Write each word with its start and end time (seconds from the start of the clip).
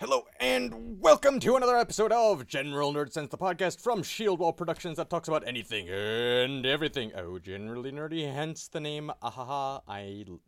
Hello 0.00 0.26
and 0.38 1.00
welcome 1.00 1.40
to 1.40 1.56
another 1.56 1.76
episode 1.76 2.12
of 2.12 2.46
General 2.46 2.92
Nerd 2.92 3.12
Sense, 3.12 3.30
the 3.30 3.38
podcast 3.38 3.80
from 3.80 4.04
Shield 4.04 4.38
Wall 4.38 4.52
Productions 4.52 4.96
that 4.96 5.10
talks 5.10 5.26
about 5.26 5.46
anything 5.46 5.88
and 5.88 6.64
everything. 6.64 7.10
Oh, 7.16 7.40
generally 7.40 7.90
nerdy, 7.90 8.32
hence 8.32 8.68
the 8.68 8.78
name 8.78 9.10
Ahaha. 9.22 9.82
I 9.88 10.24
l- 10.28 10.40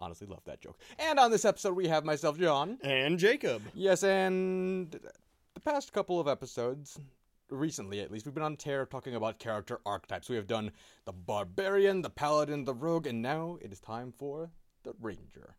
honestly 0.00 0.26
love 0.26 0.42
that 0.46 0.60
joke. 0.60 0.76
And 0.98 1.20
on 1.20 1.30
this 1.30 1.44
episode, 1.44 1.76
we 1.76 1.86
have 1.86 2.04
myself, 2.04 2.36
John. 2.36 2.78
And 2.82 3.16
Jacob. 3.16 3.62
Yes, 3.74 4.02
and 4.02 4.90
the 5.54 5.60
past 5.60 5.92
couple 5.92 6.18
of 6.18 6.26
episodes, 6.26 6.98
recently 7.48 8.00
at 8.00 8.10
least, 8.10 8.26
we've 8.26 8.34
been 8.34 8.42
on 8.42 8.56
tear 8.56 8.86
talking 8.86 9.14
about 9.14 9.38
character 9.38 9.80
archetypes. 9.86 10.28
We 10.28 10.34
have 10.34 10.48
done 10.48 10.72
the 11.04 11.12
barbarian, 11.12 12.02
the 12.02 12.10
paladin, 12.10 12.64
the 12.64 12.74
rogue, 12.74 13.06
and 13.06 13.22
now 13.22 13.56
it 13.62 13.72
is 13.72 13.78
time 13.78 14.12
for 14.18 14.50
the 14.82 14.94
ranger. 15.00 15.54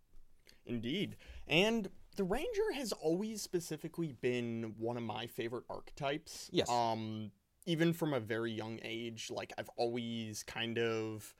Indeed. 0.65 1.15
And 1.47 1.89
the 2.15 2.23
Ranger 2.23 2.71
has 2.73 2.91
always 2.91 3.41
specifically 3.41 4.13
been 4.13 4.73
one 4.77 4.97
of 4.97 5.03
my 5.03 5.27
favorite 5.27 5.63
archetypes. 5.69 6.49
Yes. 6.51 6.69
Um, 6.69 7.31
even 7.65 7.93
from 7.93 8.13
a 8.13 8.19
very 8.19 8.51
young 8.51 8.79
age, 8.83 9.29
like 9.31 9.53
I've 9.57 9.69
always 9.77 10.43
kind 10.43 10.77
of 10.79 11.33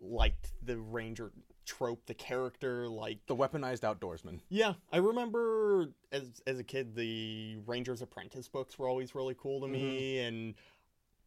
liked 0.00 0.52
the 0.62 0.78
Ranger 0.78 1.32
trope, 1.64 2.06
the 2.06 2.14
character, 2.14 2.88
like 2.88 3.18
The 3.26 3.36
weaponized 3.36 3.80
outdoorsman. 3.80 4.40
yeah, 4.48 4.74
I 4.92 4.96
remember 4.98 5.92
as 6.10 6.42
as 6.46 6.58
a 6.58 6.64
kid 6.64 6.94
the 6.94 7.58
Ranger's 7.66 8.02
Apprentice 8.02 8.48
books 8.48 8.78
were 8.78 8.88
always 8.88 9.14
really 9.14 9.36
cool 9.38 9.60
to 9.60 9.68
me 9.68 10.18
and 10.20 10.54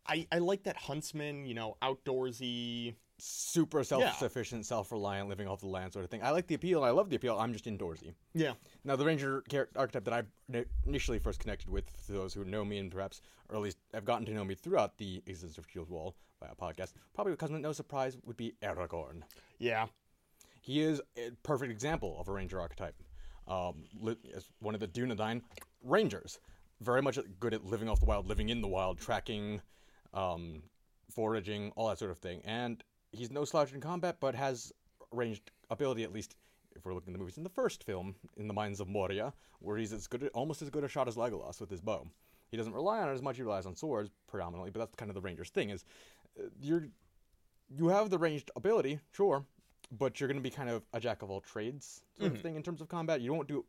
I 0.06 0.28
I 0.32 0.40
like 0.40 0.64
that 0.64 0.78
huntsman, 0.78 1.46
you 1.46 1.54
know, 1.54 1.78
outdoorsy. 1.82 2.96
Super 3.18 3.84
self-sufficient, 3.84 4.66
self-reliant, 4.66 5.30
living 5.30 5.48
off 5.48 5.62
the 5.62 5.68
land 5.68 5.94
sort 5.94 6.04
of 6.04 6.12
thing. 6.12 6.22
I 6.22 6.32
like 6.32 6.48
the 6.48 6.56
appeal. 6.56 6.84
I 6.84 6.90
love 6.90 7.10
the 7.10 7.16
appeal. 7.16 7.38
I'm 7.40 7.54
just 7.54 7.66
indoorsy. 7.66 8.14
Yeah. 8.34 8.54
Now, 8.84 8.96
the 8.96 9.06
ranger 9.06 9.44
archetype 9.76 10.04
that 10.04 10.14
I 10.14 10.64
initially 10.86 11.20
first 11.20 11.40
connected 11.40 11.70
with, 11.70 11.90
for 11.90 12.12
those 12.12 12.34
who 12.34 12.44
know 12.44 12.66
me 12.66 12.78
and 12.78 12.92
perhaps, 12.92 13.22
or 13.50 13.56
at 13.56 13.62
least 13.62 13.78
have 13.94 14.06
gotten 14.06 14.26
to 14.26 14.34
know 14.34 14.44
me 14.44 14.56
throughout 14.56 14.98
the 14.98 15.24
existence 15.28 15.58
of 15.58 15.66
Shield 15.72 15.90
Wall 15.90 16.16
via 16.42 16.56
podcast, 16.56 16.94
probably 17.14 17.34
because 17.34 17.52
no 17.52 17.72
surprise, 17.72 18.18
would 18.26 18.38
be 18.38 18.54
Aragorn. 18.62 19.22
Yeah. 19.60 19.86
He 20.62 20.82
is 20.82 21.02
a 21.18 21.32
perfect 21.44 21.72
example 21.72 22.18
of 22.20 22.28
a 22.28 22.32
ranger 22.32 22.60
archetype. 22.60 22.96
Um, 23.48 23.84
as 24.36 24.50
one 24.60 24.74
of 24.74 24.82
the 24.82 24.88
Dunedain 24.88 25.44
rangers, 25.84 26.40
very 26.82 27.02
much 27.02 27.20
good 27.40 27.54
at 27.54 27.64
living 27.64 27.88
off 27.88 28.00
the 28.00 28.08
wild, 28.08 28.28
living 28.28 28.50
in 28.50 28.60
the 28.60 28.68
wild, 28.68 29.00
tracking, 29.00 29.62
um, 30.14 30.64
foraging, 31.12 31.72
all 31.76 31.88
that 31.90 32.00
sort 32.00 32.10
of 32.10 32.18
thing. 32.18 32.42
And 32.44 32.84
he's 33.16 33.32
no 33.32 33.46
slouch 33.46 33.74
in 33.74 33.82
combat, 33.82 34.18
but 34.20 34.36
has 34.36 34.72
ranged 35.12 35.52
ability 35.70 36.04
at 36.04 36.14
least. 36.14 36.36
If 36.76 36.84
we're 36.84 36.94
looking 36.94 37.12
at 37.12 37.14
the 37.14 37.20
movies 37.20 37.38
in 37.38 37.44
the 37.44 37.50
first 37.50 37.86
film, 37.86 38.16
in 38.36 38.50
the 38.50 38.54
Mines 38.54 38.82
of 38.82 38.90
Moria, 38.90 39.32
where 39.60 39.78
he's 39.78 39.94
as 39.94 40.08
good, 40.08 40.30
almost 40.34 40.62
as 40.62 40.70
good 40.70 40.84
a 40.84 40.90
shot 40.90 41.08
as 41.08 41.16
Legolas 41.16 41.62
with 41.62 41.70
his 41.70 41.80
bow. 41.80 42.06
He 42.52 42.58
doesn't 42.58 42.74
rely 42.74 43.00
on 43.00 43.10
it 43.10 43.14
as 43.14 43.22
much; 43.22 43.38
he 43.38 43.44
relies 43.44 43.66
on 43.66 43.78
swords 43.78 44.10
predominantly. 44.28 44.72
But 44.72 44.80
that's 44.80 44.96
kind 44.96 45.10
of 45.10 45.16
the 45.16 45.22
ranger's 45.22 45.50
thing: 45.50 45.70
is 45.70 45.86
uh, 46.38 46.48
you're 46.60 46.90
you 47.70 47.88
have 47.88 48.10
the 48.10 48.18
ranged 48.18 48.52
ability, 48.56 49.00
sure, 49.14 49.46
but 49.92 50.20
you're 50.20 50.28
going 50.28 50.38
to 50.38 50.44
be 50.44 50.50
kind 50.50 50.70
of 50.70 50.84
a 50.94 51.00
jack 51.00 51.22
of 51.22 51.30
all 51.32 51.42
trades 51.42 52.02
sort 52.20 52.34
of 52.34 52.42
thing 52.42 52.56
in 52.56 52.64
terms 52.64 52.82
of 52.82 52.90
combat. 52.90 53.22
You 53.22 53.32
don't 53.32 53.48
do 53.48 53.66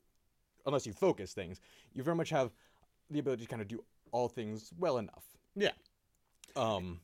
unless 0.67 0.87
you 0.87 0.93
focus 0.93 1.33
things. 1.33 1.61
You 1.95 2.03
very 2.03 2.17
much 2.17 2.31
have 2.31 2.51
the 3.11 3.21
ability 3.21 3.45
to 3.45 3.49
kind 3.49 3.63
of 3.63 3.69
do 3.69 3.85
all 4.13 4.29
things 4.29 4.73
well 4.79 4.99
enough. 4.99 5.25
Yeah. 5.55 5.71
Um, 6.57 7.01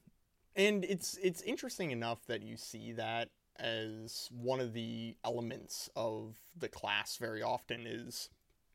And 0.54 0.84
it's 0.84 1.18
it's 1.22 1.42
interesting 1.42 1.90
enough 1.90 2.26
that 2.26 2.42
you 2.42 2.56
see 2.56 2.92
that 2.92 3.30
as 3.58 4.28
one 4.32 4.60
of 4.60 4.72
the 4.72 5.16
elements 5.24 5.88
of 5.94 6.36
the 6.58 6.68
class 6.68 7.16
very 7.16 7.42
often 7.42 7.86
is 7.86 8.28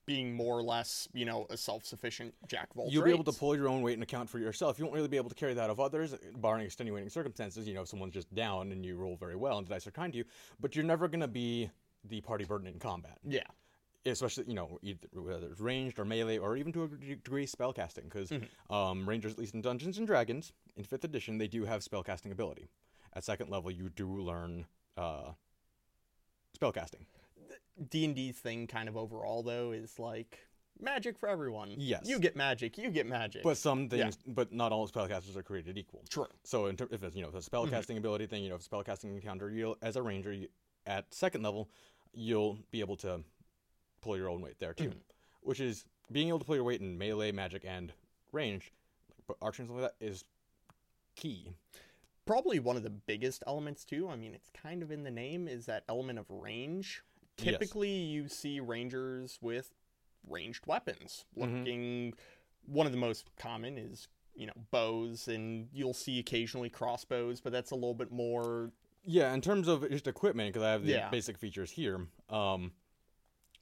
being 0.05 0.33
more 0.33 0.57
or 0.57 0.63
less, 0.63 1.07
you 1.13 1.25
know, 1.25 1.45
a 1.49 1.57
self-sufficient 1.57 2.33
jack 2.47 2.69
of 2.71 2.77
all 2.77 2.89
you'll 2.89 3.03
be 3.03 3.11
able 3.11 3.25
to 3.25 3.33
pull 3.33 3.55
your 3.55 3.67
own 3.67 3.81
weight 3.81 3.95
and 3.95 4.03
account 4.03 4.29
for 4.29 4.39
yourself. 4.39 4.79
You 4.79 4.85
won't 4.85 4.95
really 4.95 5.09
be 5.09 5.17
able 5.17 5.29
to 5.29 5.35
carry 5.35 5.53
that 5.55 5.69
of 5.69 5.81
others, 5.81 6.15
barring 6.37 6.65
extenuating 6.65 7.09
circumstances. 7.09 7.67
You 7.67 7.73
know, 7.73 7.81
if 7.81 7.89
someone's 7.89 8.13
just 8.13 8.33
down 8.33 8.71
and 8.71 8.85
you 8.85 8.95
roll 8.95 9.17
very 9.17 9.35
well 9.35 9.57
and 9.57 9.67
the 9.67 9.69
dice 9.69 9.85
are 9.85 9.91
kind 9.91 10.13
to 10.13 10.19
you, 10.19 10.25
but 10.61 10.75
you're 10.75 10.85
never 10.85 11.09
going 11.09 11.19
to 11.19 11.27
be 11.27 11.69
the 12.05 12.21
party 12.21 12.45
burden 12.45 12.67
in 12.67 12.79
combat. 12.79 13.17
Yeah. 13.27 13.41
Especially 14.11 14.45
you 14.47 14.53
know 14.53 14.79
either 14.81 15.07
whether 15.13 15.47
it's 15.47 15.59
ranged 15.59 15.99
or 15.99 16.05
melee 16.05 16.37
or 16.37 16.55
even 16.57 16.71
to 16.71 16.83
a 16.83 16.87
degree 16.87 17.45
spellcasting 17.45 18.03
because 18.03 18.31
um, 18.69 19.07
rangers 19.07 19.33
at 19.33 19.39
least 19.39 19.53
in 19.53 19.61
dungeons 19.61 19.97
and 19.97 20.07
dragons 20.07 20.53
in 20.75 20.83
fifth 20.83 21.03
edition 21.03 21.37
they 21.37 21.47
do 21.47 21.65
have 21.65 21.81
spellcasting 21.81 22.31
ability 22.31 22.69
at 23.13 23.23
second 23.23 23.49
level 23.49 23.71
you 23.71 23.89
do 23.89 24.07
learn 24.21 24.65
uh, 24.97 25.31
spellcasting 26.59 27.05
D&D's 27.89 28.37
thing 28.37 28.67
kind 28.67 28.89
of 28.89 28.97
overall 28.97 29.43
though 29.43 29.71
is 29.71 29.99
like 29.99 30.39
magic 30.79 31.17
for 31.17 31.27
everyone. 31.29 31.73
Yes. 31.77 32.03
You 32.05 32.19
get 32.19 32.35
magic, 32.35 32.77
you 32.77 32.89
get 32.89 33.07
magic. 33.07 33.43
but 33.43 33.57
some 33.57 33.89
things 33.89 34.17
but 34.27 34.51
not 34.53 34.71
all 34.71 34.87
spellcasters 34.87 35.35
are 35.35 35.43
created 35.43 35.77
equal 35.77 36.03
True. 36.09 36.27
so 36.43 36.67
in 36.67 36.75
ter- 36.75 36.87
if 36.91 37.03
it's 37.03 37.15
you 37.15 37.21
know 37.21 37.29
it's 37.33 37.47
a 37.47 37.49
spellcasting 37.49 37.97
ability 37.97 38.27
thing 38.27 38.43
you 38.43 38.49
know 38.49 38.55
if 38.55 38.67
spellcasting 38.67 39.15
encounter 39.15 39.49
you'll 39.49 39.77
as 39.81 39.95
a 39.95 40.01
ranger 40.01 40.33
you, 40.33 40.47
at 40.85 41.11
second 41.13 41.43
level 41.43 41.69
you'll 42.13 42.57
be 42.71 42.79
able 42.79 42.95
to 42.95 43.21
pull 44.01 44.15
your 44.17 44.29
own 44.29 44.41
weight 44.41 44.59
there 44.59 44.73
too 44.73 44.91
which 45.41 45.59
is 45.59 45.85
being 46.11 46.27
able 46.29 46.39
to 46.39 46.45
pull 46.45 46.55
your 46.55 46.63
weight 46.63 46.81
in 46.81 46.97
melee 46.97 47.31
magic 47.31 47.63
and 47.65 47.93
range 48.31 48.71
like, 49.09 49.23
but 49.27 49.37
archery 49.41 49.63
and 49.63 49.69
stuff 49.69 49.81
like 49.81 49.91
that 49.99 50.05
is 50.05 50.23
key 51.15 51.51
Probably 52.25 52.59
one 52.59 52.75
of 52.75 52.83
the 52.83 52.89
biggest 52.89 53.41
elements 53.47 53.85
too. 53.85 54.09
I 54.09 54.17
mean, 54.17 54.33
it's 54.33 54.49
kind 54.49 54.83
of 54.83 54.91
in 54.91 55.03
the 55.03 55.09
name 55.11 55.47
is 55.47 55.65
that 55.67 55.85
element 55.87 56.19
of 56.19 56.25
range. 56.29 57.01
Yes. 57.37 57.53
Typically, 57.53 57.89
you 57.89 58.27
see 58.27 58.59
rangers 58.59 59.39
with 59.41 59.71
ranged 60.27 60.67
weapons. 60.67 61.23
Mhm. 61.37 61.41
Looking, 61.59 62.13
one 62.65 62.85
of 62.85 62.91
the 62.91 62.97
most 62.97 63.33
common 63.37 63.77
is 63.77 64.09
you 64.35 64.45
know 64.45 64.51
bows, 64.71 65.29
and 65.29 65.69
you'll 65.71 65.93
see 65.93 66.19
occasionally 66.19 66.69
crossbows, 66.69 67.39
but 67.39 67.53
that's 67.53 67.71
a 67.71 67.75
little 67.75 67.93
bit 67.93 68.11
more. 68.11 68.73
Yeah, 69.05 69.33
in 69.33 69.39
terms 69.39 69.69
of 69.69 69.89
just 69.89 70.05
equipment, 70.05 70.49
because 70.51 70.65
I 70.65 70.71
have 70.73 70.83
the 70.83 70.91
Yeah. 70.91 71.09
basic 71.09 71.37
features 71.37 71.71
here. 71.71 72.07
Um, 72.27 72.73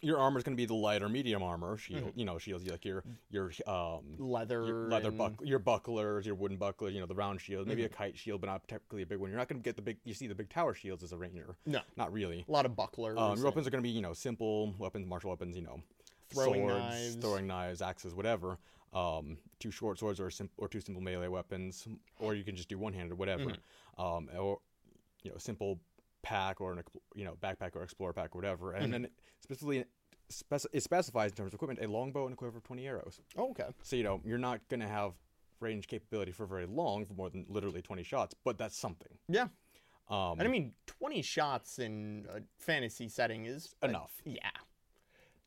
your 0.01 0.17
armor 0.19 0.38
is 0.38 0.44
going 0.44 0.56
to 0.56 0.61
be 0.61 0.66
the 0.66 0.73
light 0.75 1.01
or 1.01 1.09
medium 1.09 1.41
armor 1.41 1.78
shield. 1.78 2.11
You 2.16 2.25
know, 2.25 2.38
shields 2.38 2.67
like 2.67 2.85
your 2.85 3.03
your 3.31 3.51
um 3.67 4.01
Leather, 4.19 4.66
your 4.66 4.89
leather 4.89 5.09
and- 5.09 5.17
buck 5.17 5.33
your 5.44 5.59
bucklers, 5.59 6.25
your 6.25 6.35
wooden 6.35 6.57
bucklers. 6.57 6.94
You 6.94 7.00
know, 7.00 7.06
the 7.06 7.16
round 7.16 7.41
shield, 7.41 7.67
maybe 7.67 7.83
Mm-hmm. 7.83 7.94
a 7.94 7.97
kite 7.97 8.17
shield, 8.17 8.41
but 8.41 8.47
not 8.47 8.61
particularly 8.63 9.03
a 9.03 9.06
big 9.06 9.19
one. 9.19 9.29
You're 9.29 9.39
not 9.39 9.47
going 9.47 9.59
to 9.61 9.63
get 9.63 9.75
the 9.75 9.81
big. 9.81 9.97
You 10.03 10.13
see 10.13 10.28
the 10.28 10.35
big 10.35 10.50
tower 10.50 10.73
shields 10.73 11.03
as 11.03 11.11
a 11.11 11.17
ranger. 11.17 11.56
No, 11.66 11.79
Not 11.97 12.11
really. 12.13 12.45
a 12.47 12.51
lot 12.51 12.66
of 12.66 12.75
bucklers. 12.75 13.17
Um, 13.17 13.35
your 13.38 13.45
weapons 13.45 13.66
are 13.67 13.72
going 13.72 13.83
to 13.83 13.88
be 13.88 13.94
you 13.94 14.01
know 14.01 14.13
simple 14.13 14.73
weapons, 14.78 15.07
martial 15.07 15.29
weapons. 15.31 15.56
You 15.56 15.63
know, 15.63 15.81
Throwing 16.29 16.67
swords, 16.67 16.79
knives. 16.79 17.16
throwing 17.16 17.47
knives, 17.47 17.81
axes, 17.81 18.13
whatever. 18.13 18.57
Um, 18.94 19.38
two 19.59 19.72
short 19.72 20.00
swords 20.00 20.19
or 20.22 20.29
sim- 20.29 20.50
or 20.57 20.67
two 20.69 20.79
simple 20.79 21.01
melee 21.03 21.27
weapons, 21.27 21.88
or 22.19 22.33
you 22.33 22.44
can 22.44 22.56
just 22.56 22.69
do 22.69 22.77
one 22.77 22.94
handed, 22.94 23.17
whatever. 23.17 23.45
Mm-hmm. 23.45 24.01
Um, 24.01 24.29
or 24.38 24.59
you 25.23 25.31
know, 25.31 25.38
simple 25.38 25.79
pack 26.25 26.59
or 26.59 26.74
an 26.74 26.81
you 27.13 27.24
know 27.24 27.38
backpack 27.41 27.75
or 27.75 27.84
explorer 27.84 28.12
pack 28.13 28.36
or 28.36 28.40
whatever. 28.40 28.74
And 28.74 28.91
then 28.91 29.08
specifically, 29.41 29.86
spec- 30.30 30.66
it 30.74 30.81
specifies 30.81 31.30
in 31.31 31.38
terms 31.38 31.50
of 31.50 31.53
equipment 31.53 31.80
a 31.84 31.88
longbow 31.88 32.25
and 32.25 32.34
a 32.34 32.36
quiver 32.36 32.58
of 32.58 32.63
twenty 32.63 32.88
arrows. 32.88 33.22
Oh, 33.38 33.52
okay. 33.52 33.68
So 33.84 33.96
you 33.96 34.03
know 34.03 34.22
you're 34.25 34.40
not 34.40 34.59
going 34.68 34.80
to 34.81 34.88
have 34.88 35.13
range 35.59 35.88
capability 35.88 36.31
for 36.31 36.46
very 36.47 36.66
long, 36.66 37.06
for 37.06 37.13
more 37.13 37.30
than 37.30 37.46
literally 37.47 37.81
twenty 37.84 38.03
shots, 38.03 38.34
but 38.44 38.58
that's 38.58 38.75
something. 38.78 39.18
Yeah, 39.30 39.47
Um, 40.09 40.40
and 40.40 40.41
I 40.41 40.47
mean, 40.47 40.74
twenty 40.88 41.22
shots 41.22 41.78
in 41.80 42.25
a 42.34 42.42
fantasy 42.57 43.07
setting 43.07 43.46
is 43.46 43.75
enough. 43.84 44.12
Yeah. 44.25 44.50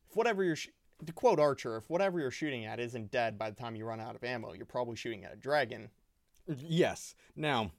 If 0.09 0.15
whatever 0.15 0.43
you're, 0.43 0.55
sh- 0.55 0.69
to 1.05 1.13
quote 1.13 1.39
Archer, 1.39 1.77
if 1.77 1.89
whatever 1.89 2.19
you're 2.19 2.31
shooting 2.31 2.65
at 2.65 2.79
isn't 2.79 3.11
dead 3.11 3.37
by 3.37 3.49
the 3.51 3.55
time 3.55 3.75
you 3.75 3.85
run 3.85 3.99
out 3.99 4.15
of 4.15 4.23
ammo, 4.23 4.53
you're 4.53 4.65
probably 4.65 4.95
shooting 4.95 5.23
at 5.25 5.33
a 5.33 5.35
dragon. 5.35 5.89
Yes. 6.47 7.13
Now, 7.35 7.71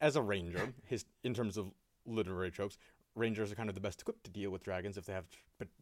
as 0.00 0.14
a 0.14 0.22
ranger, 0.22 0.72
his 0.86 1.04
in 1.24 1.34
terms 1.34 1.56
of 1.56 1.72
literary 2.06 2.50
tropes, 2.50 2.78
rangers 3.14 3.50
are 3.52 3.54
kind 3.54 3.68
of 3.68 3.74
the 3.74 3.80
best 3.80 4.00
equipped 4.00 4.24
to 4.24 4.30
deal 4.30 4.50
with 4.50 4.62
dragons 4.62 4.96
if 4.96 5.06
they 5.06 5.12
have 5.12 5.26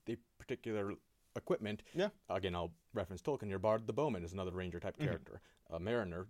p- 0.06 0.16
particular 0.38 0.94
equipment. 1.36 1.82
Yeah. 1.94 2.08
Again, 2.30 2.54
I'll 2.54 2.72
reference 2.92 3.22
Tolkien. 3.22 3.50
Your 3.50 3.58
bard, 3.58 3.86
the 3.86 3.92
bowman, 3.92 4.24
is 4.24 4.32
another 4.32 4.52
ranger 4.52 4.80
type 4.80 4.96
Mm-hmm. 4.96 5.06
character. 5.06 5.40
A 5.70 5.80
mariner, 5.80 6.26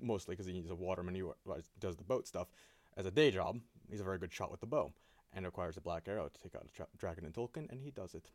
mostly 0.00 0.34
because 0.34 0.46
he's 0.46 0.70
a 0.70 0.74
waterman, 0.74 1.14
he 1.14 1.22
does 1.78 1.96
the 1.96 2.04
boat 2.04 2.26
stuff. 2.26 2.48
As 2.96 3.06
a 3.06 3.10
day 3.10 3.30
job, 3.30 3.60
he's 3.88 4.00
a 4.00 4.04
very 4.04 4.18
good 4.18 4.32
shot 4.32 4.50
with 4.50 4.60
the 4.60 4.66
bow, 4.66 4.92
and 5.32 5.44
requires 5.44 5.76
a 5.76 5.80
black 5.80 6.08
arrow 6.08 6.28
to 6.28 6.40
take 6.40 6.54
out 6.56 6.64
a 6.68 6.72
tra- 6.72 6.86
dragon 6.96 7.24
in 7.24 7.32
Tolkien, 7.32 7.70
and 7.70 7.80
he 7.80 7.90
does 7.90 8.14
it 8.14 8.30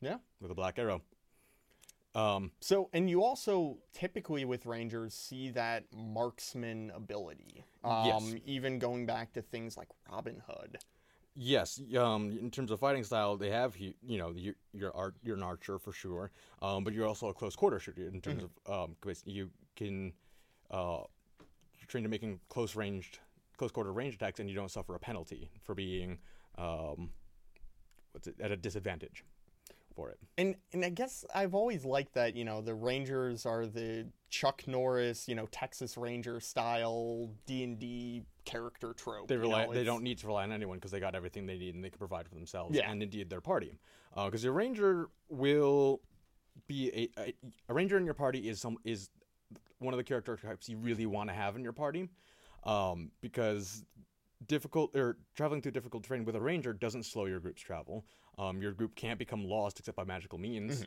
Yeah. 0.00 0.18
with 0.40 0.50
a 0.50 0.54
black 0.54 0.78
arrow. 0.78 1.02
Um, 2.14 2.50
So, 2.60 2.90
and 2.92 3.08
you 3.08 3.22
also 3.22 3.78
typically 3.92 4.44
with 4.44 4.66
rangers 4.66 5.14
see 5.14 5.50
that 5.50 5.84
marksman 5.94 6.90
ability. 6.90 7.64
Um, 7.84 8.06
Yes. 8.06 8.34
Even 8.46 8.78
going 8.78 9.06
back 9.06 9.32
to 9.34 9.42
things 9.42 9.76
like 9.76 9.88
Robin 10.10 10.42
Hood. 10.48 10.78
Yes, 11.36 11.80
um, 11.96 12.36
in 12.38 12.50
terms 12.50 12.72
of 12.72 12.80
fighting 12.80 13.04
style, 13.04 13.36
they 13.36 13.50
have 13.50 13.76
you, 13.76 13.94
you 14.02 14.18
know 14.18 14.32
you, 14.32 14.54
you're 14.72 14.94
art, 14.96 15.14
you're 15.22 15.36
an 15.36 15.44
archer 15.44 15.78
for 15.78 15.92
sure, 15.92 16.32
um, 16.60 16.82
but 16.82 16.92
you're 16.92 17.06
also 17.06 17.28
a 17.28 17.34
close 17.34 17.54
quarter 17.54 17.78
shooter 17.78 18.08
in 18.08 18.20
terms 18.20 18.44
of 18.66 18.84
um, 18.84 18.96
you 19.24 19.48
can 19.76 20.12
uh, 20.72 21.04
you're 21.38 21.86
trained 21.86 22.04
to 22.04 22.10
making 22.10 22.40
close 22.48 22.74
ranged 22.74 23.20
close 23.56 23.70
quarter 23.70 23.92
range 23.92 24.14
attacks, 24.14 24.40
and 24.40 24.50
you 24.50 24.56
don't 24.56 24.70
suffer 24.70 24.94
a 24.96 24.98
penalty 24.98 25.50
for 25.62 25.74
being 25.74 26.18
um, 26.58 27.10
what's 28.10 28.26
it 28.26 28.34
at 28.40 28.50
a 28.50 28.56
disadvantage. 28.56 29.24
For 29.94 30.10
it. 30.10 30.18
And 30.38 30.56
and 30.72 30.84
I 30.84 30.90
guess 30.90 31.24
I've 31.34 31.54
always 31.54 31.84
liked 31.84 32.14
that, 32.14 32.34
you 32.36 32.44
know, 32.44 32.60
the 32.60 32.74
Rangers 32.74 33.46
are 33.46 33.66
the 33.66 34.06
Chuck 34.28 34.62
Norris, 34.66 35.28
you 35.28 35.34
know, 35.34 35.46
Texas 35.50 35.96
Ranger 35.96 36.40
style 36.40 37.30
D&D 37.46 38.22
character 38.44 38.92
trope. 38.94 39.28
They 39.28 39.34
you 39.34 39.40
rely. 39.42 39.66
know, 39.66 39.74
they 39.74 39.84
don't 39.84 40.02
need 40.02 40.18
to 40.18 40.26
rely 40.26 40.44
on 40.44 40.52
anyone 40.52 40.78
because 40.78 40.90
they 40.90 41.00
got 41.00 41.14
everything 41.14 41.46
they 41.46 41.58
need 41.58 41.74
and 41.74 41.84
they 41.84 41.90
can 41.90 41.98
provide 41.98 42.28
for 42.28 42.34
themselves 42.34 42.76
Yeah. 42.76 42.90
and 42.90 43.02
indeed 43.02 43.28
their 43.30 43.40
party. 43.40 43.78
Because 44.14 44.42
your 44.44 44.52
ranger 44.52 45.08
will 45.28 46.00
be 46.66 47.10
a, 47.16 47.20
a 47.22 47.34
a 47.68 47.74
ranger 47.74 47.96
in 47.96 48.04
your 48.04 48.14
party 48.14 48.48
is 48.48 48.60
some 48.60 48.76
is 48.84 49.08
one 49.78 49.94
of 49.94 49.98
the 49.98 50.04
character 50.04 50.36
types 50.36 50.68
you 50.68 50.76
really 50.76 51.06
want 51.06 51.28
to 51.30 51.34
have 51.34 51.56
in 51.56 51.62
your 51.62 51.72
party, 51.72 52.08
um, 52.64 53.10
because 53.20 53.84
difficult 54.46 54.94
or 54.96 55.16
traveling 55.34 55.60
through 55.62 55.72
difficult 55.72 56.02
terrain 56.04 56.24
with 56.24 56.34
a 56.36 56.40
ranger 56.40 56.72
doesn't 56.72 57.04
slow 57.04 57.26
your 57.26 57.40
group's 57.40 57.62
travel. 57.62 58.04
Um, 58.38 58.62
your 58.62 58.72
group 58.72 58.94
can't 58.94 59.18
become 59.18 59.44
lost 59.44 59.78
except 59.78 59.96
by 59.96 60.04
magical 60.04 60.38
means. 60.38 60.84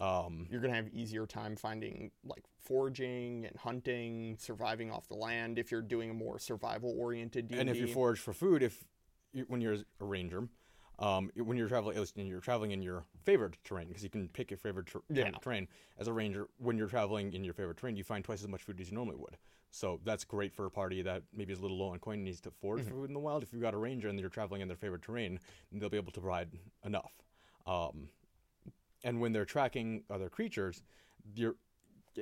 Um, 0.00 0.46
You're 0.50 0.60
going 0.60 0.72
to 0.72 0.76
have 0.76 0.88
easier 0.88 1.26
time 1.26 1.56
finding 1.56 2.12
like 2.24 2.44
foraging 2.60 3.46
and 3.46 3.56
hunting, 3.56 4.36
surviving 4.38 4.92
off 4.92 5.08
the 5.08 5.16
land 5.16 5.58
if 5.58 5.72
you're 5.72 5.82
doing 5.82 6.10
a 6.10 6.14
more 6.14 6.38
survival 6.38 6.94
oriented 6.96 7.50
and 7.52 7.68
if 7.68 7.76
you 7.76 7.88
forage 7.88 8.20
for 8.20 8.32
food, 8.32 8.62
if 8.62 8.84
you, 9.32 9.44
when 9.48 9.60
you're 9.60 9.74
a 10.00 10.04
ranger, 10.04 10.48
um, 10.98 11.30
when 11.36 11.56
you're 11.56 11.68
traveling, 11.68 11.96
at 11.96 12.00
least 12.00 12.16
when 12.16 12.26
you're 12.26 12.40
traveling 12.40 12.72
in 12.72 12.82
your 12.82 13.04
favorite 13.24 13.56
terrain, 13.64 13.88
because 13.88 14.02
you 14.02 14.10
can 14.10 14.28
pick 14.28 14.50
your 14.50 14.58
favorite 14.58 14.86
ter- 14.86 15.00
Yeah. 15.10 15.30
terrain. 15.40 15.68
As 15.98 16.08
a 16.08 16.12
ranger, 16.12 16.48
when 16.58 16.76
you're 16.76 16.88
traveling 16.88 17.32
in 17.32 17.44
your 17.44 17.54
favorite 17.54 17.76
terrain, 17.76 17.96
you 17.96 18.04
find 18.04 18.24
twice 18.24 18.42
as 18.42 18.48
much 18.48 18.62
food 18.62 18.80
as 18.80 18.90
you 18.90 18.94
normally 18.96 19.16
would. 19.16 19.36
So 19.70 20.00
that's 20.04 20.24
great 20.24 20.52
for 20.54 20.66
a 20.66 20.70
party 20.70 21.02
that 21.02 21.22
maybe 21.32 21.52
is 21.52 21.58
a 21.58 21.62
little 21.62 21.78
low 21.78 21.90
on 21.90 21.98
coin 21.98 22.14
and 22.14 22.24
needs 22.24 22.40
to 22.42 22.50
forage 22.50 22.84
Mm-hmm. 22.84 22.90
food 22.94 23.04
in 23.10 23.14
the 23.14 23.20
wild. 23.20 23.42
If 23.42 23.52
you've 23.52 23.62
got 23.62 23.74
a 23.74 23.78
ranger 23.78 24.08
and 24.08 24.18
you're 24.18 24.28
traveling 24.30 24.60
in 24.62 24.68
their 24.68 24.76
favorite 24.76 25.02
terrain, 25.02 25.38
then 25.70 25.78
they'll 25.78 25.90
be 25.90 25.98
able 25.98 26.12
to 26.12 26.20
provide 26.20 26.48
enough. 26.84 27.12
Um, 27.66 28.08
and 29.04 29.20
when 29.20 29.32
they're 29.32 29.44
tracking 29.44 30.02
other 30.10 30.28
creatures, 30.28 30.82
you're 31.34 31.54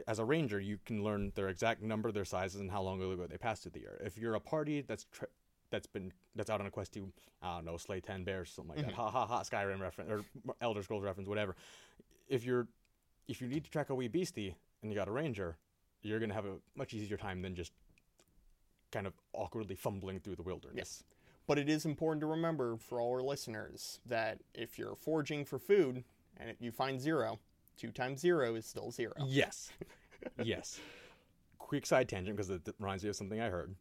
as 0.06 0.18
a 0.18 0.24
ranger, 0.24 0.60
you 0.60 0.78
can 0.84 1.02
learn 1.02 1.32
their 1.36 1.48
exact 1.48 1.80
number, 1.80 2.12
their 2.12 2.24
sizes, 2.26 2.60
and 2.60 2.70
how 2.70 2.82
long 2.82 3.00
ago 3.00 3.26
they 3.26 3.38
passed 3.38 3.62
through 3.62 3.72
the 3.72 3.80
year. 3.80 3.98
If 4.04 4.18
you're 4.18 4.34
a 4.34 4.40
party 4.40 4.82
that's 4.82 5.06
tra- 5.10 5.28
that's 5.70 5.86
been 5.86 6.12
that's 6.34 6.50
out 6.50 6.60
on 6.60 6.66
a 6.66 6.70
quest 6.70 6.92
to 6.94 7.12
I 7.42 7.56
don't 7.56 7.64
know 7.64 7.76
slay 7.76 8.00
ten 8.00 8.24
bears, 8.24 8.48
or 8.48 8.52
something 8.52 8.76
like 8.76 8.86
that, 8.86 8.92
mm-hmm. 8.92 9.00
ha 9.00 9.10
ha 9.10 9.26
ha, 9.26 9.42
Skyrim 9.42 9.80
reference 9.80 10.10
or 10.10 10.24
Elder 10.60 10.82
Scrolls 10.82 11.04
reference, 11.04 11.28
whatever. 11.28 11.56
If 12.28 12.44
you're 12.44 12.68
if 13.28 13.40
you 13.40 13.48
need 13.48 13.64
to 13.64 13.70
track 13.70 13.90
a 13.90 13.94
wee 13.94 14.08
beastie 14.08 14.56
and 14.82 14.90
you 14.90 14.96
got 14.96 15.08
a 15.08 15.12
ranger, 15.12 15.56
you're 16.02 16.20
gonna 16.20 16.34
have 16.34 16.46
a 16.46 16.56
much 16.76 16.94
easier 16.94 17.16
time 17.16 17.42
than 17.42 17.54
just 17.54 17.72
kind 18.92 19.06
of 19.06 19.14
awkwardly 19.32 19.74
fumbling 19.74 20.20
through 20.20 20.36
the 20.36 20.42
wilderness. 20.42 21.02
But 21.46 21.58
it 21.58 21.68
is 21.68 21.84
important 21.84 22.20
to 22.22 22.26
remember 22.26 22.76
for 22.76 23.00
all 23.00 23.12
our 23.14 23.22
listeners 23.22 24.00
that 24.06 24.38
if 24.54 24.78
you're 24.78 24.96
foraging 24.96 25.44
for 25.44 25.58
food 25.58 26.02
and 26.36 26.54
you 26.58 26.72
find 26.72 27.00
zero, 27.00 27.38
two 27.76 27.90
times 27.90 28.20
zero 28.20 28.54
is 28.54 28.66
still 28.66 28.90
zero. 28.90 29.14
Yes. 29.24 29.70
yes. 30.42 30.80
Quick 31.58 31.86
side 31.86 32.08
tangent 32.08 32.36
because 32.36 32.50
it 32.50 32.62
reminds 32.80 33.04
me 33.04 33.10
of 33.10 33.16
something 33.16 33.40
I 33.40 33.48
heard. 33.48 33.74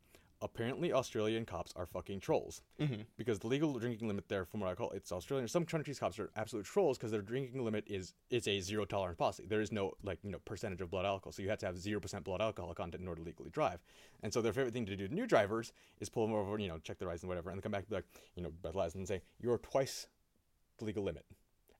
Apparently, 0.45 0.94
Australian 0.94 1.44
cops 1.44 1.74
are 1.75 1.88
fucking 1.88 2.19
trolls 2.19 2.62
Mm-hmm. 2.80 3.01
because 3.18 3.39
the 3.39 3.47
legal 3.47 3.74
drinking 3.80 4.07
limit 4.07 4.30
there, 4.30 4.45
from 4.45 4.59
what 4.59 4.69
I 4.69 4.75
call 4.75 4.92
it's 4.92 5.12
Australian. 5.12 5.47
Some 5.47 5.65
countries' 5.65 5.97
cops 5.97 6.19
are 6.19 6.30
absolute 6.36 6.65
trolls 6.65 7.00
because 7.00 7.09
their 7.09 7.24
drinking 7.24 7.65
limit 7.65 7.83
is 7.88 8.13
it's 8.30 8.47
a 8.47 8.59
zero 8.59 8.86
tolerance 8.86 9.18
policy. 9.18 9.45
There 9.47 9.59
is 9.59 9.71
no 9.71 9.94
like 10.03 10.19
you 10.24 10.30
know 10.30 10.38
percentage 10.45 10.81
of 10.81 10.92
blood 10.92 11.06
alcohol, 11.06 11.31
so 11.31 11.42
you 11.42 11.50
have 11.50 11.57
to 11.59 11.65
have 11.65 11.80
zero 11.80 12.00
percent 12.00 12.24
blood 12.24 12.42
alcohol 12.42 12.71
content 12.75 13.01
in 13.01 13.07
order 13.07 13.21
to 13.21 13.25
legally 13.25 13.50
drive. 13.50 13.80
And 14.21 14.31
so 14.31 14.42
their 14.42 14.53
favorite 14.53 14.74
thing 14.74 14.86
to 14.86 14.95
do 14.95 15.07
to 15.07 15.13
new 15.13 15.25
drivers 15.25 15.74
is 16.00 16.09
pull 16.09 16.27
them 16.27 16.36
over, 16.36 16.59
you 16.59 16.68
know, 16.68 16.77
check 16.77 17.00
their 17.00 17.09
eyes 17.09 17.24
and 17.24 17.30
whatever, 17.30 17.50
and 17.50 17.57
then 17.57 17.63
come 17.63 17.71
back 17.71 17.81
and 17.81 17.89
be 17.89 17.95
like, 17.95 18.06
you 18.36 18.44
know, 18.44 18.51
breathalyze 18.63 18.94
and 18.94 19.07
say 19.07 19.21
you're 19.41 19.57
twice 19.57 20.06
the 20.77 20.86
legal 20.86 21.03
limit, 21.03 21.25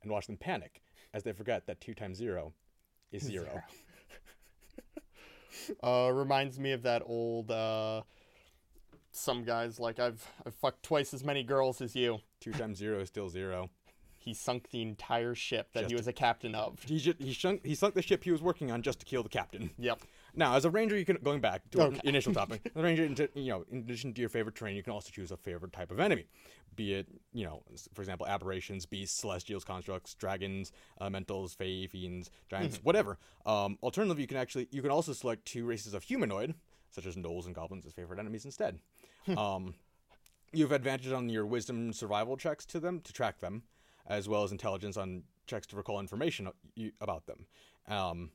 and 0.01 0.11
watch 0.11 0.25
them 0.25 0.38
panic 0.38 0.81
as 1.13 1.21
they 1.21 1.33
forget 1.33 1.68
that 1.68 1.79
two 1.79 1.94
times 1.94 2.18
zero 2.18 2.53
is 3.11 3.23
zero. 3.23 3.61
Uh, 5.81 6.11
reminds 6.13 6.59
me 6.59 6.73
of 6.73 6.83
that 6.83 7.01
old. 7.06 7.50
Uh, 7.50 8.01
some 9.15 9.44
guys 9.44 9.79
like 9.79 10.00
I've 10.00 10.25
I've 10.45 10.56
fucked 10.56 10.83
twice 10.83 11.13
as 11.13 11.23
many 11.23 11.44
girls 11.44 11.81
as 11.81 11.95
you. 11.95 12.19
Two 12.39 12.51
times 12.51 12.77
zero 12.77 13.00
is 13.00 13.07
still 13.09 13.29
zero. 13.29 13.69
He 14.19 14.33
sunk 14.33 14.71
the 14.71 14.81
entire 14.81 15.35
ship 15.35 15.67
that 15.73 15.88
he 15.88 15.95
was 15.95 16.07
a 16.07 16.13
captain 16.13 16.56
of. 16.56 16.81
He 16.83 16.97
ju- 17.00 17.13
he 17.19 17.33
sunk 17.33 17.63
he 17.65 17.75
sunk 17.75 17.94
the 17.94 18.01
ship 18.01 18.23
he 18.23 18.31
was 18.31 18.41
working 18.41 18.71
on 18.71 18.81
just 18.81 19.00
to 19.00 19.06
kill 19.06 19.21
the 19.23 19.29
captain. 19.29 19.69
Yep. 19.77 20.01
Now, 20.38 20.56
as 20.56 20.65
a 20.65 20.69
ranger, 20.69 20.97
you 20.97 21.06
can 21.06 21.17
going 21.23 21.39
back 21.41 21.62
to 21.71 21.81
our 21.81 21.88
Okay. 21.89 22.01
initial 22.06 22.33
topic. 22.41 22.62
As 22.65 22.71
a 22.75 22.83
ranger, 22.83 23.03
into- 23.06 23.29
you 23.35 23.50
know, 23.51 23.65
in 23.71 23.77
addition 23.79 24.13
to 24.15 24.21
your 24.21 24.29
favorite 24.29 24.56
terrain, 24.56 24.75
you 24.75 24.81
can 24.83 24.94
also 24.94 25.12
choose 25.12 25.31
a 25.31 25.38
favorite 25.38 25.71
type 25.73 25.91
of 25.91 26.00
enemy, 26.00 26.25
be 26.75 26.94
it 26.95 27.07
you 27.33 27.45
know, 27.45 27.61
for 27.94 28.01
example, 28.01 28.25
aberrations, 28.27 28.85
beasts, 28.88 29.18
celestials, 29.19 29.63
constructs, 29.63 30.15
dragons, 30.15 30.71
elementals, 31.00 31.53
fae, 31.53 31.88
fiends, 31.89 32.31
giants, 32.50 32.79
whatever. 32.83 33.19
Um, 33.45 33.77
alternatively, 33.83 34.23
you 34.23 34.27
can 34.27 34.38
actually 34.38 34.68
you 34.71 34.81
can 34.81 34.89
also 34.91 35.13
select 35.13 35.45
two 35.45 35.65
races 35.65 35.94
of 35.94 36.01
humanoid, 36.03 36.56
such 36.89 37.06
as 37.06 37.15
gnolls 37.15 37.45
and 37.45 37.53
goblins, 37.53 37.85
as 37.85 37.94
favorite 37.94 38.19
enemies 38.19 38.44
instead. 38.44 38.79
Um, 39.38 39.75
you 40.54 40.63
have 40.63 40.72
advantage 40.72 41.12
on 41.12 41.30
your 41.30 41.45
wisdom 41.45 41.94
survival 41.94 42.38
checks 42.38 42.66
to 42.68 42.80
them 42.80 43.01
to 43.01 43.13
track 43.13 43.39
them, 43.39 43.63
as 44.07 44.27
well 44.30 44.44
as 44.44 44.51
intelligence 44.51 44.98
on 44.98 45.24
checks 45.48 45.68
to 45.68 45.75
recall 45.75 46.00
information 46.00 46.50
about 47.01 47.25
them. 47.25 47.45
Um, 47.88 48.31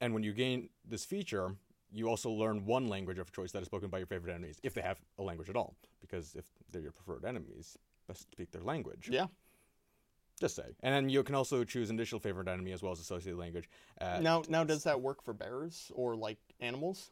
and 0.00 0.12
when 0.12 0.22
you 0.22 0.32
gain 0.32 0.68
this 0.84 1.04
feature, 1.04 1.56
you 1.92 2.08
also 2.08 2.30
learn 2.30 2.66
one 2.66 2.88
language 2.88 3.18
of 3.18 3.32
choice 3.32 3.52
that 3.52 3.60
is 3.62 3.66
spoken 3.66 3.88
by 3.88 3.98
your 3.98 4.06
favorite 4.06 4.32
enemies, 4.32 4.58
if 4.62 4.74
they 4.74 4.82
have 4.82 4.98
a 5.18 5.22
language 5.22 5.48
at 5.48 5.56
all. 5.56 5.76
Because 6.00 6.34
if 6.34 6.44
they're 6.70 6.82
your 6.82 6.92
preferred 6.92 7.24
enemies, 7.24 7.78
best 8.06 8.30
speak 8.32 8.50
their 8.50 8.62
language. 8.62 9.08
Yeah. 9.10 9.26
Just 10.38 10.56
say. 10.56 10.74
And 10.82 10.94
then 10.94 11.08
you 11.08 11.22
can 11.22 11.34
also 11.34 11.64
choose 11.64 11.88
an 11.88 11.96
additional 11.96 12.20
favorite 12.20 12.48
enemy 12.48 12.72
as 12.72 12.82
well 12.82 12.92
as 12.92 13.00
associated 13.00 13.38
language. 13.38 13.70
Uh, 13.98 14.18
Now 14.20 14.42
now 14.48 14.64
does 14.64 14.84
that 14.84 15.00
work 15.00 15.22
for 15.22 15.32
bears 15.32 15.90
or 15.94 16.14
like 16.14 16.38
animals? 16.60 17.10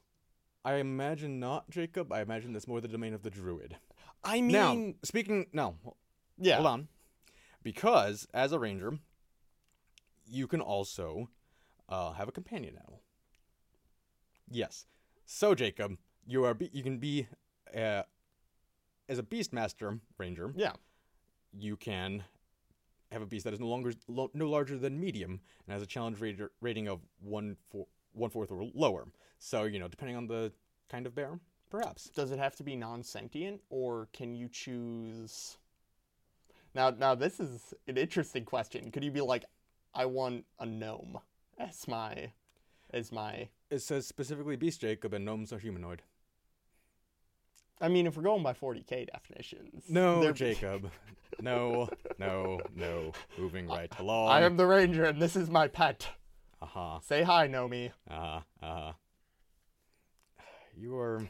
I 0.64 0.74
imagine 0.76 1.38
not, 1.38 1.68
Jacob. 1.70 2.12
I 2.12 2.22
imagine 2.22 2.52
that's 2.52 2.66
more 2.66 2.80
the 2.80 2.88
domain 2.88 3.12
of 3.14 3.22
the 3.22 3.30
druid. 3.30 3.76
I 4.22 4.40
mean, 4.40 4.52
now, 4.52 4.94
speaking. 5.02 5.46
No, 5.52 5.76
yeah. 6.38 6.56
Hold 6.56 6.66
on. 6.66 6.88
Because 7.62 8.26
as 8.32 8.52
a 8.52 8.58
ranger, 8.58 8.98
you 10.26 10.46
can 10.46 10.60
also 10.60 11.28
uh, 11.88 12.12
have 12.12 12.28
a 12.28 12.32
companion 12.32 12.76
animal. 12.76 13.02
Yes. 14.50 14.86
So 15.26 15.54
Jacob, 15.54 15.96
you 16.26 16.44
are 16.44 16.54
be- 16.54 16.70
you 16.72 16.82
can 16.82 16.98
be 16.98 17.26
uh, 17.74 18.02
as 19.08 19.18
a 19.18 19.22
beastmaster 19.22 20.00
ranger. 20.18 20.52
Yeah. 20.56 20.72
You 21.52 21.76
can 21.76 22.24
have 23.12 23.22
a 23.22 23.26
beast 23.26 23.44
that 23.44 23.54
is 23.54 23.60
no 23.60 23.66
longer 23.68 23.92
lo- 24.08 24.30
no 24.34 24.48
larger 24.48 24.76
than 24.78 24.98
medium 24.98 25.40
and 25.66 25.72
has 25.72 25.82
a 25.82 25.86
challenge 25.86 26.20
rater- 26.20 26.52
rating 26.60 26.88
of 26.88 27.00
one 27.20 27.56
four, 27.70 27.86
one 28.14 28.30
fourth 28.30 28.50
or 28.50 28.68
lower. 28.74 29.06
So 29.38 29.64
you 29.64 29.78
know, 29.78 29.88
depending 29.88 30.16
on 30.16 30.26
the 30.26 30.52
kind 30.88 31.06
of 31.06 31.14
bear, 31.14 31.38
perhaps. 31.70 32.10
Does 32.10 32.30
it 32.30 32.38
have 32.38 32.56
to 32.56 32.62
be 32.62 32.76
non-sentient, 32.76 33.60
or 33.70 34.08
can 34.12 34.34
you 34.34 34.48
choose? 34.48 35.58
Now, 36.74 36.90
now 36.90 37.14
this 37.14 37.38
is 37.40 37.72
an 37.86 37.96
interesting 37.96 38.44
question. 38.44 38.90
Could 38.90 39.04
you 39.04 39.10
be 39.10 39.20
like, 39.20 39.44
I 39.94 40.06
want 40.06 40.44
a 40.58 40.66
gnome 40.66 41.18
as 41.58 41.86
my, 41.86 42.32
as 42.92 43.12
my? 43.12 43.48
It 43.70 43.78
says 43.80 44.06
specifically 44.06 44.56
beast 44.56 44.80
Jacob 44.80 45.12
and 45.14 45.24
gnomes 45.24 45.52
are 45.52 45.58
humanoid. 45.58 46.02
I 47.80 47.88
mean, 47.88 48.06
if 48.06 48.16
we're 48.16 48.22
going 48.22 48.42
by 48.42 48.52
40k 48.54 49.10
definitions, 49.12 49.84
No, 49.88 50.20
they're- 50.22 50.32
Jacob. 50.54 50.90
No, 51.40 51.88
no, 52.18 52.60
no. 52.76 53.12
Moving 53.36 53.66
right 53.66 53.92
along. 53.98 54.28
I 54.30 54.42
am 54.42 54.56
the 54.56 54.66
ranger, 54.66 55.04
and 55.04 55.20
this 55.20 55.34
is 55.34 55.50
my 55.50 55.66
pet. 55.66 56.08
Uh 56.74 56.78
huh. 56.94 57.00
Say 57.00 57.22
hi, 57.22 57.48
Nomi. 57.48 57.90
Uh 58.10 58.14
huh. 58.14 58.40
Uh 58.62 58.66
huh. 58.82 58.92
You 60.76 60.98
are 60.98 61.22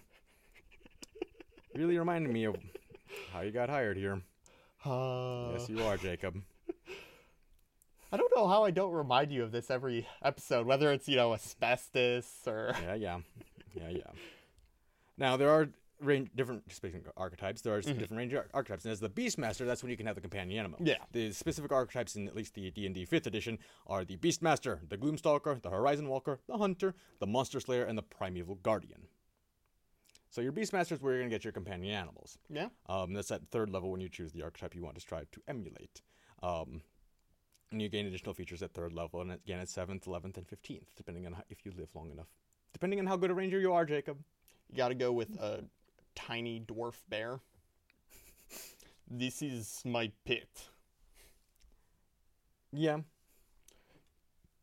really 1.74 1.98
reminding 1.98 2.32
me 2.32 2.44
of 2.44 2.56
how 3.32 3.40
you 3.42 3.50
got 3.50 3.68
hired 3.68 3.96
here. 3.96 4.22
Uh, 4.84 5.50
Yes, 5.52 5.68
you 5.68 5.82
are, 5.82 5.96
Jacob. 5.96 6.40
I 8.12 8.16
don't 8.16 8.32
know 8.36 8.46
how 8.46 8.64
I 8.64 8.70
don't 8.70 8.92
remind 8.92 9.32
you 9.32 9.42
of 9.42 9.50
this 9.52 9.70
every 9.70 10.06
episode, 10.22 10.66
whether 10.66 10.92
it's 10.92 11.08
you 11.08 11.16
know 11.16 11.34
asbestos 11.34 12.26
or 12.46 12.74
Yeah, 12.82 12.94
yeah, 12.94 13.18
yeah, 13.74 13.88
yeah. 13.90 14.10
Now 15.18 15.36
there 15.36 15.50
are 15.50 15.68
range 16.00 16.30
different 16.34 16.62
of 16.84 17.12
archetypes. 17.16 17.62
There 17.62 17.74
are 17.74 17.78
s 17.78 17.86
different 17.86 18.12
range 18.16 18.34
ar- 18.34 18.48
archetypes, 18.52 18.84
and 18.84 18.92
as 18.92 19.00
the 19.00 19.08
Beastmaster, 19.08 19.66
that's 19.66 19.82
when 19.82 19.90
you 19.90 19.96
can 19.96 20.06
have 20.06 20.14
the 20.14 20.20
companion 20.20 20.58
animal. 20.58 20.78
Yeah. 20.82 20.96
The 21.12 21.32
specific 21.32 21.72
archetypes 21.72 22.16
in 22.16 22.26
at 22.28 22.34
least 22.34 22.54
the 22.54 22.70
D 22.70 22.86
and 22.86 22.94
D 22.94 23.04
Fifth 23.04 23.26
Edition 23.26 23.58
are 23.86 24.04
the 24.04 24.16
Beastmaster, 24.16 24.88
the 24.88 24.98
Gloomstalker, 24.98 25.60
the 25.62 25.70
Horizon 25.70 26.08
Walker, 26.08 26.40
the 26.46 26.58
Hunter, 26.58 26.94
the 27.20 27.26
Monster 27.26 27.60
Slayer, 27.60 27.84
and 27.84 27.96
the 27.96 28.02
Primeval 28.02 28.56
Guardian. 28.56 29.06
So 30.30 30.40
your 30.40 30.52
Beastmaster 30.52 30.92
is 30.92 31.00
where 31.00 31.12
you're 31.12 31.22
gonna 31.22 31.30
get 31.30 31.44
your 31.44 31.52
companion 31.52 31.94
animals. 31.94 32.38
yeah. 32.50 32.68
Um, 32.88 33.12
that's 33.12 33.30
at 33.30 33.48
third 33.50 33.70
level 33.70 33.90
when 33.90 34.00
you 34.00 34.08
choose 34.08 34.32
the 34.32 34.42
archetype 34.42 34.74
you 34.74 34.82
want 34.82 34.96
to 34.96 35.00
strive 35.00 35.30
to 35.30 35.40
emulate. 35.46 36.02
Um, 36.42 36.82
and 37.70 37.80
you 37.80 37.88
gain 37.88 38.06
additional 38.06 38.34
features 38.34 38.62
at 38.62 38.72
third 38.72 38.92
level, 38.92 39.20
and 39.20 39.32
again 39.32 39.60
at 39.60 39.68
seventh, 39.68 40.06
eleventh, 40.06 40.36
and 40.36 40.46
fifteenth, 40.46 40.90
depending 40.96 41.26
on 41.26 41.32
how, 41.34 41.42
if 41.48 41.64
you 41.64 41.72
live 41.76 41.88
long 41.94 42.10
enough. 42.10 42.28
Depending 42.72 42.98
on 42.98 43.06
how 43.06 43.16
good 43.16 43.30
a 43.30 43.34
ranger 43.34 43.58
you 43.60 43.72
are, 43.72 43.84
Jacob. 43.84 44.18
You 44.70 44.76
got 44.76 44.88
to 44.88 44.94
go 44.94 45.12
with 45.12 45.36
a 45.38 45.64
tiny 46.14 46.60
dwarf 46.60 47.02
bear. 47.08 47.40
This 49.10 49.42
is 49.42 49.82
my 49.84 50.10
pet. 50.24 50.68
Yeah. 52.72 52.98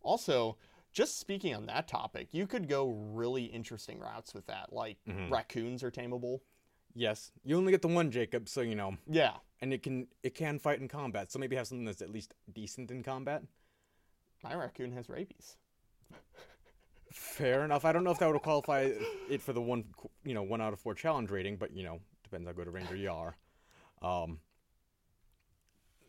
Also, 0.01 0.58
just 0.91 1.20
speaking 1.20 1.55
on 1.55 1.67
that 1.67 1.88
topic, 1.88 2.29
you 2.34 2.48
could 2.48 2.67
go 2.67 2.89
really 2.89 3.46
interesting 3.46 4.00
routes 4.00 4.34
with 4.34 4.48
that. 4.48 4.74
Like 4.74 4.98
Mhm. 5.05 5.29
raccoons 5.31 5.84
are 5.84 5.91
tameable. 5.91 6.41
Yes. 6.93 7.31
You 7.43 7.55
only 7.55 7.72
get 7.72 7.81
the 7.81 7.88
one, 7.88 8.12
Jacob, 8.12 8.50
so 8.50 8.62
you 8.62 8.75
know. 8.75 8.98
Yeah. 9.08 9.38
And 9.62 9.74
it 9.74 9.84
can 9.84 10.08
it 10.24 10.34
can 10.36 10.60
fight 10.60 10.79
in 10.81 10.88
combat, 10.88 11.31
so 11.31 11.39
maybe 11.39 11.55
have 11.55 11.67
something 11.67 11.86
that's 11.86 12.01
at 12.01 12.10
least 12.10 12.34
decent 12.51 12.91
in 12.91 13.03
combat. 13.03 13.43
My 14.43 14.55
raccoon 14.55 14.91
has 14.93 15.08
rabies. 15.08 15.55
Fair 17.11 17.65
enough. 17.65 17.83
I 17.83 17.91
don't 17.91 18.03
know 18.03 18.11
if 18.11 18.19
that 18.19 18.31
would 18.31 18.41
qualify 18.41 18.89
it 19.29 19.41
for 19.41 19.53
the 19.53 19.61
one, 19.61 19.83
you 20.23 20.33
know, 20.33 20.43
one 20.43 20.61
out 20.61 20.71
of 20.71 20.79
four 20.79 20.93
challenge 20.93 21.29
rating, 21.29 21.57
but 21.57 21.75
you 21.75 21.83
know, 21.83 21.99
depends 22.23 22.47
how 22.47 22.53
good 22.53 22.67
a 22.67 22.71
ranger 22.71 22.95
you 22.95 23.11
are. 23.11 23.35
Um, 24.01 24.39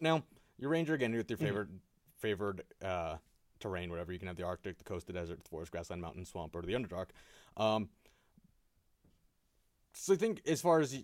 now, 0.00 0.23
your 0.59 0.71
ranger 0.71 0.94
again 0.94 1.14
with 1.14 1.28
your 1.28 1.38
favored 1.38 1.71
favored 2.18 2.62
uh, 2.85 3.16
terrain, 3.59 3.90
whatever 3.90 4.12
you 4.12 4.18
can 4.18 4.28
have 4.28 4.37
the 4.37 4.44
Arctic, 4.44 4.78
the 4.78 4.85
coast, 4.85 5.09
the 5.09 5.12
desert, 5.12 5.42
the 5.42 5.49
forest, 5.49 5.73
grassland, 5.73 6.00
mountain, 6.00 6.25
swamp, 6.25 6.54
or 6.54 6.62
the 6.62 6.73
Underdark. 6.73 7.06
Um, 7.56 7.88
so 9.92 10.14
I 10.14 10.16
think 10.16 10.40
as 10.47 10.61
far 10.61 10.80
as 10.80 10.97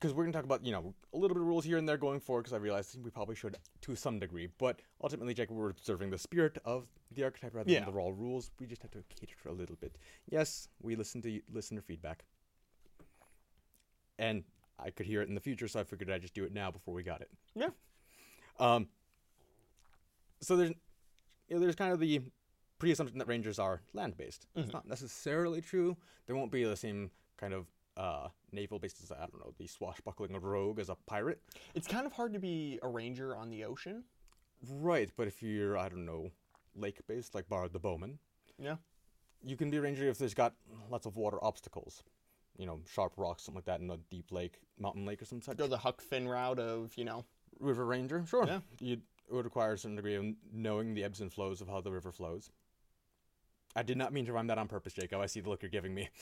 because 0.00 0.14
we're 0.14 0.24
gonna 0.24 0.32
talk 0.32 0.44
about 0.44 0.64
you 0.64 0.72
know 0.72 0.94
a 1.12 1.16
little 1.18 1.34
bit 1.34 1.42
of 1.42 1.46
rules 1.46 1.64
here 1.64 1.76
and 1.76 1.86
there 1.88 1.98
going 1.98 2.20
forward, 2.20 2.42
because 2.42 2.54
I 2.54 2.56
realize 2.56 2.96
we 3.02 3.10
probably 3.10 3.34
should 3.36 3.56
to 3.82 3.94
some 3.94 4.18
degree, 4.18 4.48
but 4.58 4.80
ultimately, 5.02 5.34
Jacob, 5.34 5.56
we're 5.56 5.70
observing 5.70 6.10
the 6.10 6.18
spirit 6.18 6.56
of 6.64 6.88
the 7.10 7.24
archetype 7.24 7.54
rather 7.54 7.70
Yeah. 7.70 7.80
than 7.80 7.86
the 7.86 7.92
raw 7.92 8.08
rules. 8.08 8.50
We 8.58 8.66
just 8.66 8.82
have 8.82 8.90
to 8.92 9.04
cater 9.14 9.34
for 9.36 9.50
a 9.50 9.52
little 9.52 9.76
bit. 9.76 9.96
Yes, 10.28 10.68
we 10.80 10.96
listen 10.96 11.20
to 11.22 11.40
listener 11.52 11.82
feedback, 11.82 12.24
and 14.18 14.44
I 14.78 14.90
could 14.90 15.06
hear 15.06 15.20
it 15.22 15.28
in 15.28 15.34
the 15.34 15.40
future, 15.40 15.68
so 15.68 15.80
I 15.80 15.84
figured 15.84 16.10
I'd 16.10 16.22
just 16.22 16.34
do 16.34 16.44
it 16.44 16.52
now 16.52 16.70
before 16.70 16.94
we 16.94 17.02
got 17.02 17.20
it. 17.20 17.30
Yeah. 17.54 17.70
Um. 18.58 18.88
So 20.40 20.56
there's, 20.56 20.70
you 21.48 21.56
know, 21.56 21.60
there's 21.60 21.76
kind 21.76 21.92
of 21.92 22.00
the 22.00 22.22
pre-assumption 22.78 23.18
that 23.18 23.28
rangers 23.28 23.58
are 23.58 23.82
land-based. 23.92 24.46
It's 24.54 24.70
Mhm. 24.70 24.72
not 24.72 24.88
necessarily 24.88 25.60
true. 25.60 25.98
There 26.24 26.34
won't 26.34 26.50
be 26.50 26.64
the 26.64 26.76
same 26.76 27.10
kind 27.36 27.52
of 27.52 27.66
uh, 27.96 28.28
naval-based 28.52 29.00
I 29.12 29.20
don't 29.26 29.40
know 29.40 29.52
the 29.58 29.66
swashbuckling 29.66 30.34
rogue 30.40 30.78
as 30.78 30.88
a 30.88 30.96
pirate. 31.06 31.40
It's 31.74 31.86
kind 31.88 32.06
of 32.06 32.12
hard 32.12 32.32
to 32.34 32.38
be 32.38 32.78
a 32.82 32.88
ranger 32.88 33.36
on 33.36 33.50
the 33.50 33.64
ocean. 33.64 34.04
Right, 34.68 35.10
but 35.16 35.26
if 35.26 35.42
you're 35.42 35.76
I 35.78 35.88
don't 35.88 36.04
know 36.04 36.30
lake-based 36.76 37.34
like 37.34 37.48
Bard 37.48 37.72
the 37.72 37.78
Bowman, 37.78 38.18
Yeah. 38.58 38.76
you 39.42 39.56
can 39.56 39.70
be 39.70 39.78
a 39.78 39.80
ranger 39.80 40.08
if 40.08 40.18
there's 40.18 40.34
got 40.34 40.54
lots 40.90 41.06
of 41.06 41.16
water 41.16 41.42
obstacles. 41.42 42.02
You 42.58 42.66
know, 42.66 42.80
sharp 42.92 43.14
rocks, 43.16 43.44
something 43.44 43.56
like 43.58 43.64
that, 43.66 43.80
in 43.80 43.90
a 43.90 43.96
deep 44.10 44.32
lake, 44.32 44.60
mountain 44.78 45.06
lake, 45.06 45.22
or 45.22 45.24
some 45.24 45.40
such. 45.40 45.56
Go 45.56 45.66
the 45.66 45.78
Huck 45.78 46.02
Finn 46.02 46.28
route 46.28 46.58
of, 46.58 46.92
you 46.96 47.04
know, 47.04 47.24
River 47.58 47.86
ranger, 47.86 48.24
sure. 48.26 48.46
Yeah. 48.46 48.60
You 48.80 49.00
it 49.28 49.34
would 49.34 49.44
require 49.44 49.74
a 49.74 49.78
certain 49.78 49.94
degree 49.96 50.16
of 50.16 50.24
knowing 50.52 50.92
the 50.94 51.04
ebbs 51.04 51.20
and 51.20 51.32
flows 51.32 51.60
of 51.60 51.68
how 51.68 51.80
the 51.80 51.92
river 51.92 52.10
flows. 52.10 52.50
I 53.76 53.84
did 53.84 53.96
not 53.96 54.12
mean 54.12 54.26
to 54.26 54.32
rhyme 54.32 54.48
that 54.48 54.58
on 54.58 54.66
purpose, 54.66 54.92
Jacob. 54.94 55.20
I 55.20 55.26
see 55.26 55.40
the 55.40 55.48
look 55.48 55.62
you're 55.62 55.70
giving 55.70 55.94
me. 55.94 56.08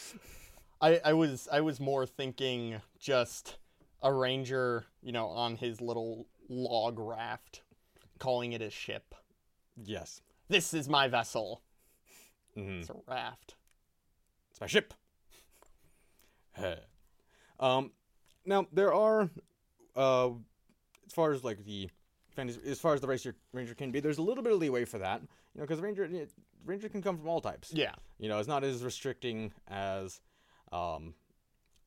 I, 0.80 1.00
I 1.04 1.12
was 1.12 1.48
I 1.50 1.60
was 1.60 1.80
more 1.80 2.06
thinking 2.06 2.80
just 2.98 3.58
a 4.02 4.12
ranger, 4.12 4.84
you 5.02 5.12
know, 5.12 5.26
on 5.26 5.56
his 5.56 5.80
little 5.80 6.26
log 6.48 6.98
raft, 6.98 7.62
calling 8.18 8.52
it 8.52 8.62
a 8.62 8.70
ship. 8.70 9.14
yes. 9.82 10.20
This 10.50 10.72
is 10.72 10.88
my 10.88 11.08
vessel. 11.08 11.60
hmm 12.54 12.78
It's 12.80 12.88
a 12.90 12.94
raft. 13.06 13.54
It's 14.50 14.60
my 14.60 14.66
ship. 14.66 14.94
um, 17.60 17.92
now 18.46 18.66
there 18.72 18.92
are, 18.94 19.28
uh, 19.96 20.30
as 21.06 21.12
far 21.12 21.32
as 21.32 21.44
like 21.44 21.64
the 21.64 21.90
fantasy, 22.34 22.60
as 22.66 22.80
far 22.80 22.94
as 22.94 23.00
the 23.00 23.06
racer 23.06 23.34
ranger 23.52 23.74
can 23.74 23.90
be, 23.90 24.00
there's 24.00 24.18
a 24.18 24.22
little 24.22 24.42
bit 24.42 24.52
of 24.52 24.58
leeway 24.58 24.84
for 24.84 24.98
that. 24.98 25.20
You 25.54 25.60
know, 25.60 25.66
because 25.66 25.80
ranger 25.80 26.08
ranger 26.64 26.88
can 26.88 27.02
come 27.02 27.18
from 27.18 27.28
all 27.28 27.40
types. 27.40 27.72
Yeah. 27.72 27.92
You 28.18 28.28
know, 28.28 28.38
it's 28.38 28.48
not 28.48 28.64
as 28.64 28.82
restricting 28.82 29.52
as 29.68 30.20
um, 30.72 31.14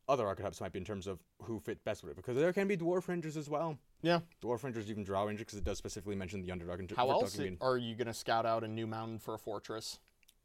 other 0.09 0.27
archetypes 0.27 0.59
might 0.61 0.73
be 0.73 0.79
in 0.79 0.85
terms 0.85 1.07
of 1.07 1.19
who 1.43 1.59
fit 1.59 1.83
best 1.83 2.03
with 2.03 2.11
it. 2.11 2.15
Because 2.17 2.35
there 2.35 2.51
can 2.53 2.67
be 2.67 2.75
dwarf 2.77 3.07
rangers 3.07 3.37
as 3.37 3.49
well. 3.49 3.77
Yeah. 4.01 4.19
Dwarf 4.43 4.63
rangers, 4.63 4.89
even 4.89 5.03
drow 5.03 5.25
ranger, 5.25 5.45
because 5.45 5.57
it 5.57 5.63
does 5.63 5.77
specifically 5.77 6.15
mention 6.15 6.41
the 6.41 6.49
Underdark. 6.51 6.79
in 6.79 6.87
ter- 6.87 6.95
How 6.95 7.09
else 7.11 7.37
in- 7.39 7.57
are 7.61 7.77
you 7.77 7.95
gonna 7.95 8.13
scout 8.13 8.45
out 8.45 8.63
a 8.63 8.67
new 8.67 8.87
mountain 8.87 9.19
for 9.19 9.33
a 9.35 9.39
fortress? 9.39 9.99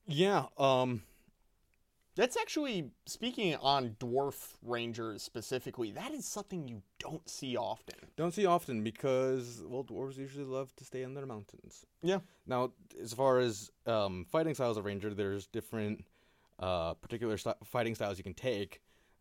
Yeah. 0.07 0.47
Um. 0.59 1.03
That's 2.15 2.39
actually 2.39 2.93
speaking 3.05 3.55
on 3.57 3.91
dwarf 4.01 4.55
rangers 4.63 5.23
specifically. 5.23 5.91
That 5.91 6.13
is 6.13 6.25
something 6.25 6.67
you 6.67 6.81
don't 6.99 7.29
see 7.29 7.59
often. 7.59 7.97
Don't 8.17 8.33
see 8.33 8.47
often 8.47 8.83
because 8.83 9.63
well, 9.67 9.85
dwarves 9.85 10.17
usually 10.17 10.47
love 10.47 10.75
to 10.77 10.85
stay 10.85 11.03
in 11.03 11.13
their 11.13 11.27
mountains. 11.27 11.85
Yeah. 12.03 12.21
Now, 12.47 12.73
as 13.03 13.13
far 13.13 13.39
as 13.41 13.71
um, 13.85 14.25
fighting 14.31 14.55
styles 14.55 14.79
of 14.79 14.87
ranger, 14.87 15.13
there's 15.13 15.47
different 15.47 16.07
uh, 16.59 16.95
particular 16.95 17.37
st- 17.37 17.57
fighting 17.65 17.95
styles 17.95 18.19
you 18.19 18.25
can 18.25 18.35
take. 18.35 18.81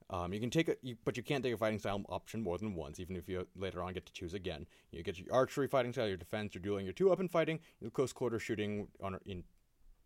Um, 0.10 0.34
you 0.34 0.39
can 0.39 0.51
take 0.51 0.70
a, 0.70 0.75
you, 0.84 0.96
but 1.04 1.18
you 1.18 1.24
can't 1.24 1.44
take 1.44 1.54
a 1.54 1.58
fighting 1.58 1.80
style 1.80 2.04
option 2.10 2.42
more 2.42 2.58
than 2.58 2.75
once, 2.75 3.00
even 3.00 3.15
if 3.15 3.27
you 3.27 3.48
later 3.56 3.82
on 3.82 3.94
get 3.94 4.06
to 4.06 4.13
choose 4.13 4.36
again. 4.36 4.68
You 4.92 5.01
get 5.01 5.18
your 5.18 5.34
archery 5.34 5.68
fighting 5.68 5.94
style, 5.94 6.08
your 6.08 6.18
defense, 6.18 6.54
your 6.54 6.62
dueling, 6.62 6.86
your 6.86 6.94
two-weapon 6.94 7.27
fighting, 7.27 7.60
your 7.82 7.89
close 7.89 8.13
quarter 8.13 8.38
shooting 8.38 8.88
on 9.01 9.18
in 9.25 9.44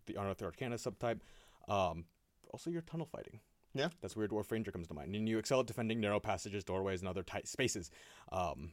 the 0.05 0.15
Unearthed 0.15 0.41
Arcana 0.41 0.75
subtype. 0.77 1.19
Um, 1.67 2.05
also, 2.51 2.69
your 2.69 2.81
tunnel 2.81 3.05
fighting. 3.05 3.41
Yeah. 3.73 3.89
That's 4.01 4.15
where 4.15 4.27
Dwarf 4.27 4.49
Ranger 4.51 4.71
comes 4.71 4.87
to 4.87 4.93
mind. 4.93 5.13
And 5.15 5.27
you 5.27 5.37
excel 5.37 5.59
at 5.59 5.67
defending 5.67 5.99
narrow 5.99 6.19
passages, 6.19 6.63
doorways, 6.63 7.01
and 7.01 7.09
other 7.09 7.21
tight 7.21 7.47
spaces. 7.47 7.91
Um, 8.31 8.71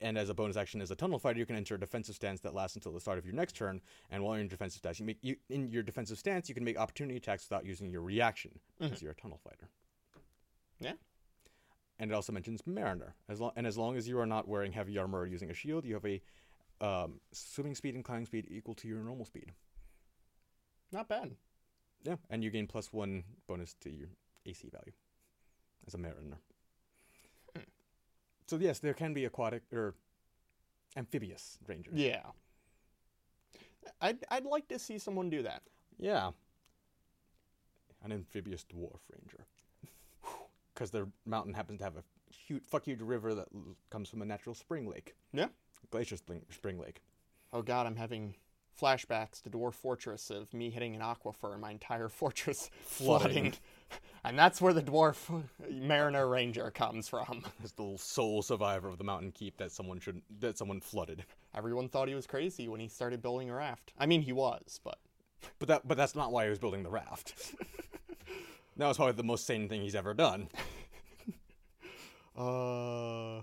and 0.00 0.16
as 0.16 0.28
a 0.28 0.34
bonus 0.34 0.56
action, 0.56 0.80
as 0.80 0.90
a 0.90 0.96
tunnel 0.96 1.18
fighter, 1.18 1.38
you 1.38 1.46
can 1.46 1.56
enter 1.56 1.74
a 1.74 1.80
defensive 1.80 2.14
stance 2.14 2.40
that 2.40 2.54
lasts 2.54 2.76
until 2.76 2.92
the 2.92 3.00
start 3.00 3.18
of 3.18 3.24
your 3.24 3.34
next 3.34 3.56
turn. 3.56 3.80
And 4.10 4.22
while 4.22 4.34
you're 4.34 4.42
in 4.42 4.48
defensive 4.48 4.78
stance, 4.78 5.00
you 5.00 5.06
make 5.06 5.18
you, 5.22 5.36
in 5.48 5.68
your 5.68 5.82
defensive 5.82 6.18
stance, 6.18 6.48
you 6.48 6.54
can 6.54 6.64
make 6.64 6.78
opportunity 6.78 7.16
attacks 7.16 7.48
without 7.48 7.64
using 7.64 7.90
your 7.90 8.02
reaction 8.02 8.58
because 8.78 9.02
you're 9.02 9.12
a 9.12 9.16
tunnel 9.16 9.40
fighter. 9.42 9.68
Yeah. 10.80 10.92
And 11.98 12.10
it 12.10 12.14
also 12.14 12.32
mentions 12.32 12.62
Mariner. 12.64 13.14
As 13.28 13.40
long 13.40 13.52
and 13.56 13.66
as 13.66 13.76
long 13.76 13.96
as 13.96 14.06
you 14.06 14.18
are 14.20 14.26
not 14.26 14.46
wearing 14.46 14.72
heavy 14.72 14.98
armor 14.98 15.20
or 15.20 15.26
using 15.26 15.50
a 15.50 15.54
shield, 15.54 15.84
you 15.84 15.94
have 15.94 16.06
a 16.06 16.22
um, 16.80 17.20
swimming 17.32 17.74
speed 17.74 17.96
and 17.96 18.04
climbing 18.04 18.26
speed 18.26 18.46
equal 18.50 18.74
to 18.74 18.88
your 18.88 18.98
normal 18.98 19.24
speed. 19.24 19.52
Not 20.92 21.08
bad. 21.08 21.32
Yeah, 22.04 22.16
and 22.30 22.44
you 22.44 22.50
gain 22.50 22.68
plus 22.68 22.92
one 22.92 23.24
bonus 23.48 23.74
to 23.80 23.90
your 23.90 24.08
AC 24.46 24.68
value 24.70 24.92
as 25.86 25.94
a 25.94 25.98
mariner. 25.98 26.38
So 28.48 28.56
yes, 28.56 28.78
there 28.78 28.94
can 28.94 29.12
be 29.14 29.24
aquatic 29.26 29.62
or 29.72 29.94
amphibious 30.96 31.58
rangers. 31.66 31.94
Yeah. 31.94 32.22
I'd 34.00 34.18
I'd 34.30 34.44
like 34.46 34.68
to 34.68 34.78
see 34.78 34.98
someone 34.98 35.30
do 35.30 35.42
that. 35.42 35.62
Yeah. 35.98 36.30
An 38.02 38.12
amphibious 38.12 38.64
dwarf 38.64 39.00
ranger. 39.12 39.46
Because 40.74 40.92
their 40.92 41.08
mountain 41.26 41.54
happens 41.54 41.78
to 41.78 41.84
have 41.84 41.96
a 41.96 42.04
huge, 42.32 42.62
fuck 42.62 42.84
huge 42.84 43.00
river 43.00 43.34
that 43.34 43.48
l- 43.52 43.74
comes 43.90 44.08
from 44.08 44.22
a 44.22 44.24
natural 44.24 44.54
spring 44.54 44.88
lake. 44.88 45.16
Yeah. 45.32 45.48
Glacier 45.90 46.16
spring, 46.16 46.42
spring 46.50 46.78
lake. 46.78 47.00
Oh 47.52 47.62
god, 47.62 47.88
I'm 47.88 47.96
having 47.96 48.36
flashbacks 48.80 49.42
to 49.42 49.50
Dwarf 49.50 49.74
Fortress 49.74 50.30
of 50.30 50.54
me 50.54 50.70
hitting 50.70 50.94
an 50.94 51.00
aquifer 51.00 51.50
and 51.52 51.60
my 51.60 51.72
entire 51.72 52.08
fortress 52.20 52.70
flooding. 52.84 53.54
And 54.24 54.38
that's 54.38 54.60
where 54.60 54.72
the 54.72 54.82
dwarf 54.82 55.42
Mariner 55.70 56.28
Ranger 56.28 56.70
comes 56.70 57.08
from. 57.08 57.44
The 57.76 57.94
sole 57.96 58.42
survivor 58.42 58.88
of 58.88 58.98
the 58.98 59.04
mountain 59.04 59.32
keep 59.32 59.56
that 59.58 59.70
someone 59.72 60.00
should 60.00 60.20
that 60.40 60.58
someone 60.58 60.80
flooded. 60.80 61.24
Everyone 61.54 61.88
thought 61.88 62.08
he 62.08 62.14
was 62.14 62.26
crazy 62.26 62.68
when 62.68 62.80
he 62.80 62.88
started 62.88 63.22
building 63.22 63.48
a 63.48 63.54
raft. 63.54 63.92
I 63.98 64.06
mean, 64.06 64.22
he 64.22 64.32
was, 64.32 64.80
but 64.82 64.98
But 65.58 65.68
that 65.68 65.88
but 65.88 65.96
that's 65.96 66.14
not 66.16 66.32
why 66.32 66.44
he 66.44 66.50
was 66.50 66.58
building 66.58 66.82
the 66.82 66.90
raft. 66.90 67.54
that 68.76 68.88
was 68.88 68.96
probably 68.96 69.14
the 69.14 69.22
most 69.24 69.46
sane 69.46 69.68
thing 69.68 69.82
he's 69.82 69.94
ever 69.94 70.14
done. 70.14 70.48
uh 72.36 73.42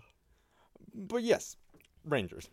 But 0.94 1.24
yes, 1.24 1.58
rangers. 2.06 2.50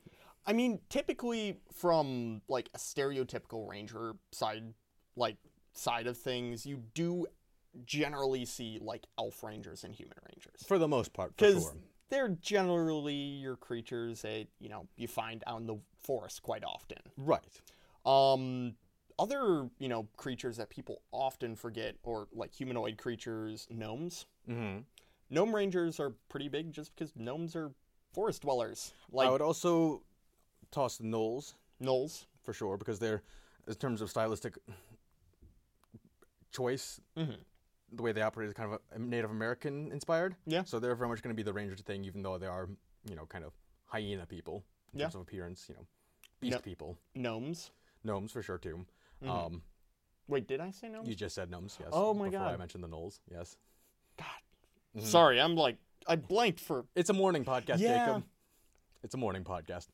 I 0.47 0.53
mean, 0.53 0.81
typically 0.89 1.59
from 1.73 2.43
like 2.49 2.69
a 2.75 2.79
stereotypical 2.79 3.69
ranger 3.69 4.15
side 4.33 4.75
like 5.17 5.37
side 5.75 6.07
of 6.07 6.17
things, 6.17 6.67
you 6.67 6.83
do 6.95 7.27
generally 7.87 8.45
see 8.45 8.79
like 8.81 9.05
elf 9.19 9.43
rangers 9.43 9.85
and 9.85 9.95
human 9.95 10.17
rangers. 10.29 10.63
For 10.67 10.79
the 10.79 10.89
most 10.89 11.13
part, 11.13 11.37
Because 11.37 11.63
sure. 11.63 11.77
they're 12.11 12.29
generally 12.29 13.15
your 13.15 13.57
creatures 13.57 14.23
that, 14.23 14.47
you 14.59 14.69
know, 14.69 14.87
you 14.97 15.09
find 15.09 15.43
out 15.47 15.61
in 15.61 15.67
the 15.67 15.79
forest 16.03 16.43
quite 16.43 16.65
often. 16.65 16.99
Right. 17.17 17.61
Um 18.05 18.77
other, 19.19 19.69
you 19.79 19.89
know, 19.89 20.09
creatures 20.17 20.57
that 20.57 20.69
people 20.71 21.03
often 21.13 21.55
forget 21.55 21.97
or 22.03 22.29
like 22.33 22.53
humanoid 22.53 22.97
creatures, 22.99 23.67
gnomes. 23.71 24.27
Mm-hmm. 24.49 24.81
Gnome 25.31 25.55
rangers 25.55 26.01
are 26.01 26.11
pretty 26.29 26.49
big 26.49 26.73
just 26.73 26.95
because 26.95 27.13
gnomes 27.15 27.55
are 27.55 27.71
forest 28.13 28.43
dwellers. 28.43 28.93
Like 29.11 29.29
I 29.29 29.31
would 29.31 29.43
also 29.43 30.03
toss 30.71 30.97
the 30.97 31.05
gnolls 31.05 31.55
gnolls. 31.81 32.27
for 32.43 32.53
sure 32.53 32.77
because 32.77 32.99
they're, 32.99 33.23
in 33.67 33.75
terms 33.75 34.01
of 34.01 34.11
stylistic 34.11 34.57
choice, 36.51 37.01
Mhm. 37.17 37.39
The 37.93 38.03
way 38.03 38.13
they 38.13 38.23
operate 38.23 38.49
is 38.49 38.55
kind 38.55 38.73
of 38.73 38.81
a 38.93 38.99
Native 38.99 39.31
American 39.31 39.93
inspired. 39.93 40.35
Yeah. 40.47 40.65
So 40.65 40.79
they're 40.81 40.95
very 40.95 41.09
much 41.09 41.23
going 41.23 41.35
to 41.35 41.37
be 41.37 41.43
the 41.43 41.53
ranger 41.53 41.77
thing, 41.77 42.05
even 42.05 42.23
though 42.23 42.39
they 42.39 42.47
are, 42.47 42.69
you 43.09 43.15
know, 43.15 43.27
kind 43.27 43.45
of 43.45 43.53
hyena 43.87 44.27
people 44.27 44.65
in 44.93 44.99
Yeah. 45.01 45.07
terms 45.07 45.17
of 45.17 45.21
appearance. 45.23 45.67
You 45.69 45.75
know, 45.77 45.87
beast 46.41 46.57
No. 46.57 46.61
people, 46.61 46.99
Gnomes. 47.15 47.71
gnomes 48.05 48.33
for 48.33 48.43
sure 48.43 48.59
too. 48.59 48.87
Mhm. 49.23 49.29
Um, 49.29 49.63
Wait, 50.29 50.47
did 50.49 50.61
I 50.61 50.71
say 50.71 50.89
gnomes? 50.89 51.09
you 51.09 51.15
just 51.15 51.35
said 51.35 51.51
gnomes, 51.51 51.77
yes. 51.79 51.91
Oh 51.93 52.15
my 52.15 52.29
before 52.31 52.47
I 52.47 52.57
mentioned 52.57 52.83
the 52.83 52.89
gnolls, 52.89 53.21
yes. 53.31 53.57
God. 54.17 54.27
Mhm. 54.97 55.03
Sorry, 55.05 55.41
I'm 55.41 55.55
like 55.55 55.77
I 56.09 56.17
blanked 56.17 56.59
for. 56.61 56.85
It's 56.97 57.11
a 57.11 57.13
morning 57.13 57.45
podcast, 57.45 57.79
Yeah. 57.79 58.07
Jacob. 58.07 58.25
It's 59.05 59.15
a 59.15 59.19
morning 59.19 59.45
podcast. 59.45 59.89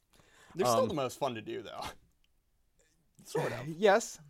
They're 0.54 0.66
still 0.66 0.82
Um, 0.82 0.88
the 0.88 0.94
most 0.94 1.18
fun 1.18 1.34
to 1.34 1.42
do 1.42 1.62
though. 1.62 1.82
sort 3.24 3.52
of. 3.52 3.68
yes. 3.76 4.20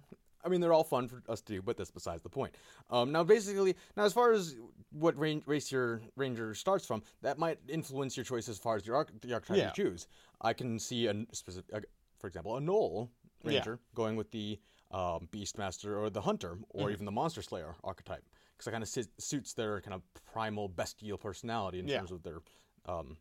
I 0.45 0.49
mean, 0.49 0.61
they're 0.61 0.73
all 0.73 0.85
fun 0.85 1.09
for 1.09 1.23
us 1.29 1.41
to 1.43 1.53
do, 1.55 1.63
but 1.63 1.77
that's 1.77 1.91
besides 1.91 2.23
the 2.23 2.29
point. 2.29 2.55
Um, 2.91 3.11
now, 3.13 3.25
basically, 3.25 3.75
now 3.97 4.05
as 4.05 4.13
far 4.13 4.33
as 4.33 4.57
what 4.91 5.17
ran- 5.17 5.43
race 5.47 5.71
your 5.73 6.01
ranger 6.17 6.55
starts 6.55 6.87
from, 6.87 7.03
that 7.23 7.39
might 7.39 7.59
influence 7.69 8.17
your 8.17 8.25
choice 8.25 8.49
as 8.49 8.59
far 8.59 8.77
as 8.77 8.87
your 8.87 8.97
arch- 8.97 9.11
the 9.21 9.33
archetype 9.35 9.57
Yeah. 9.57 9.73
you 9.77 9.85
choose. 9.85 10.07
I 10.41 10.53
can 10.53 10.79
see 10.79 11.07
a 11.07 11.27
specific, 11.33 11.75
uh, 11.75 11.81
for 12.19 12.27
example, 12.29 12.57
a 12.57 12.61
gnoll 12.61 13.11
Yeah. 13.43 13.51
ranger 13.51 13.81
going 13.95 14.17
with 14.17 14.31
the 14.31 14.59
um, 14.91 15.29
beastmaster 15.31 15.99
or 15.99 16.09
the 16.09 16.23
hunter 16.23 16.57
or 16.71 16.89
Mhm. 16.89 16.93
even 16.93 17.05
the 17.05 17.13
monster 17.13 17.43
slayer 17.43 17.75
archetype 17.85 18.25
because 18.57 18.69
it 18.69 18.71
kind 18.71 18.83
of 18.83 18.89
si- 18.89 19.05
suits 19.19 19.53
their 19.53 19.83
kind 19.83 19.93
of 19.93 20.03
primal 20.33 20.67
bestial 20.67 21.19
personality 21.19 21.79
in 21.79 21.87
Yeah. 21.87 21.99
terms 21.99 22.11
of 22.11 22.23
their 22.23 22.41
um, 22.87 23.19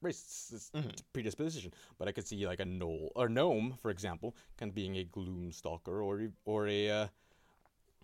race 0.00 0.50
s- 0.54 0.70
Mhm. 0.74 0.92
predisposition. 1.12 1.72
But 1.98 2.08
I 2.08 2.12
could 2.12 2.26
see 2.26 2.46
like 2.46 2.60
a 2.60 2.64
gnoll 2.64 3.10
or 3.14 3.28
gnome, 3.28 3.76
for 3.82 3.90
example, 3.90 4.36
kind 4.56 4.70
of 4.70 4.74
being 4.74 4.96
a 4.96 5.04
gloom 5.04 5.52
stalker 5.52 6.02
or 6.02 6.32
or 6.44 6.68
a 6.68 6.90
uh, 6.90 7.08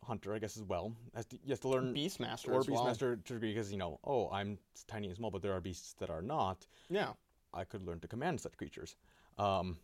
hunter, 0.04 0.34
I 0.34 0.38
guess 0.38 0.56
as 0.56 0.64
well. 0.64 0.94
Has 1.14 1.26
to, 1.26 1.36
you 1.44 1.50
have 1.50 1.60
to 1.60 1.68
learn 1.68 1.94
Beastmaster 1.94 2.52
or 2.52 2.60
as 2.60 2.68
well. 2.68 2.84
beastmaster 2.84 3.24
to 3.24 3.32
degree 3.34 3.52
because 3.54 3.70
you 3.72 3.78
know, 3.78 3.98
oh, 4.04 4.28
I'm 4.30 4.58
tiny 4.86 5.08
and 5.08 5.16
small, 5.16 5.30
but 5.30 5.42
there 5.42 5.52
are 5.52 5.60
beasts 5.60 5.94
that 5.94 6.10
are 6.10 6.22
not. 6.22 6.66
Yeah. 6.90 7.12
I 7.52 7.64
could 7.64 7.86
learn 7.86 8.00
to 8.00 8.08
command 8.08 8.40
such 8.40 8.56
creatures. 8.56 8.96
Um, 9.38 9.78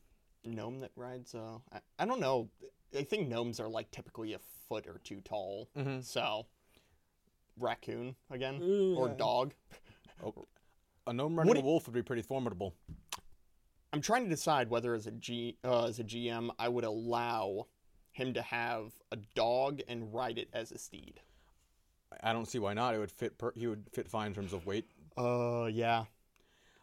Gnome 0.44 0.80
that 0.80 0.90
rides. 0.96 1.34
Uh, 1.34 1.58
I, 1.72 1.80
I 1.98 2.04
don't 2.06 2.20
know. 2.20 2.48
I 2.98 3.02
think 3.04 3.28
gnomes 3.28 3.60
are 3.60 3.68
like 3.68 3.90
typically 3.92 4.32
a 4.32 4.38
foot 4.68 4.86
or 4.86 4.98
two 5.04 5.20
tall. 5.20 5.68
mhm. 5.76 6.02
So, 6.02 6.46
raccoon 7.58 8.16
again 8.30 8.60
Mm, 8.60 8.96
or 8.96 9.08
yeah. 9.08 9.14
dog. 9.14 9.54
A 11.10 11.12
gnome 11.12 11.36
running 11.36 11.56
a 11.56 11.60
wolf 11.60 11.86
would 11.88 11.92
be 11.94 12.02
pretty 12.04 12.22
formidable. 12.22 12.72
I'm 13.92 14.00
trying 14.00 14.22
to 14.22 14.30
decide 14.30 14.70
whether 14.70 14.94
as 14.94 15.08
a 15.08 15.10
G 15.10 15.56
uh, 15.64 15.86
as 15.86 15.98
a 15.98 16.04
GM 16.04 16.50
I 16.56 16.68
would 16.68 16.84
allow 16.84 17.66
him 18.12 18.32
to 18.34 18.42
have 18.42 18.92
a 19.10 19.16
dog 19.34 19.80
and 19.88 20.14
ride 20.14 20.38
it 20.38 20.48
as 20.52 20.70
a 20.70 20.78
steed. 20.78 21.20
I 22.22 22.32
don't 22.32 22.46
see 22.46 22.60
why 22.60 22.74
not. 22.74 22.94
It 22.94 22.98
would 22.98 23.10
fit. 23.10 23.38
Per- 23.38 23.52
he 23.56 23.66
would 23.66 23.86
fit 23.92 24.08
fine 24.08 24.28
in 24.28 24.34
terms 24.34 24.52
of 24.52 24.66
weight. 24.66 24.86
Uh, 25.18 25.68
yeah. 25.72 26.04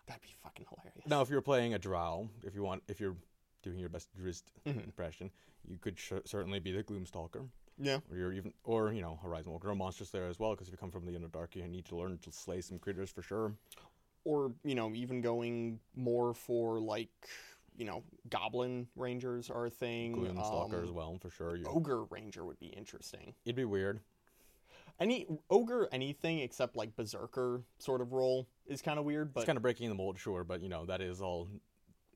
That'd 0.07 0.22
be 0.24 0.36
fucking 0.43 0.65
hilarious. 0.69 1.07
Now, 1.07 1.22
if 1.22 1.29
you're 1.29 1.41
playing 1.41 1.74
a 1.74 1.79
drow, 1.79 2.27
if 2.43 2.53
you 2.53 2.63
want, 2.63 2.84
if 2.89 3.00
you're 3.00 3.15
doing 3.63 3.79
your 3.79 3.88
best 3.89 4.10
Drizzt 4.17 4.43
Mhm. 4.65 4.84
impression, 4.84 5.31
you 5.65 5.77
could 5.77 5.98
sh- 5.98 6.13
certainly 6.25 6.60
be 6.60 6.74
the 6.74 6.84
Gloomstalker, 6.84 7.48
Yeah. 7.77 8.00
or 8.12 8.17
you're 8.17 8.34
even, 8.34 8.53
or 8.65 8.91
you 8.91 9.01
know, 9.01 9.19
Horizon 9.24 9.51
Walker, 9.53 9.69
or 9.69 9.75
Monster 9.75 10.03
Slayer 10.03 10.27
as 10.27 10.38
well. 10.38 10.51
Because 10.51 10.67
if 10.67 10.74
you 10.74 10.77
come 10.77 10.91
from 10.91 11.05
the 11.05 11.13
Underdark, 11.13 11.55
you 11.55 11.65
need 11.67 11.86
to 11.86 11.96
learn 11.96 12.17
to 12.19 12.31
slay 12.34 12.60
some 12.60 12.77
critters 12.79 13.10
for 13.10 13.22
sure. 13.22 13.53
Or 14.27 14.51
you 14.65 14.75
know, 14.75 14.93
even 14.93 15.22
going 15.22 15.79
more 15.96 16.34
for 16.34 16.81
like 16.81 17.10
you 17.77 17.86
know, 17.86 18.03
goblin 18.27 18.88
rangers 18.96 19.50
are 19.50 19.67
a 19.67 19.69
thing. 19.69 20.13
Gloomstalker 20.13 20.84
as 20.84 20.89
um, 20.89 20.96
well, 20.96 21.17
for 21.22 21.29
sure. 21.29 21.55
You, 21.55 21.65
Ogre 21.65 22.03
ranger 22.05 22.43
would 22.43 22.60
be 22.60 22.67
interesting. 22.67 23.36
it'd 23.46 23.55
be 23.55 23.63
weird. 23.63 24.01
Any 25.00 25.27
ogre 25.50 25.88
anything 25.91 26.39
except 26.39 26.75
like 26.75 26.96
berserker 26.96 27.62
sort 27.77 28.01
of 28.01 28.12
role 28.12 28.48
is 28.65 28.81
kind 28.81 29.00
of 29.00 29.05
weird, 29.05 29.34
but 29.34 29.41
it's 29.41 29.46
kind 29.46 29.57
of 29.57 29.62
breaking 29.62 29.88
the 29.88 29.96
mold, 29.96 30.19
sure, 30.19 30.43
but 30.43 30.62
you 30.62 30.67
know 30.67 30.86
that 30.88 31.01
is 31.01 31.22
all 31.22 31.48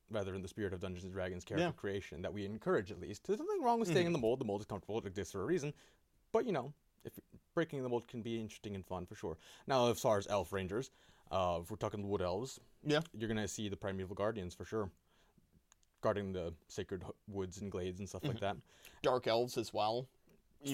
rather 0.09 0.35
in 0.35 0.41
the 0.41 0.47
spirit 0.49 0.73
of 0.73 0.81
Dungeons 0.81 1.05
and 1.05 1.13
Dragons 1.13 1.45
character 1.45 1.67
Yeah. 1.67 1.71
creation 1.71 2.23
that 2.23 2.33
we 2.33 2.43
encourage 2.43 2.91
at 2.91 2.99
least. 2.99 3.25
There's 3.27 3.39
nothing 3.39 3.61
wrong 3.63 3.79
with 3.79 3.87
staying 3.87 4.07
in 4.07 4.13
the 4.13 4.19
mold. 4.19 4.39
The 4.39 4.45
mold 4.45 4.59
is 4.61 4.67
comfortable. 4.67 4.97
It 4.97 5.05
exists 5.05 5.31
for 5.31 5.43
a 5.43 5.45
reason. 5.45 5.73
But 6.33 6.45
you 6.45 6.51
know, 6.51 6.73
if 7.05 7.13
breaking 7.53 7.83
the 7.83 7.89
mold 7.89 8.07
can 8.07 8.21
be 8.21 8.39
interesting 8.39 8.75
and 8.75 8.85
fun 8.85 9.05
for 9.05 9.15
sure. 9.15 9.37
Now, 9.67 9.89
as 9.89 9.99
far 9.99 10.17
as 10.17 10.27
elf 10.27 10.51
rangers, 10.51 10.91
uh, 11.31 11.59
if 11.63 11.71
we're 11.71 11.77
talking 11.77 12.07
wood 12.07 12.21
elves, 12.21 12.59
Yeah. 12.83 12.99
you're 13.13 13.27
gonna 13.29 13.47
see 13.47 13.69
the 13.69 13.77
primeval 13.77 14.15
guardians 14.15 14.53
for 14.53 14.65
sure, 14.65 14.91
guarding 16.01 16.33
the 16.33 16.53
sacred 16.67 17.03
woods 17.27 17.59
and 17.61 17.71
glades 17.71 17.99
and 17.99 18.07
stuff 18.09 18.23
like 18.25 18.39
that 18.39 18.57
dark 19.01 19.25
elves 19.27 19.57
as 19.57 19.73
well. 19.73 20.07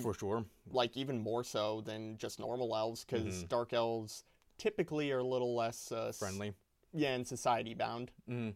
For 0.02 0.14
sure. 0.14 0.44
like 0.72 0.98
even 0.98 1.18
more 1.22 1.46
so 1.46 1.80
than 1.80 2.18
just 2.18 2.40
normal 2.40 2.76
elves 2.76 3.06
because 3.06 3.44
Mhm. 3.46 3.48
dark 3.48 3.72
elves 3.72 4.26
typically 4.58 5.12
are 5.14 5.20
a 5.20 5.24
little 5.24 5.56
less 5.56 5.94
uh, 5.94 6.08
s- 6.08 6.20
Friendly. 6.20 6.54
yeah 6.92 7.14
and 7.16 7.26
society 7.26 7.74
bound 7.74 8.12
Mm. 8.28 8.54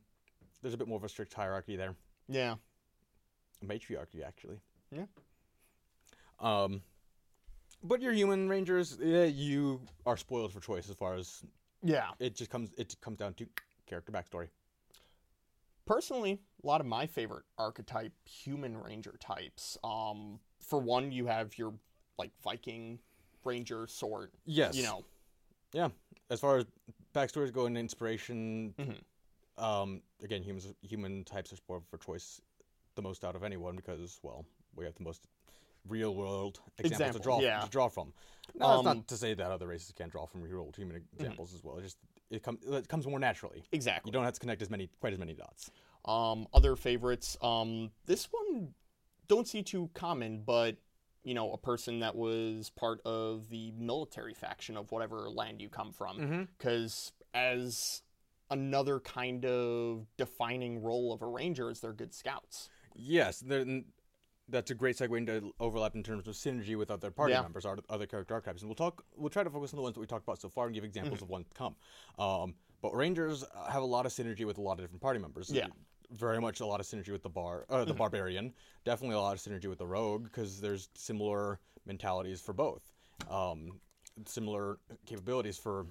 There's 0.61 0.73
a 0.73 0.77
bit 0.77 0.89
more 0.89 0.97
of 0.97 1.05
a 1.05 1.09
strict 1.09 1.33
hierarchy 1.33 1.77
there. 1.77 1.95
yeah 2.27 2.55
a 3.61 3.65
matriarchy 3.65 4.23
actually. 4.23 4.59
Yeah. 4.91 5.05
Um, 6.39 6.81
but 7.83 8.01
your 8.01 8.11
human 8.13 8.49
rangers, 8.49 8.97
yeah, 8.99 9.23
you 9.25 9.81
are 10.05 10.17
spoiled 10.17 10.51
for 10.51 10.59
choice 10.59 10.89
as 10.89 10.95
far 10.95 11.13
as 11.15 11.43
yeah 11.83 12.09
it 12.19 12.35
just 12.35 12.49
comes. 12.51 12.71
It 12.77 12.95
comes 13.01 13.17
down 13.17 13.33
to 13.35 13.45
character 13.87 14.11
backstory. 14.11 14.47
personally 15.85 16.39
a 16.63 16.67
lot 16.67 16.79
of 16.81 16.87
my 16.87 17.05
favorite 17.07 17.43
archetype 17.57 18.13
human 18.25 18.77
ranger 18.77 19.15
types 19.19 19.77
um 19.83 20.39
for 20.61 20.79
one 20.79 21.11
you 21.11 21.25
have 21.25 21.57
your 21.57 21.73
like 22.17 22.31
viking 22.43 22.99
ranger 23.43 23.87
sort 23.87 24.31
Yes, 24.45 24.75
you 24.75 24.83
know 24.83 25.03
Yeah. 25.73 25.89
as 26.29 26.39
far 26.39 26.57
as 26.57 26.65
backstories 27.13 27.51
go 27.51 27.65
and 27.65 27.77
inspiration. 27.77 28.73
Mhm. 28.77 29.01
Um, 29.57 30.01
again, 30.23 30.41
humans, 30.43 30.73
human 30.81 31.23
types 31.23 31.51
are 31.51 31.55
spoiled 31.57 31.85
for 31.89 31.97
choice 31.97 32.41
the 32.95 33.01
most 33.01 33.23
out 33.23 33.35
of 33.35 33.43
anyone 33.43 33.75
because, 33.75 34.19
well, 34.23 34.45
we 34.75 34.85
have 34.85 34.95
the 34.95 35.03
most 35.03 35.27
real 35.87 36.13
world 36.15 36.59
examples 36.77 36.91
Example, 36.91 37.19
to 37.19 37.23
draw 37.23 37.39
yeah. 37.41 37.59
to 37.61 37.69
draw 37.69 37.87
from. 37.87 38.13
Now, 38.55 38.67
that's 38.77 38.79
Um, 38.79 38.97
not 38.97 39.07
to 39.07 39.17
say 39.17 39.33
that 39.33 39.51
other 39.51 39.67
races 39.67 39.93
can't 39.95 40.11
draw 40.11 40.25
from 40.25 40.41
real 40.41 40.53
world 40.57 40.75
human 40.75 41.03
examples 41.13 41.53
as 41.53 41.63
well. 41.63 41.77
It 41.77 41.83
just 41.83 41.97
it 42.29 42.43
comes 42.43 42.59
it 42.65 42.87
comes 42.87 43.07
more 43.07 43.19
naturally. 43.19 43.63
exactly 43.71 44.09
You 44.09 44.13
don't 44.13 44.23
have 44.23 44.33
to 44.33 44.39
connect 44.39 44.61
as 44.61 44.69
many 44.69 44.89
quite 44.99 45.13
as 45.13 45.19
many 45.19 45.33
dots. 45.33 45.71
Um, 46.05 46.47
other 46.53 46.75
favorites. 46.75 47.37
Um, 47.41 47.91
this 48.05 48.25
one 48.31 48.73
don't 49.27 49.47
see 49.47 49.63
too 49.63 49.89
common, 49.93 50.43
but 50.45 50.77
you 51.23 51.33
know, 51.35 51.51
a 51.53 51.57
person 51.57 51.99
that 51.99 52.15
was 52.15 52.71
part 52.71 52.99
of 53.05 53.47
the 53.49 53.71
military 53.73 54.33
faction 54.33 54.75
of 54.75 54.91
whatever 54.91 55.29
land 55.29 55.61
you 55.61 55.69
come 55.69 55.91
from, 55.93 56.17
Mm-hmm. 56.17 56.43
because 56.57 57.13
as 57.33 58.01
another 58.49 58.99
kind 58.99 59.45
of 59.45 60.07
defining 60.17 60.81
role 60.81 61.13
of 61.13 61.21
a 61.21 61.27
ranger 61.27 61.69
is 61.69 61.79
they're 61.79 61.93
good 61.93 62.13
scouts. 62.13 62.69
Yes, 62.95 63.43
n- 63.49 63.85
that's 64.51 64.69
a 64.71 64.75
great 64.75 64.97
segue 64.97 65.17
into 65.17 65.53
overlap 65.59 65.95
in 65.95 66.03
terms 66.03 66.27
of 66.27 66.35
synergy 66.35 66.77
with 66.77 66.91
other 66.91 67.09
party 67.09 67.33
Yeah. 67.33 67.41
members, 67.41 67.65
other 67.65 68.05
character 68.05 68.33
archetypes, 68.33 68.61
and 68.61 68.69
we'll 68.69 68.75
talk. 68.75 69.03
We'll 69.15 69.29
try 69.29 69.43
to 69.43 69.49
focus 69.49 69.73
on 69.73 69.77
the 69.77 69.81
ones 69.83 69.95
that 69.95 70.01
we 70.01 70.07
talked 70.07 70.23
about 70.23 70.39
so 70.39 70.49
far 70.49 70.65
and 70.65 70.75
give 70.75 70.83
examples 70.83 71.15
Mm-hmm. 71.17 71.23
of 71.23 71.29
ones 71.29 71.47
to 71.47 71.53
come. 71.55 71.75
Um, 72.19 72.55
but 72.81 72.93
Rangers 72.95 73.43
have 73.69 73.81
a 73.81 73.85
lot 73.85 74.05
of 74.05 74.11
synergy 74.11 74.45
with 74.45 74.57
a 74.57 74.61
lot 74.61 74.73
of 74.73 74.79
different 74.79 75.01
party 75.01 75.19
members. 75.19 75.49
Yeah. 75.51 75.67
very 76.13 76.41
much 76.41 76.59
a 76.59 76.65
lot 76.65 76.81
of 76.81 76.85
synergy 76.85 77.09
with 77.13 77.23
the 77.23 77.29
bar, 77.29 77.65
uh, 77.69 77.85
the 77.85 77.93
Mhm. 77.93 77.97
barbarian. 77.97 78.53
Definitely 78.83 79.15
a 79.15 79.21
lot 79.21 79.31
of 79.33 79.39
synergy 79.39 79.67
with 79.67 79.77
the 79.79 79.87
rogue 79.87 80.25
because 80.25 80.59
there's 80.59 80.89
similar 80.93 81.61
mentalities 81.85 82.41
for 82.41 82.51
both. 82.51 82.91
Um, 83.29 83.79
similar 84.25 84.77
capabilities 85.05 85.57
for 85.57 85.87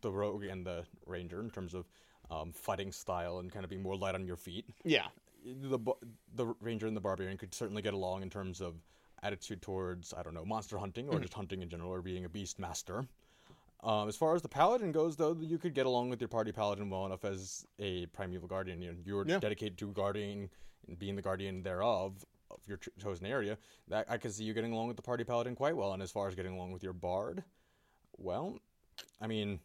the 0.00 0.12
rogue 0.12 0.44
and 0.44 0.64
the 0.64 0.86
ranger 1.06 1.40
in 1.40 1.50
terms 1.50 1.74
of 1.74 1.88
um, 2.30 2.52
fighting 2.52 2.92
style 2.92 3.38
and 3.40 3.50
kind 3.50 3.64
of 3.64 3.68
being 3.70 3.82
more 3.82 3.96
light 3.96 4.14
on 4.14 4.24
your 4.26 4.36
feet 4.36 4.64
Yeah, 4.84 5.08
the 5.46 5.78
the 6.34 6.46
ranger 6.60 6.86
and 6.86 6.96
the 6.96 7.00
barbarian 7.00 7.38
could 7.38 7.54
certainly 7.54 7.82
get 7.82 7.94
along 7.94 8.22
in 8.22 8.30
terms 8.30 8.60
of 8.60 8.74
attitude 9.22 9.62
towards 9.62 10.12
I 10.12 10.22
don't 10.22 10.34
know 10.34 10.44
monster 10.44 10.76
hunting 10.78 11.08
or 11.08 11.18
Mhm. 11.18 11.22
just 11.22 11.34
hunting 11.34 11.62
in 11.62 11.68
general 11.68 11.90
or 11.92 12.02
being 12.02 12.24
a 12.24 12.28
beast 12.28 12.58
master. 12.58 13.06
Um, 13.82 14.08
as 14.08 14.16
far 14.16 14.34
as 14.34 14.42
the 14.42 14.48
paladin 14.48 14.90
goes, 14.90 15.16
though, 15.16 15.34
you 15.34 15.58
could 15.58 15.74
get 15.74 15.86
along 15.86 16.10
with 16.10 16.20
your 16.20 16.28
party 16.28 16.50
paladin 16.50 16.90
well 16.90 17.06
enough 17.06 17.24
as 17.24 17.66
a 17.78 18.06
primeval 18.06 18.48
guardian. 18.48 18.80
You 18.82 18.92
know, 18.92 18.98
you're 19.04 19.26
Yeah. 19.26 19.38
dedicated 19.38 19.78
to 19.78 19.92
guarding 19.92 20.50
and 20.88 20.98
being 20.98 21.14
the 21.14 21.22
guardian 21.22 21.62
thereof 21.62 22.24
of 22.50 22.66
your 22.66 22.78
ch- 22.78 22.88
chosen 22.98 23.26
area. 23.26 23.58
That 23.88 24.10
I 24.10 24.18
could 24.18 24.32
see 24.32 24.44
you 24.44 24.54
getting 24.54 24.72
along 24.72 24.88
with 24.88 24.96
the 24.96 25.02
party 25.02 25.24
paladin 25.24 25.54
quite 25.54 25.76
well. 25.76 25.92
And 25.92 26.02
as 26.02 26.10
far 26.10 26.26
as 26.26 26.34
getting 26.34 26.54
along 26.54 26.72
with 26.72 26.82
your 26.82 26.94
bard, 26.94 27.44
well, 28.16 28.58
I 29.20 29.26
mean, 29.26 29.60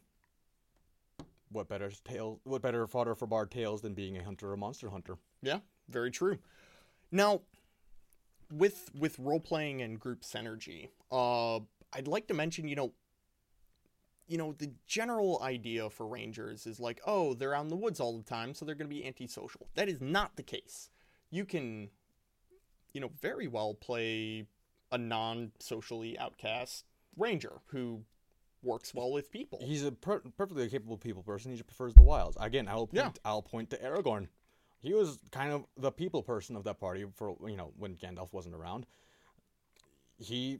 what 1.50 1.68
better 1.68 1.90
tale? 1.90 2.40
What 2.44 2.62
better 2.62 2.86
fodder 2.86 3.14
for 3.14 3.26
bard 3.26 3.50
tales 3.50 3.80
than 3.82 3.94
being 3.94 4.16
a 4.18 4.24
hunter 4.24 4.52
or 4.52 4.56
monster 4.56 4.90
hunter? 4.90 5.18
yeah, 5.42 5.60
very 5.88 6.10
true. 6.10 6.38
Now, 7.10 7.40
with 8.52 8.90
with 8.98 9.18
role 9.18 9.40
playing 9.40 9.82
and 9.82 9.98
group 9.98 10.22
synergy, 10.22 10.88
uh, 11.10 11.56
I'd 11.92 12.08
like 12.08 12.26
to 12.28 12.34
mention, 12.34 12.68
you 12.68 12.76
know, 12.76 12.92
you 14.26 14.38
know, 14.38 14.52
the 14.58 14.70
general 14.86 15.40
idea 15.42 15.90
for 15.90 16.06
rangers 16.06 16.66
is 16.66 16.80
like, 16.80 17.00
oh, 17.06 17.34
they're 17.34 17.54
out 17.54 17.62
in 17.64 17.68
the 17.68 17.76
woods 17.76 18.00
all 18.00 18.16
the 18.16 18.22
time, 18.24 18.54
so 18.54 18.64
they're 18.64 18.74
going 18.74 18.88
to 18.88 18.94
be 18.94 19.06
antisocial. 19.06 19.68
That 19.74 19.88
is 19.88 20.00
not 20.00 20.36
the 20.36 20.42
case. 20.42 20.90
You 21.30 21.44
can, 21.44 21.90
you 22.92 23.00
know, 23.00 23.10
very 23.20 23.48
well 23.48 23.74
play 23.74 24.46
a 24.90 24.98
non-socially 24.98 26.18
outcast 26.18 26.84
ranger 27.16 27.60
who 27.66 28.02
works 28.62 28.94
well 28.94 29.10
with 29.10 29.30
people. 29.30 29.58
He's 29.62 29.84
a 29.84 29.92
per- 29.92 30.20
perfectly 30.36 30.68
capable 30.68 30.96
people 30.98 31.22
person. 31.22 31.50
He 31.50 31.56
just 31.56 31.66
prefers 31.66 31.94
the 31.94 32.02
wilds. 32.02 32.36
Again, 32.40 32.68
I'll 32.68 32.86
point, 32.86 32.94
Yeah. 32.94 33.10
I'll 33.24 33.42
point 33.42 33.70
to 33.70 33.78
Aragorn. 33.78 34.28
He 34.82 34.92
was 34.94 35.18
kind 35.30 35.52
of 35.52 35.64
the 35.76 35.92
people 35.92 36.22
person 36.22 36.56
of 36.56 36.64
that 36.64 36.80
party 36.80 37.04
for 37.14 37.36
you 37.48 37.56
know 37.56 37.72
when 37.78 37.94
Gandalf 37.96 38.32
wasn't 38.32 38.54
around. 38.54 38.86
He 40.18 40.58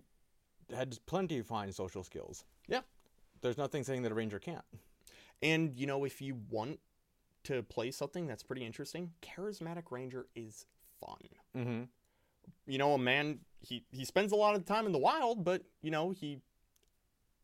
had 0.75 0.99
plenty 1.07 1.39
of 1.39 1.47
fine 1.47 1.73
social 1.73 2.03
skills. 2.03 2.45
Yeah. 2.69 2.81
There's 3.41 3.59
nothing 3.59 3.83
saying 3.85 4.03
that 4.03 4.13
a 4.13 4.15
ranger 4.15 4.39
can't. 4.39 4.65
And 5.43 5.77
you 5.77 5.87
know, 5.87 6.05
if 6.05 6.23
you 6.23 6.39
want 6.51 6.79
to 7.45 7.63
play 7.65 7.91
something 7.91 8.27
that's 8.27 8.43
pretty 8.45 8.65
interesting, 8.65 9.11
charismatic 9.21 9.91
ranger 9.91 10.27
is 10.37 10.67
fun. 11.01 11.19
Mm-hmm. 11.57 11.83
You 12.67 12.79
know, 12.79 12.95
a 12.95 12.99
man 12.99 13.41
he 13.61 13.85
he 13.91 14.05
spends 14.05 14.33
a 14.33 14.37
lot 14.37 14.55
of 14.55 14.65
time 14.65 14.87
in 14.87 14.93
the 14.93 14.99
wild, 14.99 15.45
but 15.45 15.63
you 15.83 15.91
know 15.91 16.11
he 16.11 16.39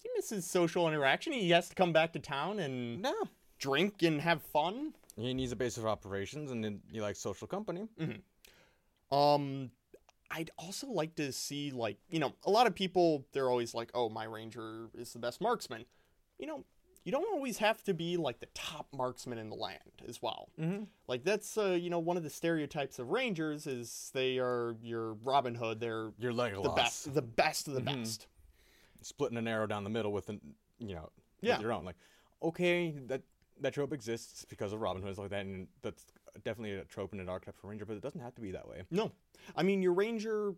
he 0.00 0.08
misses 0.14 0.46
social 0.46 0.86
interaction. 0.86 1.32
He 1.32 1.50
has 1.50 1.68
to 1.70 1.74
come 1.74 1.92
back 1.92 2.12
to 2.12 2.20
town 2.20 2.60
and 2.60 3.02
No. 3.02 3.14
drink 3.58 4.02
and 4.02 4.20
have 4.20 4.42
fun. 4.42 4.94
He 5.18 5.34
needs 5.34 5.50
a 5.52 5.56
base 5.56 5.76
of 5.76 5.84
operations, 5.86 6.50
and 6.52 6.62
then 6.64 6.80
he 6.90 7.00
likes 7.00 7.18
social 7.18 7.46
company. 7.48 7.88
Um, 9.10 9.70
I'd 10.30 10.50
also 10.58 10.86
like 10.88 11.14
to 11.16 11.32
see 11.32 11.70
like 11.70 11.96
you 12.10 12.20
know 12.20 12.32
a 12.44 12.50
lot 12.50 12.66
of 12.66 12.74
people 12.74 13.24
they're 13.32 13.50
always 13.50 13.74
like, 13.74 13.90
oh, 13.94 14.08
my 14.08 14.24
ranger 14.24 14.88
is 14.96 15.12
the 15.12 15.18
best 15.18 15.40
marksman. 15.40 15.84
You 16.38 16.46
know, 16.46 16.64
you 17.04 17.10
don't 17.12 17.26
always 17.32 17.58
have 17.58 17.82
to 17.84 17.94
be 17.94 18.16
like 18.16 18.38
the 18.40 18.48
top 18.54 18.86
marksman 18.92 19.38
in 19.38 19.48
the 19.48 19.56
land 19.56 19.80
as 20.06 20.20
well. 20.22 20.50
Mm-hmm. 20.60 20.84
Like 21.08 21.24
that's 21.24 21.56
uh, 21.56 21.70
you 21.80 21.88
know 21.90 21.98
one 21.98 22.16
of 22.18 22.22
the 22.22 22.30
stereotypes 22.30 22.98
of 22.98 23.08
rangers 23.08 23.66
is 23.66 24.10
they 24.14 24.38
are 24.38 24.76
your 24.82 25.14
Robin 25.14 25.54
Hood. 25.54 25.80
They're 25.80 26.12
You're 26.18 26.32
Legolas. 26.32 26.62
the 26.62 26.68
best, 26.70 27.14
the 27.14 27.22
best 27.22 27.66
of 27.68 27.74
the 27.74 27.80
Mhm. 27.80 28.02
best. 28.02 28.26
splitting 29.00 29.38
an 29.38 29.46
arrow 29.48 29.66
down 29.66 29.84
the 29.84 29.90
middle 29.90 30.12
with 30.12 30.28
an 30.28 30.40
you 30.80 30.94
know 30.94 31.08
with 31.40 31.48
Yeah. 31.48 31.60
your 31.60 31.72
own 31.72 31.84
like 31.84 31.96
okay 32.42 32.90
that 33.06 33.22
that 33.62 33.74
trope 33.74 33.92
exists 33.92 34.44
because 34.48 34.72
of 34.72 34.80
Robin 34.80 35.02
Hood 35.02 35.10
and 35.10 35.18
like 35.18 35.30
that 35.30 35.40
and 35.46 35.68
that's 35.82 36.04
definitely 36.44 36.74
a 36.74 36.84
trope 36.84 37.12
and 37.12 37.20
an 37.20 37.28
archetype 37.28 37.56
for 37.60 37.68
Ranger 37.68 37.84
but 37.84 37.96
it 37.96 38.02
doesn't 38.02 38.20
have 38.20 38.34
to 38.36 38.40
be 38.40 38.52
that 38.52 38.68
way 38.68 38.82
No, 38.90 39.12
I 39.56 39.62
mean 39.62 39.82
your 39.82 39.92
ranger. 39.94 40.54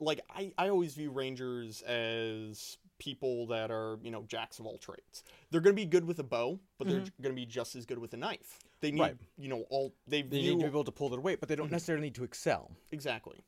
Like 0.00 0.20
I, 0.30 0.52
I 0.56 0.68
always 0.68 0.94
view 0.94 1.10
rangers 1.10 1.82
as 1.82 2.78
people 3.00 3.48
that 3.48 3.70
are 3.72 3.98
you 4.02 4.10
know 4.12 4.22
jacks 4.28 4.60
of 4.60 4.66
all 4.66 4.78
trades. 4.78 5.24
They're 5.50 5.60
going 5.60 5.74
to 5.74 5.80
be 5.80 5.86
good 5.86 6.04
with 6.04 6.20
a 6.20 6.22
bow, 6.24 6.60
but 6.78 6.86
they're 6.88 6.98
going 7.20 7.34
to 7.34 7.40
be 7.40 7.46
just 7.46 7.74
as 7.74 7.84
good 7.84 7.98
with 7.98 8.14
a 8.14 8.16
knife. 8.16 8.60
They 8.80 8.92
need 8.92 9.00
Right. 9.00 9.16
you 9.36 9.48
know 9.48 9.64
all 9.70 9.92
they 10.06 10.22
they 10.22 10.38
view 10.38 10.54
need 10.54 10.60
to 10.60 10.66
be 10.66 10.70
able 10.70 10.84
to 10.84 10.92
pull 10.92 11.08
their 11.08 11.20
weight 11.20 11.40
but 11.40 11.48
they 11.48 11.56
don't 11.56 11.72
necessarily 11.72 12.04
need 12.04 12.14
to 12.14 12.22
excel 12.24 12.70
exactly. 12.92 13.38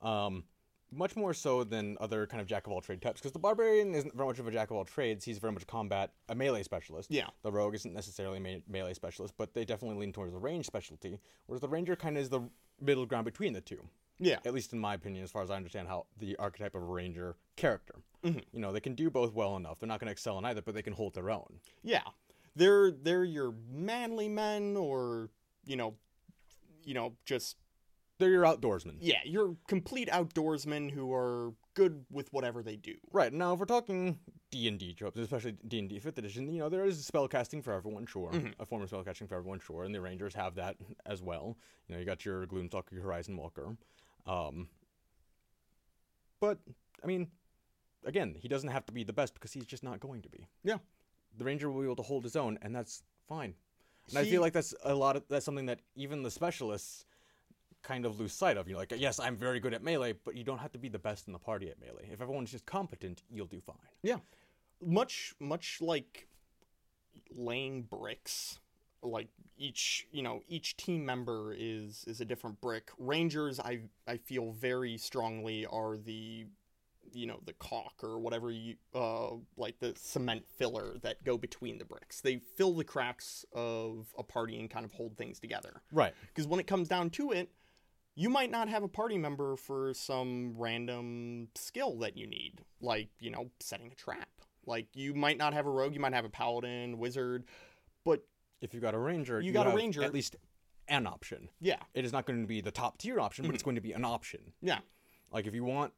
um 0.00 0.44
much 0.90 1.16
more 1.16 1.34
so 1.34 1.64
than 1.64 1.96
other 2.00 2.26
kind 2.26 2.40
of 2.40 2.46
jack 2.46 2.66
of 2.66 2.72
all 2.72 2.80
trade 2.80 3.02
types 3.02 3.20
because 3.20 3.32
the 3.32 3.38
barbarian 3.38 3.94
isn't 3.94 4.14
very 4.16 4.26
much 4.26 4.38
of 4.38 4.46
a 4.46 4.50
jack 4.50 4.70
of 4.70 4.76
all 4.76 4.84
trades 4.84 5.24
he's 5.24 5.38
very 5.38 5.52
much 5.52 5.66
combat 5.66 6.12
a 6.30 6.34
melee 6.34 6.62
specialist 6.62 7.10
Yeah. 7.10 7.28
the 7.42 7.52
rogue 7.52 7.74
isn't 7.74 7.92
necessarily 7.92 8.38
a 8.38 8.40
me- 8.40 8.62
melee 8.68 8.94
specialist 8.94 9.34
but 9.36 9.52
they 9.52 9.64
definitely 9.64 9.98
lean 9.98 10.12
towards 10.12 10.32
the 10.32 10.38
range 10.38 10.64
specialty 10.66 11.18
whereas 11.46 11.60
the 11.60 11.68
ranger 11.68 11.94
kind 11.94 12.16
of 12.16 12.22
is 12.22 12.30
the 12.30 12.40
middle 12.80 13.04
ground 13.06 13.24
between 13.26 13.52
the 13.52 13.60
two 13.60 13.86
Yeah. 14.18 14.38
at 14.46 14.54
least 14.54 14.72
in 14.72 14.78
my 14.78 14.94
opinion, 14.94 15.22
as 15.24 15.30
far 15.30 15.42
as 15.42 15.50
I 15.50 15.56
understand 15.56 15.88
how 15.88 16.06
the 16.18 16.36
archetype 16.36 16.74
of 16.74 16.82
a 16.82 16.86
ranger 16.86 17.36
character. 17.56 17.96
Mhm. 18.24 18.42
You 18.52 18.58
know, 18.60 18.72
they 18.72 18.80
can 18.80 18.94
do 18.96 19.10
both 19.10 19.32
well 19.32 19.56
enough. 19.56 19.78
They're 19.78 19.86
not 19.88 20.00
going 20.00 20.06
to 20.08 20.12
excel 20.12 20.38
in 20.38 20.44
either, 20.44 20.60
but 20.62 20.74
they 20.74 20.82
can 20.82 20.92
hold 20.94 21.14
their 21.14 21.30
own. 21.30 21.60
Yeah, 21.84 22.02
they're 22.56 22.90
they're 22.90 23.22
your 23.24 23.52
manly 23.70 24.28
men, 24.28 24.76
or 24.76 25.30
you 25.64 25.76
know, 25.76 25.94
you 26.82 26.94
know, 26.94 27.16
just 27.24 27.56
They're 28.18 28.30
your 28.30 28.44
outdoorsmen. 28.44 28.96
yeah, 29.00 29.20
you're 29.24 29.56
complete 29.68 30.08
outdoorsmen 30.08 30.90
who 30.90 31.12
are 31.14 31.52
good 31.74 32.04
with 32.10 32.32
whatever 32.32 32.62
they 32.62 32.74
do. 32.76 32.94
Right 33.12 33.32
now, 33.32 33.52
if 33.52 33.60
we're 33.60 33.66
talking 33.66 34.18
D 34.50 34.66
and 34.66 34.78
D 34.78 34.92
tropes, 34.92 35.18
especially 35.18 35.56
D 35.68 35.78
and 35.78 35.88
D 35.88 36.00
Fifth 36.00 36.18
Edition, 36.18 36.52
you 36.52 36.58
know 36.58 36.68
there 36.68 36.84
is 36.84 37.08
spellcasting 37.08 37.62
for 37.62 37.72
everyone, 37.72 38.06
sure, 38.06 38.32
a 38.58 38.66
form 38.66 38.82
of 38.82 38.90
spellcasting 38.90 39.28
for 39.28 39.36
everyone, 39.36 39.60
sure, 39.60 39.84
and 39.84 39.94
the 39.94 40.00
Rangers 40.00 40.34
have 40.34 40.56
that 40.56 40.76
as 41.06 41.22
well. 41.22 41.56
You 41.86 41.94
know, 41.94 42.00
you 42.00 42.04
got 42.06 42.24
your 42.24 42.46
Gloomstalker, 42.46 42.92
your 42.92 43.02
Horizon 43.02 43.36
Walker, 43.36 43.76
um, 44.26 44.68
but 46.40 46.58
I 47.02 47.06
mean, 47.06 47.28
again, 48.04 48.34
he 48.36 48.48
doesn't 48.48 48.70
have 48.70 48.84
to 48.86 48.92
be 48.92 49.04
the 49.04 49.12
best 49.12 49.34
because 49.34 49.52
he's 49.52 49.66
just 49.66 49.82
not 49.84 50.00
going 50.00 50.22
to 50.22 50.28
be. 50.28 50.48
Yeah. 50.64 50.78
the 51.36 51.44
Ranger 51.44 51.70
will 51.70 51.80
be 51.80 51.86
able 51.86 51.96
to 51.96 52.02
hold 52.02 52.24
his 52.24 52.36
own, 52.36 52.58
and 52.62 52.74
that's 52.74 53.02
fine. 53.28 53.54
And 54.08 54.18
I 54.18 54.24
feel 54.24 54.40
like 54.40 54.54
that's 54.54 54.74
a 54.84 54.94
lot 54.94 55.16
of 55.16 55.24
that's 55.28 55.44
something 55.44 55.66
that 55.66 55.80
even 55.94 56.22
the 56.22 56.30
specialists 56.30 57.04
kind 57.82 58.04
of 58.04 58.18
lose 58.18 58.32
sight 58.32 58.56
of. 58.56 58.68
You're 58.68 58.78
like, 58.78 58.92
yes, 58.96 59.20
I'm 59.20 59.36
very 59.36 59.60
good 59.60 59.74
at 59.74 59.82
melee, 59.82 60.14
but 60.24 60.36
you 60.36 60.44
don't 60.44 60.58
have 60.58 60.72
to 60.72 60.78
be 60.78 60.88
the 60.88 60.98
best 60.98 61.26
in 61.26 61.32
the 61.32 61.38
party 61.38 61.68
at 61.70 61.80
melee. 61.80 62.08
If 62.12 62.20
everyone's 62.20 62.50
just 62.50 62.66
competent, 62.66 63.22
you'll 63.30 63.46
do 63.46 63.60
fine. 63.60 63.76
Yeah, 64.02 64.16
much 64.84 65.34
much 65.40 65.78
like 65.80 66.28
laying 67.34 67.82
bricks. 67.82 68.58
Like 69.00 69.28
each 69.56 70.08
you 70.10 70.22
know 70.22 70.42
each 70.48 70.76
team 70.76 71.04
member 71.06 71.54
is 71.56 72.04
is 72.06 72.20
a 72.20 72.24
different 72.24 72.60
brick. 72.60 72.90
Rangers, 72.98 73.60
I 73.60 73.80
I 74.06 74.16
feel 74.16 74.52
very 74.52 74.98
strongly 74.98 75.66
are 75.66 75.96
the 75.96 76.46
you 77.12 77.26
know 77.26 77.40
the 77.46 77.52
caulk 77.54 78.02
or 78.02 78.18
whatever 78.18 78.50
you 78.50 78.74
uh 78.94 79.30
like 79.56 79.78
the 79.78 79.94
cement 79.96 80.44
filler 80.58 80.96
that 81.02 81.22
go 81.24 81.38
between 81.38 81.78
the 81.78 81.84
bricks. 81.84 82.20
They 82.20 82.40
fill 82.56 82.74
the 82.74 82.84
cracks 82.84 83.44
of 83.52 84.12
a 84.18 84.22
party 84.22 84.58
and 84.58 84.68
kind 84.68 84.84
of 84.84 84.92
hold 84.92 85.16
things 85.16 85.38
together. 85.38 85.82
Right. 85.92 86.14
Because 86.26 86.46
when 86.46 86.60
it 86.60 86.66
comes 86.66 86.88
down 86.88 87.10
to 87.10 87.32
it, 87.32 87.50
you 88.18 88.28
might 88.28 88.50
not 88.50 88.68
have 88.68 88.82
a 88.82 88.88
party 88.88 89.16
member 89.16 89.54
for 89.54 89.94
some 89.94 90.52
random 90.58 91.46
skill 91.54 91.96
that 91.98 92.16
you 92.16 92.26
need, 92.26 92.62
like, 92.80 93.10
you 93.20 93.30
know, 93.30 93.48
setting 93.60 93.92
a 93.92 93.94
trap. 93.94 94.28
Like, 94.66 94.88
you 94.94 95.14
might 95.14 95.38
not 95.38 95.54
have 95.54 95.66
a 95.66 95.70
rogue, 95.70 95.94
you 95.94 96.00
might 96.00 96.12
have 96.12 96.24
a 96.24 96.28
paladin, 96.28 96.98
wizard, 96.98 97.44
but 98.04 98.24
If 98.60 98.74
you've 98.74 98.82
got 98.82 98.94
a 98.94 98.98
ranger, 98.98 99.40
You 99.40 99.52
got 99.52 99.72
a 99.72 99.76
ranger. 99.76 100.02
At 100.02 100.12
least 100.12 100.34
an 100.88 101.06
option. 101.06 101.48
yeah, 101.60 101.76
It 101.94 102.04
is 102.04 102.12
not 102.12 102.26
going 102.26 102.42
to 102.42 102.48
be 102.48 102.60
the 102.60 102.72
top 102.72 102.98
tier 102.98 103.20
option, 103.20 103.46
but 103.46 103.54
it's 103.54 103.62
going 103.62 103.76
to 103.76 103.80
be 103.80 103.92
an 103.92 104.04
option. 104.04 104.40
yeah, 104.60 104.80
Like 105.30 105.46
if 105.46 105.54
you 105.54 105.62
want 105.62 105.92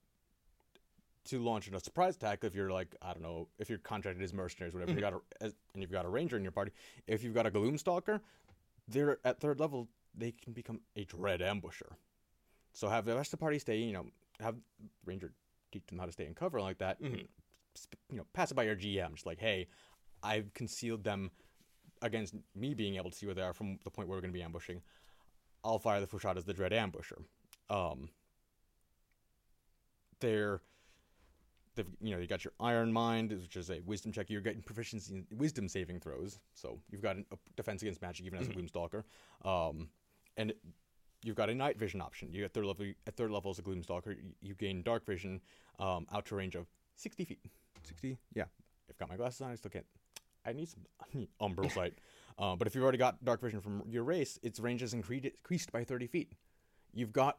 to 1.25 1.43
launch 1.43 1.69
a 1.69 1.81
surprise 1.81 2.17
attack, 2.17 2.45
if 2.45 2.55
you're 2.55 2.71
like 2.71 2.95
I 3.01 3.15
don't 3.15 3.23
know, 3.23 3.49
if 3.59 3.71
you're 3.71 3.79
contracted 3.79 4.23
as 4.23 4.35
mercenaries, 4.35 4.75
whatever, 4.75 4.91
you 4.91 4.99
mm-hmm. 4.99 5.15
got 5.17 5.23
a 5.41 5.45
as, 5.47 5.55
and 5.73 5.83
you've 5.83 5.91
got 5.91 6.05
a 6.05 6.09
ranger 6.11 6.37
in 6.37 6.43
your 6.43 6.53
party. 6.53 6.73
If 7.07 7.25
you've 7.25 7.35
got 7.35 7.47
a 7.47 7.51
gloomstalker, 7.51 8.21
they're 8.89 9.19
at 9.25 9.41
third 9.41 9.59
level. 9.59 9.89
They 10.15 10.33
can 10.33 10.53
become 10.53 10.81
a 10.97 11.05
dread 11.05 11.41
ambusher. 11.41 11.93
So 12.73 12.89
have 12.89 13.05
the 13.05 13.15
rest 13.17 13.33
of 13.33 13.39
the 13.39 13.43
party 13.43 13.59
stay. 13.59 13.79
You 13.79 13.93
know, 13.93 14.07
have 14.41 14.57
ranger 15.05 15.33
teach 15.73 15.87
them 15.87 15.99
how 15.99 16.07
to 16.07 16.13
stay 16.13 16.27
in 16.27 16.35
cover 16.35 16.61
like 16.61 16.79
that. 16.79 17.01
Mhm. 17.01 17.27
You 18.11 18.17
know, 18.19 18.27
pass 18.33 18.51
it 18.51 18.55
by 18.55 18.65
your 18.65 18.77
GM. 18.77 19.15
Just 19.15 19.27
like, 19.27 19.39
hey, 19.39 19.69
I've 20.23 20.53
concealed 20.55 21.05
them 21.05 21.31
against 22.03 22.35
me 22.55 22.75
being 22.75 22.97
able 22.97 23.11
to 23.11 23.17
see 23.17 23.27
where 23.27 23.35
they 23.35 23.43
are 23.43 23.53
from 23.53 23.79
the 23.85 23.91
point 23.91 24.09
where 24.09 24.17
we're 24.17 24.23
going 24.23 24.33
to 24.33 24.39
be 24.39 24.43
ambushing. 24.43 24.83
I'll 25.63 25.79
fire 25.79 26.01
the 26.01 26.07
first 26.07 26.23
shot 26.23 26.37
as 26.39 26.45
the 26.45 26.55
dread 26.55 26.73
ambusher. 26.73 27.23
Um, 27.69 28.11
they're 30.21 30.61
they've 31.77 31.87
you 32.01 32.13
know 32.15 32.21
you 32.21 32.27
got 32.27 32.45
your 32.45 32.53
iron 32.61 32.93
mind 32.93 33.31
which 33.33 33.57
is 33.57 33.71
a 33.71 33.81
wisdom 33.81 34.13
check 34.13 34.29
you're 34.29 34.41
getting 34.41 34.61
proficiency 34.63 35.15
in 35.15 35.39
wisdom 35.39 35.69
saving 35.69 36.01
throws 36.01 36.39
so 36.53 36.81
you've 36.91 37.01
got 37.01 37.17
a 37.17 37.25
defense 37.57 37.81
against 37.83 38.03
magic 38.03 38.27
even 38.27 38.39
as 38.39 38.49
a 38.49 38.51
gloomstalker 38.51 39.05
um 39.45 39.89
and 40.37 40.53
you've 41.23 41.37
got 41.37 41.51
a 41.51 41.55
night 41.55 41.79
vision 41.79 42.01
option 42.01 42.33
you 42.33 42.41
get 42.43 42.53
third 42.53 42.65
level 42.65 42.87
at 43.07 43.17
third 43.17 43.31
level 43.31 43.51
as 43.51 43.59
a 43.59 43.63
gloomstalker 43.63 44.17
you, 44.17 44.33
you 44.41 44.55
gain 44.55 44.83
dark 44.83 45.05
vision 45.07 45.41
um 45.79 46.07
out 46.13 46.25
to 46.27 46.35
a 46.35 46.39
range 46.39 46.55
of 46.55 46.67
60 46.97 47.25
feet 47.25 47.41
60 47.83 48.19
yeah 48.35 48.45
i've 48.89 48.99
got 48.99 49.09
my 49.09 49.17
glasses 49.17 49.41
on 49.41 49.51
i 49.51 49.55
still 49.55 49.71
can't 49.71 49.87
i 50.45 50.53
need 50.53 50.69
some 50.69 50.83
I 51.01 51.07
need 51.17 51.29
umbral 51.41 51.71
sight 51.79 51.95
uh, 52.39 52.57
but 52.57 52.67
if 52.67 52.75
you've 52.75 52.85
already 52.85 52.99
got 52.99 53.23
dark 53.25 53.41
vision 53.41 53.61
from 53.61 53.83
your 53.87 54.05
race 54.05 54.39
its 54.43 54.61
range 54.61 54.83
is 54.83 54.95
incre- 54.95 55.25
increased 55.25 55.73
by 55.73 55.85
30 55.85 56.07
feet 56.07 56.33
you've 56.93 57.13
got 57.13 57.39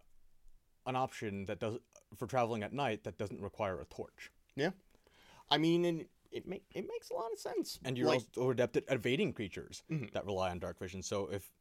an 0.85 0.95
option 0.95 1.45
that 1.45 1.59
does 1.59 1.77
for 2.17 2.27
traveling 2.27 2.63
at 2.63 2.73
night 2.73 3.03
that 3.03 3.17
doesn't 3.17 3.41
require 3.41 3.79
a 3.79 3.85
torch. 3.85 4.31
Yeah, 4.55 4.71
I 5.49 5.57
mean, 5.57 5.85
and 5.85 6.05
it 6.31 6.47
make 6.47 6.63
it 6.73 6.87
makes 6.87 7.09
a 7.09 7.13
lot 7.13 7.31
of 7.31 7.39
sense. 7.39 7.79
And 7.85 7.97
you're 7.97 8.07
like, 8.07 8.23
also 8.35 8.49
adept 8.49 8.77
at 8.77 8.85
evading 8.89 9.33
creatures 9.33 9.83
Mhm. 9.89 10.11
that 10.13 10.25
rely 10.25 10.49
on 10.49 10.59
dark 10.59 10.79
vision. 10.79 11.01
So 11.03 11.27
if 11.27 11.51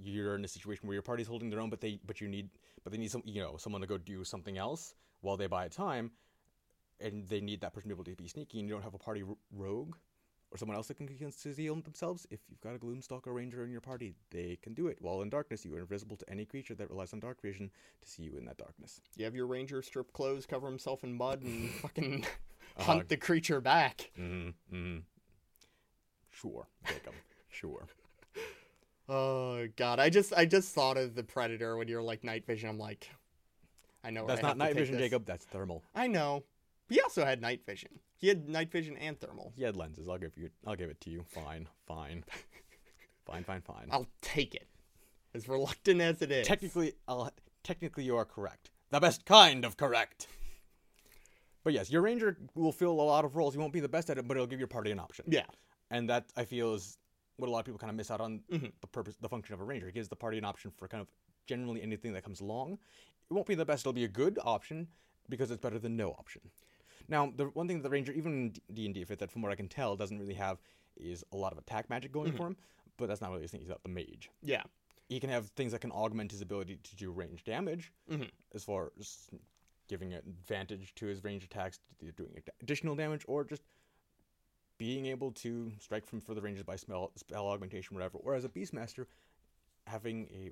you're 0.00 0.34
in 0.34 0.44
a 0.44 0.48
situation 0.48 0.86
where 0.86 0.94
your 0.94 1.02
party's 1.02 1.26
holding 1.26 1.50
their 1.50 1.60
own, 1.60 1.70
but 1.70 1.80
they 1.80 1.98
but 2.06 2.20
you 2.20 2.28
need 2.28 2.48
but 2.84 2.92
they 2.92 2.98
need 2.98 3.10
some 3.10 3.22
you 3.24 3.40
know 3.40 3.56
someone 3.56 3.80
to 3.80 3.86
go 3.86 3.98
do 3.98 4.24
something 4.24 4.58
else 4.58 4.94
while 5.20 5.36
they 5.36 5.46
buy 5.46 5.68
time, 5.68 6.10
and 7.00 7.28
they 7.28 7.40
need 7.40 7.60
that 7.60 7.72
person 7.72 7.88
to 7.88 7.94
be 7.94 8.00
able 8.00 8.04
to 8.04 8.22
be 8.22 8.28
sneaky, 8.28 8.58
and 8.60 8.68
you 8.68 8.74
don't 8.74 8.82
have 8.82 8.94
a 8.94 8.98
party 8.98 9.22
ro- 9.22 9.38
rogue 9.52 9.94
or 10.50 10.58
someone 10.58 10.76
else 10.76 10.88
that 10.88 10.96
can 10.98 11.08
conceal 11.08 11.74
themselves. 11.76 12.26
If 12.30 12.40
you've 12.50 12.60
got 12.60 12.74
a 12.74 12.78
gloomstalker 12.78 13.32
ranger 13.34 13.64
in 13.64 13.70
your 13.70 13.80
party, 13.80 14.14
they 14.30 14.58
can 14.62 14.74
do 14.74 14.88
it. 14.88 14.98
While 15.00 15.22
in 15.22 15.30
darkness, 15.30 15.64
you 15.64 15.74
are 15.74 15.80
invisible 15.80 16.16
to 16.16 16.28
any 16.30 16.44
creature 16.44 16.74
that 16.74 16.90
relies 16.90 17.14
on 17.14 17.20
dark 17.20 17.40
vision 17.40 17.70
to 18.02 18.08
see 18.08 18.22
you 18.24 18.36
in 18.36 18.44
that 18.44 18.58
darkness. 18.58 19.00
you 19.16 19.24
have 19.24 19.34
your 19.34 19.46
ranger 19.46 19.80
strip 19.80 20.12
clothes, 20.12 20.44
cover 20.44 20.66
himself 20.68 21.04
in 21.04 21.14
mud, 21.14 21.42
and 21.42 21.70
fucking 21.82 22.26
Uh, 22.76 22.82
hunt 22.84 23.08
the 23.08 23.16
creature 23.16 23.60
back. 23.62 24.10
Mm-hmm. 24.18 24.76
mm-hmm. 24.76 24.98
Sure, 26.30 26.66
Jacob. 26.86 27.14
sure. 27.48 27.86
Oh 29.08 29.66
god, 29.76 29.98
I 29.98 30.10
just 30.10 30.32
I 30.32 30.44
just 30.46 30.74
thought 30.74 30.96
of 30.96 31.14
the 31.14 31.22
predator 31.24 31.76
when 31.76 31.88
you're 31.88 32.02
like 32.02 32.24
night 32.24 32.46
vision. 32.46 32.68
I'm 32.68 32.78
like, 32.78 33.08
I 34.04 34.10
know 34.10 34.26
That's 34.26 34.42
not 34.42 34.56
night 34.56 34.74
vision, 34.74 34.94
this. 34.96 35.04
Jacob. 35.04 35.26
That's 35.26 35.44
thermal. 35.44 35.82
I 35.94 36.06
know. 36.06 36.44
He 36.88 37.00
also 37.00 37.24
had 37.24 37.40
night 37.40 37.62
vision. 37.66 37.90
He 38.18 38.28
had 38.28 38.48
night 38.48 38.70
vision 38.70 38.96
and 38.98 39.18
thermal. 39.18 39.52
He 39.56 39.62
had 39.64 39.76
lenses. 39.76 40.08
I'll 40.08 40.18
give 40.18 40.36
you. 40.36 40.50
I'll 40.66 40.76
give 40.76 40.90
it 40.90 41.00
to 41.02 41.10
you. 41.10 41.24
Fine, 41.28 41.68
fine, 41.86 42.24
fine, 43.26 43.44
fine, 43.44 43.60
fine. 43.62 43.88
I'll 43.90 44.08
take 44.20 44.54
it. 44.54 44.68
as 45.34 45.48
reluctant 45.48 46.00
as 46.00 46.22
it 46.22 46.30
is. 46.30 46.46
technically, 46.46 46.92
I'll, 47.08 47.30
technically, 47.64 48.04
you 48.04 48.16
are 48.16 48.24
correct. 48.24 48.70
The 48.90 49.00
best 49.00 49.24
kind 49.24 49.64
of 49.64 49.76
correct. 49.76 50.28
But 51.64 51.72
yes, 51.72 51.90
your 51.90 52.02
ranger 52.02 52.36
will 52.54 52.72
fill 52.72 52.90
a 52.92 53.02
lot 53.02 53.24
of 53.24 53.36
roles. 53.36 53.54
He 53.54 53.60
won't 53.60 53.72
be 53.72 53.80
the 53.80 53.88
best 53.88 54.10
at 54.10 54.18
it, 54.18 54.26
but 54.28 54.36
it'll 54.36 54.46
give 54.48 54.58
your 54.58 54.68
party 54.68 54.90
an 54.90 54.98
option. 54.98 55.24
Yeah. 55.28 55.46
and 55.90 56.08
that 56.10 56.26
I 56.36 56.44
feel 56.44 56.74
is 56.74 56.98
what 57.36 57.48
a 57.48 57.50
lot 57.50 57.60
of 57.60 57.64
people 57.64 57.78
kind 57.78 57.90
of 57.90 57.96
miss 57.96 58.10
out 58.10 58.20
on 58.20 58.40
Mhm. 58.50 58.72
the 58.80 58.86
purpose, 58.86 59.16
the 59.16 59.28
function 59.28 59.54
of 59.54 59.60
a 59.60 59.64
ranger. 59.64 59.88
It 59.88 59.94
gives 59.94 60.08
the 60.08 60.16
party 60.16 60.38
an 60.38 60.44
option 60.44 60.70
for 60.70 60.88
kind 60.88 61.00
of 61.00 61.10
generally 61.46 61.82
anything 61.82 62.12
that 62.12 62.22
comes 62.24 62.40
along. 62.40 62.78
It 63.30 63.34
won't 63.34 63.46
be 63.46 63.54
the 63.54 63.64
best; 63.64 63.82
it'll 63.82 63.92
be 63.92 64.04
a 64.04 64.08
good 64.08 64.38
option 64.42 64.88
because 65.28 65.50
it's 65.50 65.60
better 65.60 65.78
than 65.78 65.96
no 65.96 66.12
option. 66.12 66.50
Now, 67.08 67.30
the 67.30 67.46
one 67.46 67.66
thing 67.66 67.78
that 67.78 67.82
the 67.82 67.90
ranger, 67.90 68.12
even 68.12 68.32
in 68.68 68.74
D 68.74 68.84
and 68.86 68.94
D, 68.94 69.04
fit 69.04 69.18
that 69.18 69.30
from 69.30 69.42
what 69.42 69.50
I 69.50 69.56
can 69.56 69.68
tell, 69.68 69.96
doesn't 69.96 70.18
really 70.18 70.34
have 70.34 70.60
is 70.96 71.24
a 71.32 71.36
lot 71.36 71.52
of 71.52 71.58
attack 71.58 71.88
magic 71.90 72.12
going 72.12 72.32
for 72.32 72.46
him. 72.48 72.56
But 72.98 73.06
that's 73.06 73.20
not 73.20 73.30
really 73.30 73.42
his 73.42 73.50
thing. 73.50 73.60
He's 73.60 73.70
not 73.70 73.82
the 73.82 73.88
mage. 73.88 74.30
Yeah. 74.42 74.62
He 75.08 75.18
can 75.18 75.30
have 75.30 75.48
things 75.50 75.72
that 75.72 75.80
can 75.80 75.90
augment 75.90 76.30
his 76.30 76.42
ability 76.42 76.76
to 76.76 76.96
do 76.96 77.10
range 77.10 77.44
damage, 77.44 77.92
Mhm. 78.08 78.30
as 78.52 78.64
far 78.64 78.92
as 78.98 79.30
giving 79.88 80.12
an 80.12 80.18
advantage 80.20 80.94
to 80.96 81.06
his 81.06 81.24
range 81.24 81.44
attacks, 81.44 81.80
doing 82.16 82.40
additional 82.60 82.94
damage 82.94 83.24
or 83.26 83.44
just 83.44 83.62
being 84.82 85.06
able 85.06 85.30
to 85.30 85.70
strike 85.78 86.04
from 86.04 86.20
further 86.20 86.40
ranges 86.40 86.64
by 86.64 86.74
spell, 86.74 87.12
spell 87.14 87.46
augmentation, 87.46 87.94
whatever. 87.94 88.18
Or 88.18 88.34
as 88.34 88.44
a 88.44 88.48
beastmaster, 88.48 89.06
having 89.86 90.26
a 90.34 90.50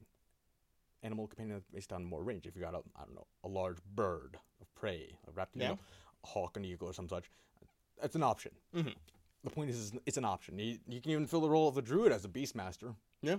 animal 1.03 1.27
companion 1.27 1.61
based 1.75 1.93
on 1.93 2.05
more 2.05 2.23
range. 2.23 2.47
If 2.47 2.55
you 2.55 2.63
got 2.63 2.75
a, 2.75 2.83
I 2.95 3.05
don't 3.07 3.17
know, 3.17 3.27
a 3.43 3.49
large 3.49 3.79
bird 3.97 4.39
of 4.61 4.73
prey, 4.77 5.17
a 5.27 5.33
raptor, 5.33 5.57
you 5.57 5.63
Yeah. 5.63 5.69
know, 5.71 5.79
a 6.23 6.27
hawk, 6.29 6.57
an 6.57 6.65
eagle, 6.65 6.87
or 6.89 6.93
some 6.93 7.09
such, 7.09 7.29
that's 8.01 8.15
an 8.15 8.23
option. 8.23 8.53
Mhm. 8.73 8.95
The 9.43 9.51
point 9.51 9.69
is, 9.71 9.79
is, 9.81 9.93
it's 10.07 10.17
an 10.17 10.25
option. 10.25 10.61
You, 10.61 10.79
you 10.87 11.01
can 11.01 11.11
even 11.11 11.27
fill 11.27 11.41
the 11.41 11.51
role 11.51 11.67
of 11.67 11.75
the 11.75 11.83
druid 11.83 12.13
as 12.13 12.25
a 12.25 12.29
beastmaster 12.29 12.95
Yeah. 13.23 13.39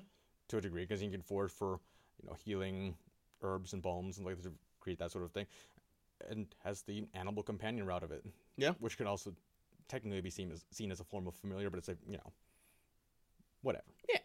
to 0.49 0.57
a 0.57 0.61
degree, 0.61 0.83
because 0.83 1.01
you 1.01 1.09
can 1.09 1.21
forge 1.21 1.51
for, 1.51 1.79
you 2.21 2.27
know, 2.27 2.33
healing 2.33 2.97
herbs 3.41 3.71
and 3.71 3.81
balms 3.81 4.17
and 4.17 4.25
like 4.25 4.41
to 4.43 4.51
create 4.81 4.99
that 4.99 5.11
sort 5.11 5.23
of 5.23 5.31
thing, 5.31 5.45
and 6.29 6.53
has 6.65 6.81
the 6.81 7.07
animal 7.13 7.43
companion 7.43 7.85
route 7.85 8.03
of 8.03 8.11
it. 8.11 8.25
Yeah. 8.57 8.73
which 8.79 8.97
can 8.97 9.07
also 9.07 9.33
technically 9.91 10.21
be 10.21 10.29
seen 10.29 10.51
as 10.51 10.63
seen 10.71 10.89
as 10.91 10.99
a 11.01 11.03
form 11.03 11.27
of 11.27 11.35
familiar, 11.35 11.69
but 11.69 11.77
it's 11.77 11.89
a 11.89 11.97
you 12.07 12.13
know, 12.17 12.31
whatever. 13.61 13.83
Yeah. 14.09 14.19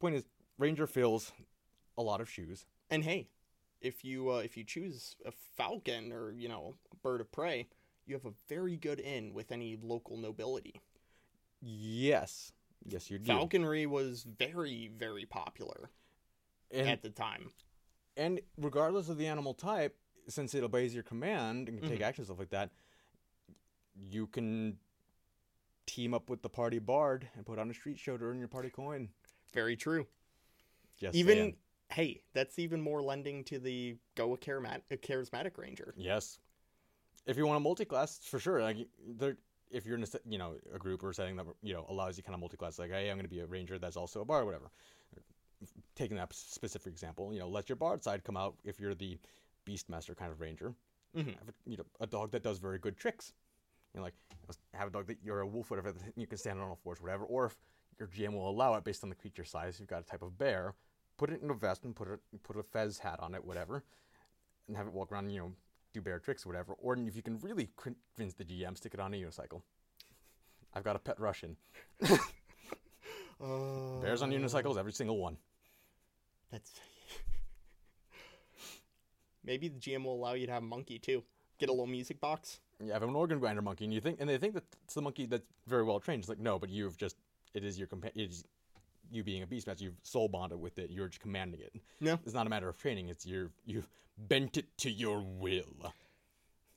Point 0.00 0.14
is, 0.16 0.24
ranger 0.58 0.86
fills 0.86 1.32
a 1.98 2.02
lot 2.02 2.20
of 2.20 2.28
shoes. 2.28 2.64
And 2.90 3.04
hey, 3.04 3.28
if 3.80 4.04
you 4.04 4.30
uh, 4.30 4.36
if 4.38 4.56
you 4.56 4.64
choose 4.64 5.14
a 5.26 5.30
falcon 5.56 6.10
or 6.12 6.32
you 6.32 6.48
know 6.48 6.74
a 6.92 6.96
bird 6.96 7.20
of 7.20 7.30
prey, 7.30 7.68
you 8.06 8.14
have 8.14 8.24
a 8.24 8.32
very 8.48 8.76
good 8.76 8.98
in 8.98 9.34
with 9.34 9.52
any 9.52 9.76
local 9.80 10.16
nobility. 10.16 10.80
Yes, 11.60 12.52
yes, 12.84 13.10
you 13.10 13.18
do. 13.18 13.26
Falconry 13.32 13.86
was 13.86 14.22
very 14.38 14.90
very 14.96 15.26
popular 15.26 15.90
and 16.70 16.88
at 16.88 17.02
the 17.02 17.10
time. 17.10 17.50
and 18.16 18.40
regardless 18.56 19.08
of 19.08 19.18
the 19.18 19.26
animal 19.26 19.54
type, 19.54 19.96
since 20.28 20.54
it 20.54 20.62
obeys 20.62 20.94
your 20.94 21.02
command 21.02 21.68
and 21.68 21.78
can 21.80 21.88
take 21.88 22.00
Mhm. 22.00 22.04
action 22.04 22.24
stuff 22.24 22.38
like 22.38 22.50
that, 22.50 22.70
you 24.00 24.26
can 24.26 24.76
team 25.86 26.12
up 26.14 26.28
with 26.28 26.42
the 26.42 26.48
party 26.48 26.78
bard 26.78 27.28
and 27.34 27.46
put 27.46 27.58
on 27.58 27.70
a 27.70 27.74
street 27.74 27.98
show 27.98 28.16
to 28.16 28.24
earn 28.24 28.38
your 28.38 28.48
party 28.48 28.70
coin. 28.70 29.08
Very 29.54 29.76
true. 29.76 30.06
Just 30.98 31.16
even 31.16 31.36
saying. 31.36 31.56
hey, 31.90 32.22
that's 32.34 32.58
even 32.58 32.80
more 32.80 33.00
lending 33.02 33.44
to 33.44 33.58
the 33.58 33.96
go 34.14 34.34
a 34.34 34.38
charismatic, 34.38 34.82
a 34.90 34.96
charismatic 34.96 35.56
ranger. 35.56 35.94
yes, 35.96 36.38
if 37.26 37.36
you 37.36 37.46
want 37.46 37.56
a 37.56 37.60
multi-class, 37.60 38.20
for 38.22 38.38
sure. 38.38 38.62
Like 38.62 38.76
there, 39.18 39.36
if 39.70 39.86
you're 39.86 39.96
in 39.96 40.02
a 40.02 40.06
you 40.28 40.38
know 40.38 40.54
a 40.74 40.78
group 40.78 41.02
or 41.02 41.12
setting 41.12 41.36
that 41.36 41.46
you 41.62 41.72
know 41.72 41.86
allows 41.88 42.16
you 42.16 42.22
kind 42.22 42.34
of 42.34 42.40
multi-class, 42.40 42.78
like 42.78 42.90
hey, 42.90 43.10
I'm 43.10 43.16
going 43.16 43.24
to 43.24 43.30
be 43.30 43.40
a 43.40 43.46
ranger 43.46 43.78
that's 43.78 43.96
also 43.96 44.20
a 44.20 44.24
bard, 44.24 44.44
whatever. 44.44 44.70
Taking 45.96 46.16
that 46.18 46.32
specific 46.32 46.92
example, 46.92 47.32
you 47.32 47.40
know, 47.40 47.48
let 47.48 47.68
your 47.68 47.76
bard 47.76 48.04
side 48.04 48.22
come 48.22 48.36
out 48.36 48.54
if 48.64 48.78
you're 48.78 48.94
the 48.94 49.18
beastmaster 49.66 50.16
kind 50.16 50.30
of 50.30 50.40
ranger. 50.40 50.74
Mhm. 51.16 51.30
A, 51.30 51.52
you 51.64 51.76
know 51.76 51.86
a 52.00 52.06
dog 52.06 52.30
that 52.32 52.42
does 52.42 52.58
very 52.58 52.78
good 52.78 52.96
tricks. 52.96 53.32
You 53.98 54.02
know, 54.02 54.04
like 54.04 54.14
have 54.74 54.88
a 54.88 54.90
dog 54.90 55.06
that 55.08 55.18
you're 55.24 55.40
a 55.40 55.46
wolf, 55.46 55.70
whatever 55.70 55.92
that 55.92 56.02
you 56.16 56.26
can 56.26 56.38
stand 56.38 56.60
on 56.60 56.68
all 56.68 56.78
fours, 56.82 57.00
whatever. 57.00 57.24
Or 57.24 57.46
if 57.46 57.56
your 57.98 58.08
GM 58.08 58.34
will 58.34 58.48
allow 58.48 58.74
it 58.74 58.84
based 58.84 59.02
on 59.02 59.10
the 59.10 59.16
creature 59.16 59.44
size, 59.44 59.78
you've 59.78 59.88
got 59.88 60.02
a 60.02 60.04
type 60.04 60.22
of 60.22 60.38
bear, 60.38 60.74
put 61.16 61.30
it 61.30 61.42
in 61.42 61.50
a 61.50 61.54
vest 61.54 61.84
and 61.84 61.94
put 61.94 62.08
it 62.08 62.20
put 62.42 62.56
a 62.56 62.62
fez 62.62 62.98
hat 62.98 63.18
on 63.20 63.34
it, 63.34 63.44
whatever, 63.44 63.84
and 64.68 64.76
have 64.76 64.86
it 64.86 64.92
walk 64.92 65.10
around. 65.10 65.30
You 65.30 65.40
know, 65.40 65.52
do 65.92 66.00
bear 66.00 66.18
tricks, 66.18 66.46
or 66.46 66.50
whatever. 66.50 66.74
Or 66.74 66.96
if 66.96 67.16
you 67.16 67.22
can 67.22 67.38
really 67.40 67.70
convince 67.76 68.34
the 68.34 68.44
GM, 68.44 68.76
stick 68.76 68.94
it 68.94 69.00
on 69.00 69.14
a 69.14 69.16
unicycle. 69.16 69.62
I've 70.74 70.84
got 70.84 70.96
a 70.96 71.00
pet 71.00 71.18
Russian. 71.18 71.56
Uh, 72.08 72.16
Bears 74.00 74.22
on 74.22 74.30
unicycles, 74.30 74.78
every 74.78 74.92
single 74.92 75.18
one. 75.18 75.36
That's 76.52 76.70
maybe 79.44 79.68
the 79.68 79.78
GM 79.78 80.04
will 80.04 80.14
allow 80.14 80.34
you 80.34 80.46
to 80.46 80.52
have 80.52 80.62
a 80.62 80.66
monkey 80.66 80.98
too. 80.98 81.24
Get 81.58 81.68
a 81.68 81.72
little 81.72 81.86
music 81.86 82.20
box. 82.20 82.60
You 82.84 82.92
have 82.92 83.02
an 83.02 83.14
organ 83.14 83.40
grinder 83.40 83.62
monkey, 83.62 83.84
and 83.84 83.92
you 83.92 84.00
think, 84.00 84.20
and 84.20 84.28
they 84.28 84.38
think 84.38 84.54
that 84.54 84.64
it's 84.84 84.94
the 84.94 85.02
monkey 85.02 85.26
that's 85.26 85.44
very 85.66 85.82
well 85.82 85.98
trained. 85.98 86.20
It's 86.20 86.28
like 86.28 86.38
no, 86.38 86.58
but 86.58 86.68
you've 86.70 86.96
just 86.96 87.16
it 87.54 87.64
is 87.64 87.78
your 87.78 87.88
compa- 87.88 88.12
it 88.14 88.30
is 88.30 88.44
you 89.10 89.24
being 89.24 89.42
a 89.42 89.46
beastmaster. 89.46 89.80
You've 89.80 89.96
soul 90.02 90.28
bonded 90.28 90.60
with 90.60 90.78
it. 90.78 90.90
You're 90.90 91.08
just 91.08 91.20
commanding 91.20 91.60
it. 91.60 91.72
No. 92.00 92.18
It's 92.24 92.34
not 92.34 92.46
a 92.46 92.50
matter 92.50 92.68
of 92.68 92.78
training. 92.78 93.08
It's 93.08 93.26
your 93.26 93.50
you've 93.66 93.88
bent 94.16 94.56
it 94.56 94.66
to 94.78 94.90
your 94.90 95.20
will. 95.20 95.92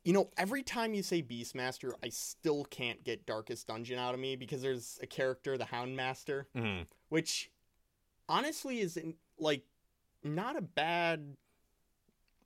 You 0.03 0.13
know, 0.13 0.29
every 0.35 0.63
time 0.63 0.95
you 0.95 1.03
say 1.03 1.21
Beastmaster, 1.21 1.91
I 2.03 2.09
still 2.09 2.65
can't 2.65 3.03
get 3.03 3.27
Darkest 3.27 3.67
Dungeon 3.67 3.99
out 3.99 4.15
of 4.15 4.19
me 4.19 4.35
because 4.35 4.63
there's 4.63 4.97
a 5.03 5.05
character, 5.05 5.59
the 5.59 5.65
Houndmaster, 5.65 6.45
Mm. 6.55 6.87
which 7.09 7.51
honestly 8.27 8.79
is 8.79 8.97
in, 8.97 9.13
like 9.37 9.61
not 10.23 10.55
a 10.57 10.61
bad 10.61 11.37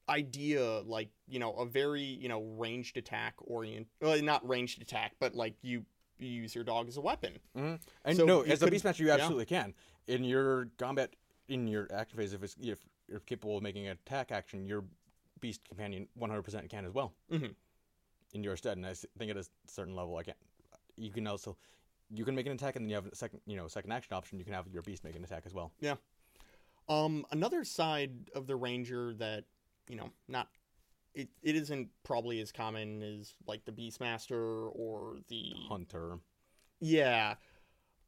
idea. 0.09 0.81
Like 0.81 1.09
you 1.27 1.39
know, 1.39 1.53
a 1.53 1.65
very 1.65 2.01
you 2.03 2.29
know 2.29 2.41
ranged 2.57 2.97
attack 2.97 3.35
orient, 3.39 3.87
well, 4.01 4.21
not 4.21 4.47
ranged 4.47 4.81
attack, 4.81 5.13
but 5.19 5.35
like 5.35 5.55
you, 5.61 5.85
you 6.19 6.27
use 6.27 6.55
your 6.55 6.63
dog 6.63 6.87
as 6.87 6.97
a 6.97 7.01
weapon. 7.01 7.33
hmm 7.55 7.75
And 8.03 8.17
So 8.17 8.25
no, 8.25 8.41
as 8.41 8.61
a 8.61 8.67
beastmaster, 8.69 8.99
you 8.99 9.07
yeah. 9.07 9.15
absolutely 9.15 9.45
can. 9.45 9.73
In 10.07 10.23
your 10.23 10.69
combat, 10.77 11.15
in 11.47 11.67
your 11.67 11.87
action 11.93 12.17
phase, 12.17 12.33
if 12.33 12.43
it's 12.43 12.55
if 12.59 12.79
you're 13.07 13.19
capable 13.21 13.57
of 13.57 13.63
making 13.63 13.87
an 13.87 13.97
attack 14.05 14.31
action, 14.31 14.65
your 14.65 14.83
beast 15.39 15.61
companion 15.67 16.07
100% 16.19 16.69
can 16.69 16.85
as 16.85 16.93
well. 16.93 17.13
Mhm. 17.31 17.53
In 18.33 18.43
your 18.43 18.57
stead, 18.57 18.77
and 18.77 18.85
i 18.85 18.93
think 19.17 19.31
at 19.31 19.37
a 19.37 19.45
certain 19.67 19.95
level, 19.95 20.15
I 20.17 20.23
can. 20.23 20.33
You 20.97 21.11
can 21.11 21.27
also, 21.27 21.57
you 22.09 22.25
can 22.25 22.35
make 22.35 22.45
an 22.45 22.53
attack, 22.53 22.75
and 22.75 22.83
then 22.83 22.89
you 22.89 22.95
have 22.95 23.05
a 23.05 23.15
second, 23.15 23.41
you 23.45 23.55
know, 23.55 23.67
second 23.67 23.91
action 23.91 24.13
option. 24.15 24.39
You 24.39 24.45
can 24.45 24.53
have 24.53 24.67
your 24.67 24.81
beast 24.81 25.03
make 25.03 25.15
an 25.15 25.23
attack 25.23 25.43
as 25.45 25.53
well. 25.53 25.71
Yeah. 25.79 25.95
Um, 26.87 27.25
another 27.31 27.63
side 27.63 28.29
of 28.33 28.47
the 28.47 28.55
ranger 28.55 29.13
that 29.15 29.45
you 29.89 29.95
know 29.95 30.09
not 30.27 30.47
it, 31.13 31.29
it 31.41 31.55
isn't 31.55 31.89
probably 32.03 32.41
as 32.41 32.51
common 32.51 33.01
as 33.01 33.33
like 33.47 33.63
the 33.65 33.71
beastmaster 33.71 34.69
or 34.75 35.17
the 35.29 35.53
Hunter. 35.69 36.19
yeah 36.79 37.35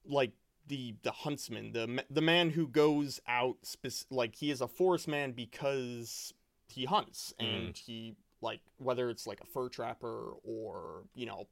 like 0.05 0.31
the 0.67 0.95
the 1.03 1.11
huntsman 1.11 1.71
the 1.71 2.03
the 2.09 2.21
man 2.21 2.49
who 2.49 2.67
goes 2.67 3.21
out 3.27 3.55
spec- 3.63 4.07
like 4.09 4.35
he 4.35 4.51
is 4.51 4.59
a 4.61 4.67
forest 4.67 5.07
man 5.07 5.31
because 5.31 6.33
he 6.67 6.83
hunts 6.85 7.33
and 7.39 7.77
he 7.77 8.15
like 8.41 8.59
whether 8.77 9.09
it's 9.09 9.25
like 9.25 9.39
a 9.41 9.45
fur 9.45 9.69
trapper 9.69 10.31
or 10.43 11.03
you 11.15 11.25
know 11.25 11.47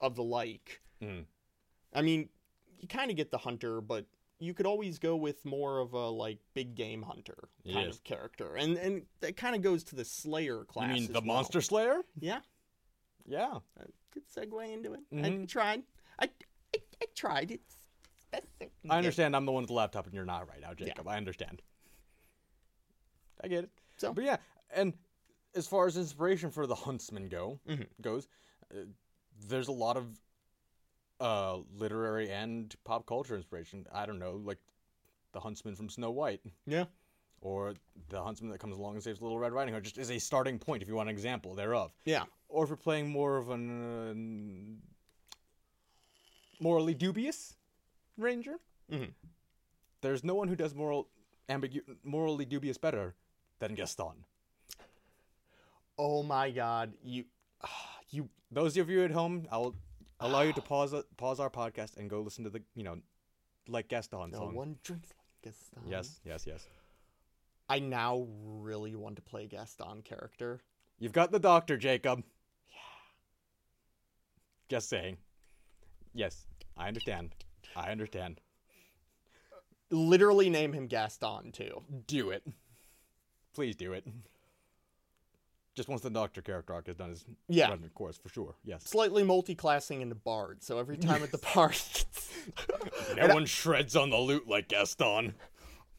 of 0.00 0.16
the 0.16 0.22
like 0.24 0.80
Mm. 1.02 1.24
i 1.92 2.00
mean 2.02 2.28
you 2.80 2.86
kind 2.86 3.10
of 3.10 3.16
get 3.16 3.30
the 3.32 3.38
hunter 3.38 3.80
but 3.80 4.06
you 4.42 4.54
could 4.54 4.66
always 4.66 4.98
go 4.98 5.14
with 5.16 5.44
more 5.44 5.78
of 5.78 5.92
a 5.92 6.08
like 6.08 6.38
big 6.54 6.74
game 6.74 7.02
hunter 7.02 7.48
kind 7.64 7.86
Yes. 7.86 7.94
of 7.96 8.04
character 8.04 8.54
and 8.56 8.76
and 8.76 9.02
that 9.20 9.36
kind 9.36 9.54
of 9.54 9.62
goes 9.62 9.84
to 9.84 9.96
the 9.96 10.04
slayer 10.04 10.64
class 10.64 10.88
You 10.88 10.94
mean 10.94 11.06
the 11.12 11.20
well. 11.20 11.22
monster 11.36 11.60
slayer? 11.60 12.00
yeah 12.20 12.40
Yeah. 13.26 13.58
a 13.78 13.84
good 14.12 14.24
segue 14.34 14.72
into 14.72 14.94
it 14.94 15.00
i 15.12 15.14
Mhm. 15.16 15.48
tried 15.48 15.82
I, 16.18 16.24
I 16.74 16.78
i 17.02 17.06
tried 17.14 17.50
it's 17.52 17.76
best 18.30 18.46
I 18.60 18.68
I 18.90 18.98
understand. 18.98 19.36
I'm 19.36 19.44
the 19.46 19.52
one 19.52 19.62
with 19.62 19.68
the 19.68 19.74
laptop, 19.74 20.06
and 20.06 20.14
you're 20.14 20.24
not 20.24 20.48
right 20.48 20.60
now, 20.60 20.72
Jacob. 20.74 21.06
I 21.06 21.16
understand. 21.18 21.60
I 23.42 23.48
get 23.48 23.64
it. 23.64 23.70
So- 23.98 24.12
but 24.14 24.24
yeah, 24.24 24.38
and 24.70 24.94
as 25.54 25.66
far 25.66 25.86
as 25.86 25.96
inspiration 25.96 26.50
for 26.50 26.66
the 26.66 26.74
huntsman 26.74 27.28
go 27.28 27.60
Mhm. 27.68 27.86
goes, 28.00 28.26
uh, 28.74 28.84
there's 29.46 29.68
a 29.68 29.72
lot 29.72 29.96
of 29.98 30.18
uh, 31.22 31.58
literary 31.76 32.30
and 32.30 32.74
pop 32.84 33.06
culture 33.06 33.36
inspiration. 33.36 33.86
I 33.92 34.04
don't 34.06 34.18
know, 34.18 34.40
like 34.44 34.58
the 35.32 35.40
huntsman 35.40 35.74
from 35.76 35.88
Snow 35.88 36.10
White, 36.10 36.40
yeah 36.66 36.84
or 37.40 37.74
the 38.08 38.22
huntsman 38.22 38.50
that 38.50 38.58
comes 38.60 38.76
along 38.76 38.94
and 38.94 39.02
saves 39.02 39.20
Little 39.20 39.38
Red 39.38 39.52
Riding 39.52 39.74
Hood, 39.74 39.82
just 39.84 39.98
as 39.98 40.10
a 40.12 40.18
starting 40.18 40.58
point, 40.60 40.80
if 40.82 40.88
you 40.88 40.94
want 40.94 41.08
an 41.08 41.14
example 41.14 41.54
thereof. 41.56 41.92
yeah 42.04 42.24
Or 42.48 42.62
if 42.64 42.68
you're 42.70 42.76
playing 42.76 43.08
more 43.10 43.36
of 43.36 43.50
an 43.50 44.80
uh, 46.60 46.62
morally 46.62 46.94
dubious 46.94 47.56
ranger, 48.16 48.60
Mhm. 48.90 49.12
there's 50.02 50.22
no 50.22 50.34
one 50.34 50.48
who 50.48 50.54
does 50.56 50.74
moral 50.74 51.08
ambigu- 51.48 51.96
morally 52.04 52.44
dubious 52.44 52.78
better 52.78 53.14
than 53.58 53.74
Gaston. 53.74 54.24
oh 55.98 56.22
my 56.22 56.50
god 56.50 56.94
you 57.02 57.24
you 58.10 58.28
Those 58.50 58.76
of 58.76 58.88
you 58.90 59.02
at 59.04 59.10
home, 59.10 59.46
I'll 59.50 59.74
allow 60.22 60.42
you 60.42 60.52
to 60.52 60.62
pause 60.62 60.94
pause 61.16 61.40
our 61.40 61.50
podcast 61.50 61.96
and 61.96 62.08
go 62.08 62.20
listen 62.20 62.44
to 62.44 62.50
the 62.50 62.62
you 62.74 62.84
know 62.84 62.98
like 63.68 63.88
Gaston 63.88 64.30
no 64.30 64.38
song. 64.38 64.54
one 64.54 64.76
drinks 64.82 65.10
like 65.10 65.52
Gaston. 65.52 65.82
Yes, 65.88 66.20
yes, 66.24 66.44
yes. 66.46 66.66
I 67.68 67.78
now 67.78 68.26
really 68.44 68.94
want 68.94 69.16
to 69.16 69.22
play 69.22 69.46
Gaston 69.46 70.02
character. 70.02 70.60
You've 70.98 71.12
got 71.12 71.32
the 71.32 71.38
doctor, 71.38 71.76
Jacob. 71.76 72.22
Yeah. 72.68 72.74
Just 74.68 74.88
saying. 74.88 75.16
Yes, 76.14 76.46
I 76.76 76.88
understand. 76.88 77.34
I 77.74 77.90
understand. 77.90 78.40
Literally 79.90 80.50
name 80.50 80.72
him 80.72 80.86
Gaston 80.86 81.52
too. 81.52 81.82
Do 82.06 82.30
it. 82.30 82.46
Please 83.54 83.76
do 83.76 83.92
it. 83.92 84.06
Just 85.74 85.88
once 85.88 86.02
the 86.02 86.10
doctor 86.10 86.42
character 86.42 86.74
arc 86.74 86.88
is 86.88 86.96
done, 86.96 87.10
is 87.10 87.24
Yeah. 87.48 87.72
of 87.72 87.94
course 87.94 88.18
for 88.18 88.28
sure. 88.28 88.56
Yes. 88.64 88.84
Slightly 88.84 89.22
multi-classing 89.22 90.02
into 90.02 90.14
bard, 90.14 90.62
so 90.62 90.78
every 90.78 90.98
time 90.98 91.22
at 91.22 91.32
the 91.32 91.38
party, 91.54 92.04
No 93.16 93.28
one 93.34 93.46
shreds 93.46 93.96
on 93.96 94.10
the 94.10 94.18
loot 94.18 94.46
like 94.46 94.68
Gaston. 94.68 95.34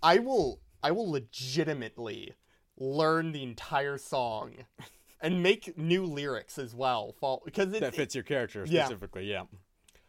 I 0.04 0.20
will 0.20 0.60
I 0.84 0.92
will 0.92 1.10
legitimately 1.10 2.34
learn 2.78 3.32
the 3.32 3.42
entire 3.44 3.98
song 3.98 4.54
and 5.22 5.42
make 5.42 5.78
new 5.78 6.06
lyrics 6.06 6.58
as 6.60 6.76
well. 6.76 7.14
Fall 7.20 7.42
because 7.46 7.74
it, 7.74 7.80
That 7.80 7.96
fits 7.96 8.14
your 8.14 8.24
character 8.24 8.66
Yeah. 8.68 8.86
specifically. 8.86 9.26
Yeah. 9.26 9.44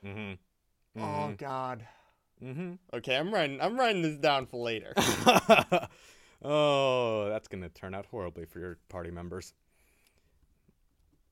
Mm-hmm. 0.04 1.00
Oh 1.02 1.34
God. 1.38 1.86
Mm-hmm. 2.42 2.72
Okay, 2.92 3.16
I'm 3.16 3.32
writing. 3.32 3.60
I'm 3.60 3.78
writing 3.78 4.02
this 4.02 4.18
down 4.18 4.46
for 4.46 4.62
later. 4.62 4.92
oh, 6.44 7.28
that's 7.28 7.48
gonna 7.48 7.68
turn 7.70 7.94
out 7.94 8.06
horribly 8.06 8.44
for 8.44 8.58
your 8.60 8.78
party 8.88 9.10
members. 9.10 9.54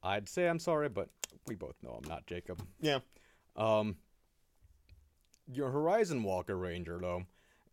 I'd 0.02 0.28
say 0.28 0.48
I'm 0.48 0.58
sorry, 0.58 0.88
but 0.88 1.08
we 1.46 1.54
both 1.54 1.76
know 1.82 1.90
I'm 2.02 2.08
not 2.08 2.26
Jacob. 2.26 2.62
yeah. 2.80 2.98
Um, 3.56 3.96
your 5.52 5.70
Horizon 5.70 6.22
Walker 6.22 6.56
Ranger, 6.56 6.98
though, 7.00 7.24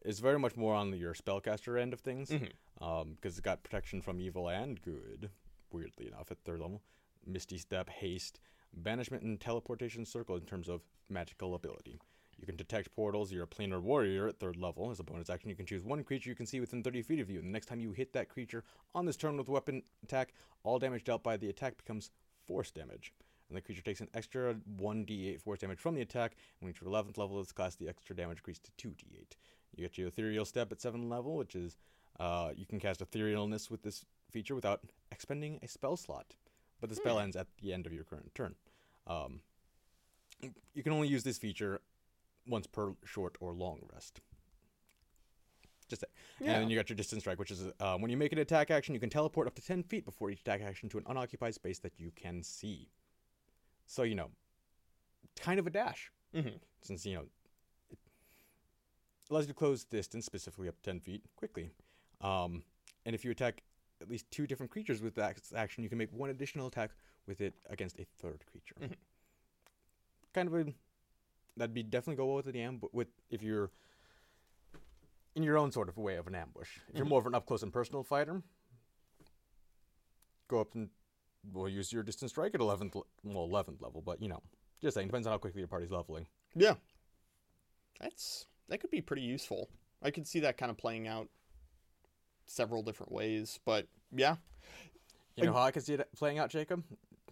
is 0.04 0.20
very 0.20 0.38
much 0.40 0.56
more 0.58 0.76
on 0.76 0.94
your 0.98 1.14
spellcaster 1.14 1.80
end 1.80 1.94
of 1.94 2.02
things. 2.02 2.30
Mhm. 2.30 2.52
Um, 2.82 3.14
because 3.16 3.34
it's 3.38 3.42
got 3.46 3.64
protection 3.64 4.02
from 4.02 4.20
evil 4.22 4.48
and 4.50 4.82
good. 4.82 5.30
Weirdly 5.72 6.08
enough, 6.08 6.32
at 6.32 6.40
third 6.44 6.60
level, 6.62 6.82
Misty 7.26 7.58
Step, 7.58 7.90
Haste, 7.90 8.40
Banishment, 8.74 9.24
and 9.24 9.40
Teleportation 9.40 10.06
Circle 10.06 10.38
in 10.38 10.46
terms 10.46 10.68
of 10.70 10.82
magical 11.10 11.54
ability. 11.56 12.00
You 12.40 12.46
can 12.46 12.56
detect 12.56 12.96
portals. 12.96 13.32
You're 13.32 13.44
a 13.44 13.48
planar 13.48 13.82
warrior 13.82 14.28
at 14.28 14.40
third 14.40 14.56
level. 14.56 14.90
As 14.92 15.00
a 15.00 15.04
bonus 15.04 15.30
action, 15.30 15.50
you 15.50 15.56
can 15.56 15.66
choose 15.66 15.84
one 15.84 16.04
creature 16.04 16.30
you 16.30 16.36
can 16.36 16.46
see 16.46 16.60
within 16.60 16.82
30 16.82 17.02
feet 17.02 17.20
of 17.20 17.30
you. 17.30 17.40
And 17.40 17.48
the 17.48 17.52
next 17.52 17.66
time 17.66 17.80
you 17.80 17.92
hit 17.92 18.14
that 18.14 18.30
creature 18.30 18.64
on 18.96 19.06
this 19.06 19.18
turn 19.18 19.38
with 19.38 19.48
a 19.48 19.52
weapon 19.52 19.84
attack, 20.04 20.34
all 20.64 20.80
damage 20.80 21.04
dealt 21.04 21.24
by 21.24 21.38
the 21.38 21.50
attack 21.50 21.78
becomes 21.78 22.12
force 22.48 22.72
damage. 22.72 23.14
And 23.50 23.58
the 23.58 23.62
creature 23.62 23.82
takes 23.82 24.00
an 24.00 24.08
extra 24.14 24.56
1d8 24.80 25.42
force 25.42 25.60
damage 25.60 25.80
from 25.80 25.96
the 25.96 26.02
attack. 26.02 26.34
And 26.34 26.68
when 26.68 26.74
you 26.74 26.88
reach 26.88 26.94
11th 26.94 27.18
level 27.18 27.40
of 27.40 27.46
this 27.46 27.52
class, 27.52 27.76
the 27.76 27.90
extra 27.90 28.16
damage 28.16 28.38
increases 28.38 28.64
to 28.78 28.88
2d8. 28.88 29.36
You 29.76 29.84
get 29.84 29.98
your 29.98 30.08
Ethereal 30.08 30.46
Step 30.46 30.72
at 30.72 30.80
7th 30.80 31.10
level, 31.10 31.36
which 31.36 31.56
is 31.56 31.78
uh, 32.20 32.52
you 32.56 32.66
can 32.66 32.80
cast 32.80 33.02
Etherealness 33.02 33.70
with 33.70 33.82
this 33.82 34.06
feature 34.30 34.56
without 34.56 34.82
expending 35.12 35.60
a 35.62 35.68
spell 35.68 35.98
slot. 35.98 36.36
But 36.80 36.90
the 36.90 36.96
spell 36.96 37.20
ends 37.20 37.36
at 37.36 37.48
the 37.62 37.74
end 37.74 37.86
of 37.86 37.94
your 37.94 38.04
current 38.04 38.34
turn. 38.34 38.56
Um, 39.08 39.42
you 40.74 40.84
can 40.84 40.94
only 40.94 41.08
use 41.08 41.24
this 41.24 41.38
feature 41.38 41.82
once 42.48 42.68
per 42.68 42.94
short 43.06 43.36
or 43.40 43.54
long 43.54 43.80
rest. 43.94 44.22
Just 45.88 46.02
that. 46.02 46.10
Yeah. 46.40 46.54
And 46.54 46.64
then 46.64 46.70
you 46.70 46.76
got 46.78 46.90
your 46.90 46.96
distance 46.96 47.24
strike, 47.24 47.40
which 47.40 47.52
is 47.52 47.66
uh, 47.80 47.98
when 47.98 48.12
you 48.12 48.18
make 48.18 48.32
an 48.32 48.38
attack 48.40 48.70
action, 48.72 48.94
you 48.94 49.00
can 49.00 49.10
teleport 49.10 49.48
up 49.48 49.56
to 49.56 49.62
10 49.62 49.84
feet 49.84 50.06
before 50.06 50.30
each 50.30 50.42
attack 50.42 50.62
action 50.62 50.88
to 50.90 50.98
an 50.98 51.04
unoccupied 51.08 51.56
space 51.56 51.80
that 51.80 51.94
you 51.98 52.12
can 52.16 52.44
see. 52.44 52.90
So, 53.88 54.04
you 54.04 54.16
know, 54.16 54.30
kind 55.40 55.60
of 55.60 55.66
a 55.66 55.72
dash. 55.72 56.12
Mhm. 56.34 56.60
Since, 56.84 57.06
you 57.08 57.16
know, 57.16 57.26
it 57.90 57.98
allows 59.32 59.46
you 59.46 59.54
to 59.54 59.54
close 59.54 59.84
distance, 59.84 60.26
specifically 60.26 60.68
up 60.68 60.76
to 60.76 60.82
10 60.84 61.00
feet, 61.00 61.24
quickly. 61.36 61.72
Um, 62.22 62.64
and 63.06 63.16
if 63.16 63.26
you 63.26 63.32
attack 63.32 63.64
at 64.00 64.10
least 64.10 64.30
two 64.30 64.46
different 64.46 64.72
creatures 64.72 65.02
with 65.02 65.16
that 65.16 65.40
action, 65.56 65.84
you 65.84 65.90
can 65.90 65.98
make 65.98 66.12
one 66.14 66.30
additional 66.30 66.68
attack 66.68 66.92
with 67.26 67.42
it 67.42 67.54
against 67.70 68.00
a 68.00 68.06
third 68.20 68.46
creature. 68.46 68.76
Mhm. 68.80 68.96
Kind 70.34 70.48
of 70.48 70.54
a 70.54 70.74
that'd 71.60 71.74
be 71.74 71.84
definitely 71.84 72.16
go 72.16 72.26
well 72.26 72.36
with 72.38 72.46
the 72.52 72.62
ambush 72.62 72.90
with 72.94 73.08
if 73.30 73.44
you're 73.44 73.70
in 75.36 75.44
your 75.44 75.58
own 75.58 75.72
sort 75.72 75.88
of 75.90 75.98
way 75.98 76.16
of 76.16 76.26
an 76.28 76.34
ambush. 76.36 76.70
If 76.90 76.96
you're 76.96 77.06
Mhm. 77.06 77.10
more 77.10 77.20
of 77.20 77.28
an 77.28 77.36
up 77.36 77.46
close 77.46 77.62
and 77.64 77.72
personal 77.72 78.04
fighter, 78.04 78.42
go 80.48 80.60
up 80.62 80.74
and 80.74 80.90
we'll 81.54 81.70
use 81.70 81.94
your 81.94 82.04
distance 82.04 82.32
strike 82.32 82.56
at 82.56 82.62
11th 82.62 82.96
le- 82.96 83.04
well 83.24 83.46
11th 83.48 83.82
level, 83.82 84.02
but 84.02 84.22
you 84.22 84.28
know, 84.28 84.42
just 84.82 84.96
saying 84.96 85.08
depends 85.08 85.28
on 85.28 85.32
how 85.32 85.38
quickly 85.38 85.60
your 85.60 85.68
party's 85.68 85.92
leveling. 85.92 86.28
Yeah. 86.56 86.76
That's 88.00 88.48
that 88.70 88.80
could 88.80 88.92
be 88.92 89.02
pretty 89.02 89.22
useful. 89.24 89.70
I 90.02 90.12
could 90.12 90.28
see 90.28 90.40
that 90.42 90.58
kind 90.58 90.70
of 90.72 90.78
playing 90.78 91.08
out 91.08 91.30
several 92.46 92.82
different 92.84 93.12
ways, 93.12 93.60
but 93.66 93.88
yeah. 94.12 94.38
You 95.36 95.46
know 95.46 95.54
how 95.54 95.62
I 95.62 95.72
can 95.72 95.82
see 95.82 95.94
it 95.94 96.10
playing 96.18 96.38
out, 96.40 96.50
Jacob? 96.50 96.84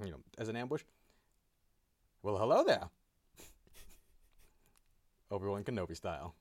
You 0.03 0.11
know, 0.11 0.19
as 0.37 0.47
an 0.47 0.55
ambush. 0.55 0.83
Well, 2.23 2.37
hello 2.37 2.63
there. 2.63 2.89
Obi 5.31 5.45
Wan 5.47 5.63
Kenobi 5.63 5.95
style. 5.95 6.35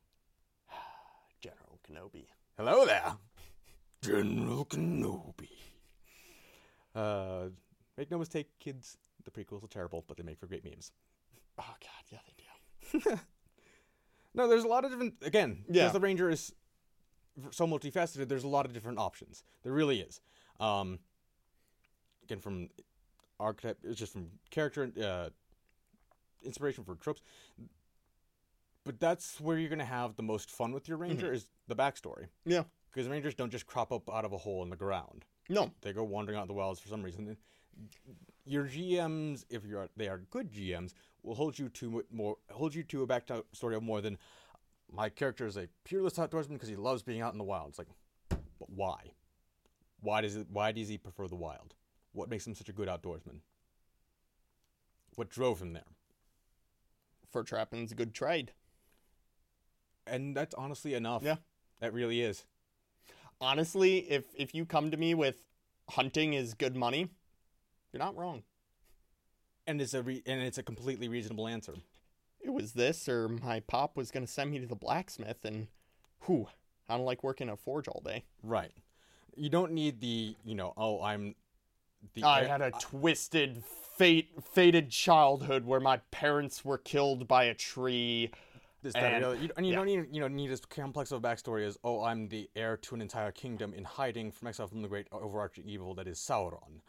General 1.41 1.79
Kenobi. 1.89 2.27
Hello 2.57 2.87
there, 2.87 3.13
General 4.03 4.65
Kenobi. 4.65 5.49
Uh, 6.95 7.49
make 7.99 8.11
no 8.11 8.19
mistake, 8.19 8.49
kids. 8.59 8.97
The 9.25 9.31
prequels 9.31 9.63
are 9.65 9.69
terrible, 9.69 10.05
but 10.07 10.17
they 10.17 10.23
make 10.23 10.39
for 10.39 10.47
great 10.47 10.65
memes. 10.65 10.93
Oh 11.59 11.75
god, 11.81 12.05
yeah 12.13 12.19
they 12.27 13.01
do. 13.11 13.17
No, 14.35 14.47
there's 14.47 14.65
a 14.65 14.69
lot 14.69 14.85
of 14.85 14.91
different. 14.91 15.15
Again, 15.23 15.65
Yeah. 15.69 15.85
because 15.85 15.95
the 15.95 16.01
Ranger 16.01 16.29
is 16.29 16.53
so 17.51 17.67
multifaceted, 17.67 18.29
there's 18.29 18.45
a 18.45 18.49
lot 18.49 18.67
of 18.67 18.75
different 18.75 18.99
options. 18.99 19.43
There 19.63 19.73
really 19.73 20.01
is. 20.01 20.21
Um, 20.61 20.99
again, 22.25 22.41
from 22.41 22.69
archetype, 23.41 23.79
it's 23.85 23.99
just 23.99 24.13
from 24.13 24.27
character 24.51 24.91
uh, 25.03 25.31
inspiration 26.45 26.85
for 26.85 26.95
tropes. 26.97 27.23
But 28.87 29.01
that's 29.01 29.41
where 29.41 29.59
you're 29.59 29.69
gonna 29.69 29.85
have 29.85 30.15
the 30.15 30.23
most 30.23 30.51
fun 30.51 30.73
with 30.73 30.89
your 30.89 30.97
Ranger 30.97 31.27
mm-hmm. 31.27 31.35
is 31.35 31.49
the 31.67 31.75
backstory. 31.75 32.29
Yeah. 32.45 32.63
Because 32.91 33.09
Rangers 33.09 33.35
don't 33.35 33.51
just 33.51 33.67
crop 33.67 33.93
up 33.93 34.09
out 34.09 34.25
of 34.25 34.33
a 34.33 34.39
hole 34.39 34.63
in 34.63 34.71
the 34.71 34.77
ground. 34.77 35.25
No. 35.49 35.73
They 35.83 35.93
go 35.93 36.05
wandering 36.05 36.39
out 36.39 36.43
in 36.43 36.49
the 36.49 36.55
wilds 36.55 36.81
for 36.81 36.89
some 36.89 37.03
reason. 37.03 37.37
Your 38.45 38.65
GMs, 38.65 39.45
if 39.51 39.65
you're 39.65 39.89
they 39.97 40.09
are 40.09 40.19
good 40.31 40.53
GMs, 40.53 40.95
will 41.25 41.35
hold 41.35 41.59
you 41.59 41.69
to 41.69 42.05
more 42.13 42.37
hold 42.51 42.75
you 42.75 42.85
to 42.85 43.03
a 43.03 43.07
backstory 43.07 43.77
of 43.77 43.83
more 43.83 44.01
than 44.01 44.17
my 44.91 45.09
character 45.09 45.47
is 45.47 45.57
a 45.57 45.69
peerless 45.85 46.15
outdoorsman 46.15 46.51
because 46.51 46.69
he 46.69 46.77
loves 46.77 47.03
being 47.03 47.21
out 47.21 47.33
in 47.33 47.39
the 47.39 47.45
wild. 47.45 47.71
It's 47.71 47.79
like, 47.79 47.89
but 48.29 48.71
why? 48.71 49.13
Why 50.01 50.21
does 50.21 50.37
it? 50.37 50.47
Why 50.51 50.73
does 50.73 50.89
he 50.89 50.97
prefer 50.97 51.27
the 51.27 51.35
wild? 51.35 51.75
What 52.13 52.31
makes 52.31 52.47
him 52.47 52.55
such 52.55 52.69
a 52.69 52.73
good 52.73 52.89
outdoorsman? 52.89 53.41
What 55.17 55.29
drove 55.29 55.61
him 55.61 55.73
there? 55.73 55.83
Fur 57.31 57.43
trapping's 57.43 57.93
a 57.93 57.97
good 57.97 58.15
trade. 58.15 58.53
And 60.07 60.37
that's 60.37 60.55
honestly 60.55 60.95
enough. 60.95 61.23
Yeah. 61.23 61.37
that 61.81 61.93
really 61.93 62.21
is. 62.23 62.45
Honestly, 63.41 63.99
if 64.11 64.25
if 64.37 64.55
you 64.55 64.65
come 64.65 64.91
to 64.91 64.97
me 64.97 65.15
with 65.15 65.43
hunting 65.91 66.33
is 66.33 66.55
good 66.55 66.77
money, 66.77 67.11
you're 67.93 68.03
not 68.03 68.17
wrong. 68.17 68.43
And 69.67 69.81
it's 69.81 69.95
a 69.95 70.03
re- 70.03 70.23
and 70.27 70.41
it's 70.43 70.59
a 70.59 70.63
completely 70.63 71.09
reasonable 71.09 71.47
answer. 71.49 71.75
It 72.41 72.51
was 72.51 72.73
this 72.73 73.09
or 73.09 73.29
my 73.29 73.61
pop 73.61 73.97
was 73.97 74.11
gonna 74.11 74.27
send 74.27 74.53
me 74.53 74.61
to 74.61 74.67
the 74.67 74.77
blacksmith 74.77 75.45
and 75.45 75.67
whew, 76.25 76.49
I 76.89 76.97
don't 76.97 77.05
like 77.05 77.23
working 77.25 77.49
a 77.49 77.57
forge 77.57 77.89
all 77.89 78.03
day. 78.05 78.25
Right. 78.43 78.73
You 79.35 79.51
don't 79.51 79.73
need 79.73 80.01
the 80.01 80.37
you 80.45 80.55
know 80.55 80.73
oh 80.77 81.03
I'm. 81.03 81.35
The 82.15 82.23
I 82.23 82.45
had 82.45 82.61
a 82.61 82.71
twisted, 82.71 83.65
fate, 83.97 84.31
fated 84.53 84.91
childhood 84.91 85.65
where 85.65 85.81
my 85.81 85.97
parents 86.13 86.65
were 86.65 86.79
killed 86.79 87.27
by 87.27 87.45
a 87.45 87.55
tree. 87.55 88.31
This, 88.87 88.95
that, 88.95 89.05
and- 89.05 89.15
and, 89.17 89.25
other. 89.25 89.35
You, 89.37 89.51
and 89.57 89.67
you 89.67 89.73
yeah. 89.73 89.77
don't 89.79 89.87
need 89.87 90.07
you 90.13 90.21
know 90.21 90.29
need 90.29 90.51
as 90.51 90.61
complex 90.61 91.13
of 91.13 91.23
a 91.25 91.29
backstory 91.29 91.67
as 91.67 91.77
oh 91.85 92.03
I'm 92.03 92.29
the 92.29 92.49
heir 92.57 92.77
to 92.79 92.95
an 92.95 93.01
entire 93.03 93.31
kingdom 93.33 93.75
in 93.75 93.85
hiding 93.85 94.31
from 94.33 94.49
exile 94.49 94.67
from 94.69 94.83
the 94.83 94.89
great 94.89 95.07
overarching 95.13 95.65
evil 95.69 95.95
that 95.97 96.07
is 96.09 96.19
Sauron, 96.19 96.81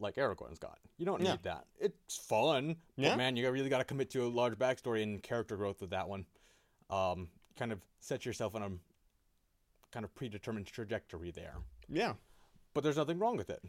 like 0.00 0.16
Aragorn's 0.16 0.58
got. 0.58 0.78
You 0.98 1.06
don't 1.06 1.20
need 1.20 1.28
Yeah. 1.28 1.36
that. 1.44 1.66
It's 1.78 2.16
fun, 2.16 2.76
Yeah. 2.96 3.10
but 3.10 3.18
man, 3.18 3.36
you 3.36 3.50
really 3.50 3.68
got 3.68 3.78
to 3.78 3.84
commit 3.84 4.10
to 4.10 4.24
a 4.24 4.28
large 4.28 4.54
backstory 4.58 5.02
and 5.02 5.22
character 5.22 5.56
growth 5.56 5.80
with 5.80 5.90
that 5.90 6.08
one. 6.08 6.26
Um, 6.90 7.28
kind 7.56 7.72
of 7.72 7.80
set 8.00 8.24
yourself 8.26 8.54
on 8.54 8.62
a 8.62 8.70
kind 9.92 10.04
of 10.04 10.14
predetermined 10.14 10.66
trajectory 10.66 11.30
there. 11.30 11.56
Yeah. 11.88 12.14
But 12.74 12.82
there's 12.84 12.96
nothing 12.96 13.18
wrong 13.18 13.36
with 13.36 13.48
it, 13.50 13.62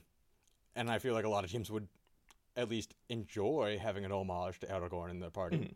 and 0.76 0.90
I 0.92 1.00
feel 1.00 1.14
like 1.14 1.26
a 1.26 1.30
lot 1.30 1.44
of 1.46 1.52
teams 1.52 1.72
would 1.72 1.88
at 2.58 2.70
least 2.70 2.96
enjoy 3.10 3.78
having 3.82 4.04
an 4.04 4.12
homage 4.12 4.60
to 4.60 4.68
Aragorn 4.68 5.12
in 5.12 5.20
their 5.20 5.30
party. 5.30 5.58
Mhm. 5.58 5.76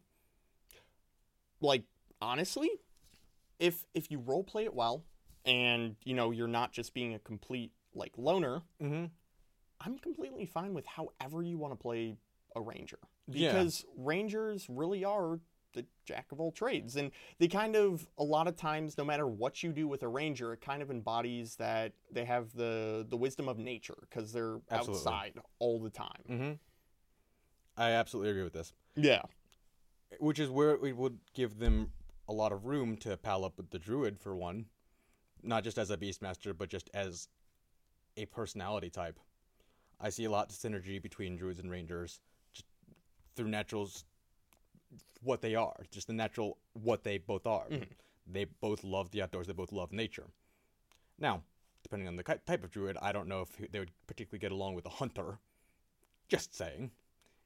Like 1.62 1.84
honestly, 2.22 2.70
if 3.60 3.86
if 3.94 4.12
you 4.12 4.20
role 4.20 4.44
play 4.44 4.66
it 4.66 4.74
well 4.74 5.04
and 5.46 5.96
you 6.04 6.14
know 6.16 6.32
you're 6.32 6.48
not 6.48 6.72
just 6.72 6.94
being 6.94 7.14
a 7.14 7.20
complete 7.20 7.72
like 7.94 8.14
loner, 8.18 8.62
Mm-hmm. 8.82 9.06
I'm 9.84 9.98
completely 9.98 10.46
fine 10.46 10.74
with 10.74 10.86
however 10.86 11.42
you 11.44 11.58
want 11.58 11.74
to 11.74 11.78
play 11.78 12.16
a 12.56 12.62
ranger 12.62 13.00
Yeah. 13.28 13.52
because 13.54 13.86
rangers 13.98 14.68
really 14.70 15.04
are 15.04 15.40
the 15.74 15.86
jack 16.06 16.32
of 16.34 16.40
all 16.42 16.52
trades, 16.52 16.98
and 16.98 17.12
they 17.40 17.48
kind 17.48 17.76
of 17.78 18.06
a 18.18 18.24
lot 18.24 18.48
of 18.48 18.58
times, 18.58 18.98
no 18.98 19.06
matter 19.06 19.26
what 19.26 19.64
you 19.64 19.72
do 19.72 19.88
with 19.88 20.04
a 20.04 20.08
ranger, 20.08 20.52
it 20.54 20.60
kind 20.62 20.82
of 20.82 20.92
embodies 20.92 21.56
that 21.56 21.94
they 22.12 22.26
have 22.26 22.54
the 22.54 23.06
the 23.10 23.16
wisdom 23.18 23.48
of 23.48 23.58
nature 23.58 23.96
because 24.02 24.34
they're 24.34 24.60
Absolutely. 24.70 25.00
outside 25.08 25.34
all 25.60 25.80
the 25.80 25.90
time. 25.90 26.24
Mm-hmm. 26.30 26.52
I 27.78 27.92
absolutely 27.92 28.32
agree 28.32 28.44
with 28.44 28.54
this. 28.54 28.74
Yeah, 28.96 29.22
Which 30.20 30.40
is 30.40 30.50
where 30.50 30.72
it 30.72 30.98
would 30.98 31.20
give 31.34 31.60
them 31.60 31.92
a 32.28 32.34
lot 32.34 32.52
of 32.52 32.66
room 32.66 32.98
to 32.98 33.18
pal 33.18 33.46
up 33.46 33.58
with 33.58 33.70
the 33.72 33.80
druid 33.80 34.20
for 34.20 34.36
one, 34.36 34.66
not 35.44 35.64
just 35.64 35.78
as 35.78 35.90
a 35.90 35.98
beastmaster, 35.98 36.58
but 36.58 36.70
just 36.70 36.90
as 36.94 37.28
a 38.18 38.26
personality 38.26 38.90
type. 38.90 39.20
I 40.00 40.10
see 40.10 40.26
a 40.26 40.32
lot 40.32 40.52
of 40.52 40.56
synergy 40.56 41.02
between 41.02 41.38
druids 41.38 41.60
and 41.60 41.70
rangers, 41.70 42.20
just 42.54 42.66
through 43.36 43.50
naturals, 43.50 44.06
what 45.24 45.42
they 45.42 45.56
are, 45.56 45.76
just 45.92 46.08
the 46.08 46.14
natural 46.14 46.58
what 46.74 47.04
they 47.04 47.18
both 47.18 47.46
are. 47.46 47.66
Mm-hmm. 47.70 47.84
They 48.28 48.46
both 48.46 48.84
love 48.84 49.12
the 49.12 49.22
outdoors. 49.22 49.48
They 49.48 49.54
both 49.54 49.72
love 49.72 49.92
nature. 49.92 50.28
Now, 51.20 51.42
depending 51.84 52.08
on 52.08 52.16
the 52.16 52.24
type 52.24 52.64
of 52.64 52.72
druid, 52.72 52.98
I 53.02 53.12
don't 53.12 53.28
know 53.28 53.42
if 53.42 53.72
they 53.72 53.80
would 53.80 53.92
particularly 54.08 54.40
get 54.40 54.52
along 54.52 54.76
with 54.76 54.86
a 54.86 54.90
hunter. 54.90 55.40
Just 56.28 56.56
saying. 56.56 56.92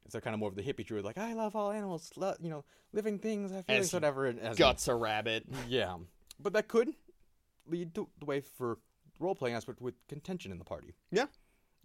If 0.06 0.12
they're 0.12 0.22
kind 0.22 0.34
of 0.36 0.39
more 0.39 0.49
of 0.49 0.56
the 0.56 0.62
hippie 0.62 0.86
druid, 0.86 1.03
like 1.03 1.18
I 1.18 1.34
love 1.34 1.56
all 1.56 1.72
animals, 1.72 2.12
lo- 2.16 2.36
you 2.39 2.49
know, 2.49 2.64
living 2.93 3.18
things, 3.20 3.51
I 3.51 3.64
feelings, 3.64 3.88
As 3.88 3.93
whatever. 3.93 4.26
and 4.28 4.39
As 4.39 4.56
a- 4.56 4.60
guts 4.60 4.88
a 4.88 4.95
rabbit. 4.95 5.45
yeah, 5.68 5.97
but 6.39 6.53
that 6.53 6.68
could 6.68 6.89
lead 7.68 7.95
to 7.95 8.08
the 8.20 8.26
way 8.26 8.41
for 8.41 8.78
role 9.20 9.34
playing 9.36 9.56
aspect 9.56 9.82
with 9.82 9.95
contention 10.08 10.51
in 10.51 10.60
the 10.60 10.66
party. 10.66 10.93
Yeah. 11.12 11.26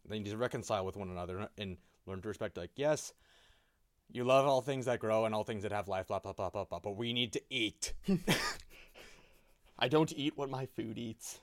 They 0.08 0.18
need 0.18 0.30
to 0.30 0.36
reconcile 0.36 0.84
with 0.84 0.96
one 0.96 1.08
another 1.10 1.48
and 1.56 1.76
learn 2.06 2.20
to 2.22 2.28
respect. 2.28 2.56
Like, 2.56 2.72
yes, 2.76 3.12
you 4.12 4.24
love 4.24 4.46
all 4.46 4.60
things 4.60 4.86
that 4.86 4.98
grow 4.98 5.24
and 5.24 5.34
all 5.34 5.44
things 5.44 5.62
that 5.62 5.72
have 5.72 5.88
life, 5.88 6.08
blah 6.08 6.18
blah 6.18 6.32
blah 6.32 6.50
blah 6.50 6.64
blah. 6.64 6.80
But 6.80 6.96
we 6.96 7.12
need 7.12 7.32
to 7.34 7.40
eat. 7.48 7.94
I 9.78 9.88
don't 9.88 10.12
eat 10.14 10.36
what 10.36 10.50
my 10.50 10.66
food 10.66 10.98
eats. 10.98 11.40